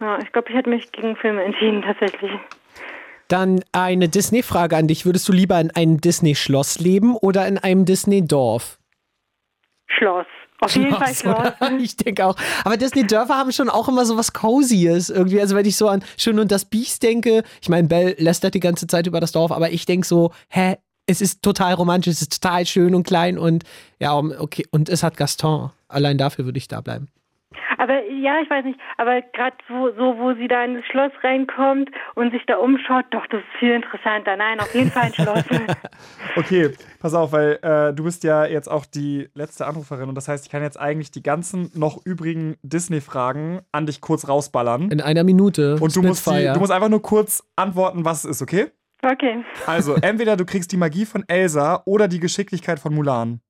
[0.00, 2.32] Ja, ich glaube, ich hätte mich gegen Filme entschieden tatsächlich.
[3.28, 5.06] Dann eine Disney-Frage an dich.
[5.06, 8.78] Würdest du lieber in einem Disney-Schloss leben oder in einem Disney-Dorf?
[9.86, 10.26] Schloss.
[10.64, 11.38] Auf jeden Fall Schloss.
[11.38, 11.54] oder?
[11.78, 12.36] Ich denke auch.
[12.64, 15.40] Aber Disney-Dörfer haben schon auch immer so was Cozyes irgendwie.
[15.40, 18.60] Also wenn ich so an Schön und das Biest denke, ich meine, Belle lästert die
[18.60, 20.76] ganze Zeit über das Dorf, aber ich denke so, hä,
[21.06, 23.64] es ist total romantisch, es ist total schön und klein und
[24.00, 25.70] ja, okay, und es hat Gaston.
[25.88, 27.08] Allein dafür würde ich da bleiben.
[27.78, 31.12] Aber ja, ich weiß nicht, aber gerade so, so, wo sie da in das Schloss
[31.22, 34.36] reinkommt und sich da umschaut, doch, das ist viel interessanter.
[34.36, 35.44] Nein, auf jeden Fall ein Schloss.
[36.36, 40.26] Okay, pass auf, weil äh, du bist ja jetzt auch die letzte Anruferin und das
[40.26, 44.90] heißt, ich kann jetzt eigentlich die ganzen noch übrigen Disney-Fragen an dich kurz rausballern.
[44.90, 45.76] In einer Minute.
[45.80, 48.72] Und du musst, die, du musst einfach nur kurz antworten, was es ist, okay?
[49.04, 49.44] Okay.
[49.66, 53.40] Also, entweder du kriegst die Magie von Elsa oder die Geschicklichkeit von Mulan.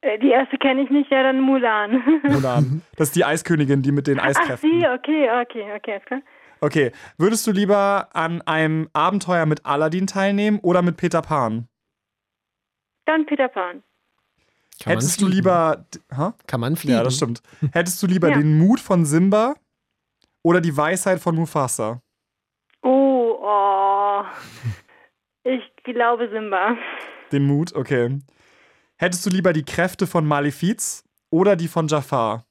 [0.00, 2.02] Äh, Die erste kenne ich nicht, ja, dann Mulan.
[2.24, 2.82] Mulan.
[2.96, 4.70] Das ist die Eiskönigin, die mit den Ach, Eiskräften.
[4.80, 6.20] sie, okay, okay, okay, ist klar.
[6.60, 11.68] Okay, würdest du lieber an einem Abenteuer mit Aladdin teilnehmen oder mit Peter Pan?
[13.06, 13.82] Dann Peter Pan.
[14.82, 15.36] Kann man Hättest du fliegen.
[15.36, 15.84] lieber.
[16.14, 16.30] Hä?
[16.46, 16.96] Kann man fliegen.
[16.96, 17.42] Ja, das stimmt.
[17.72, 18.36] Hättest du lieber Ja.
[18.38, 19.54] den Mut von Simba
[20.44, 22.00] oder die Weisheit von Mufasa?
[22.82, 24.22] Oh, oh.
[25.44, 26.76] Ich glaube Simba.
[27.32, 28.18] Den Mut, okay.
[29.00, 32.44] Hättest du lieber die Kräfte von Malefiz oder die von Jafar?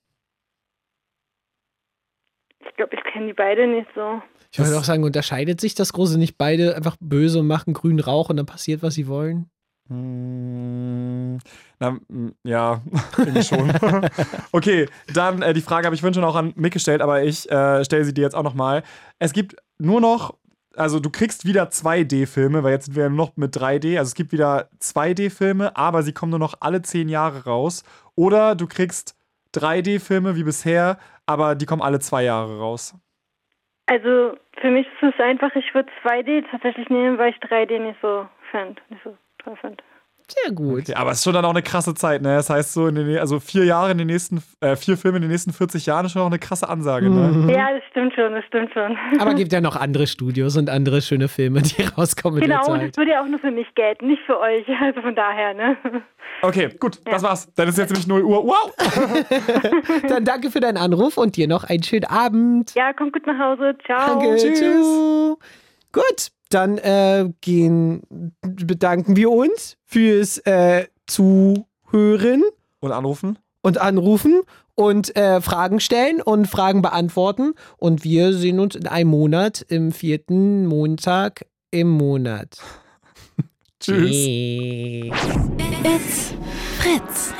[2.66, 4.22] Ich glaube, ich kenne die beide nicht so.
[4.54, 8.00] Ich würde auch sagen, unterscheidet sich das Große nicht beide einfach böse und machen grünen
[8.00, 9.50] Rauch und dann passiert, was sie wollen?
[9.90, 11.40] Hm,
[11.80, 12.82] na, mm, ja,
[13.18, 13.74] irgendwie schon.
[14.54, 17.50] okay, dann äh, die Frage habe ich vorhin schon auch an Mick gestellt, aber ich
[17.52, 18.84] äh, stelle sie dir jetzt auch nochmal.
[19.20, 20.38] Es gibt nur noch,
[20.78, 23.98] also du kriegst wieder 2D-Filme, weil jetzt sind wir noch mit 3D.
[23.98, 27.84] Also es gibt wieder 2D-Filme, aber sie kommen nur noch alle 10 Jahre raus.
[28.16, 29.16] Oder du kriegst
[29.56, 32.96] 3D-Filme wie bisher, aber die kommen alle zwei Jahre raus.
[33.88, 38.00] Also für mich ist es einfach, ich würde 2D tatsächlich nehmen, weil ich 3D nicht
[38.02, 39.82] so fand, nicht so toll fand.
[40.30, 40.82] Sehr gut.
[40.82, 42.36] Okay, aber es ist schon dann auch eine krasse Zeit, ne?
[42.36, 45.22] Das heißt so, in den, also vier Jahre in den nächsten, äh, vier Filme in
[45.22, 47.54] den nächsten 40 Jahren ist schon auch eine krasse Ansage, ne?
[47.54, 48.98] Ja, das stimmt schon, das stimmt schon.
[49.20, 52.74] Aber gibt ja noch andere Studios und andere schöne Filme, die rauskommen in genau, der
[52.74, 54.66] und das würde ja auch nur für mich gelten, nicht für euch.
[54.82, 55.78] Also von daher, ne?
[56.42, 57.52] Okay, gut, das war's.
[57.56, 58.44] Dann ist jetzt nämlich 0 Uhr.
[58.46, 58.74] Wow!
[60.08, 62.74] Dann danke für deinen Anruf und dir noch einen schönen Abend.
[62.76, 63.76] Ja, kommt gut nach Hause.
[63.86, 64.20] Ciao.
[64.20, 65.38] Danke, tschüss.
[65.92, 68.02] Gut, dann äh, gehen,
[68.42, 72.44] bedanken wir uns fürs äh, Zuhören
[72.80, 73.38] Und anrufen?
[73.62, 74.42] und Anrufen
[74.76, 77.54] und äh, Fragen stellen und Fragen beantworten.
[77.78, 82.58] Und wir sehen uns in einem Monat, im vierten Montag im Monat.
[83.80, 84.12] Tschüss.
[84.12, 85.12] Tschüss.
[86.80, 87.34] Fritz.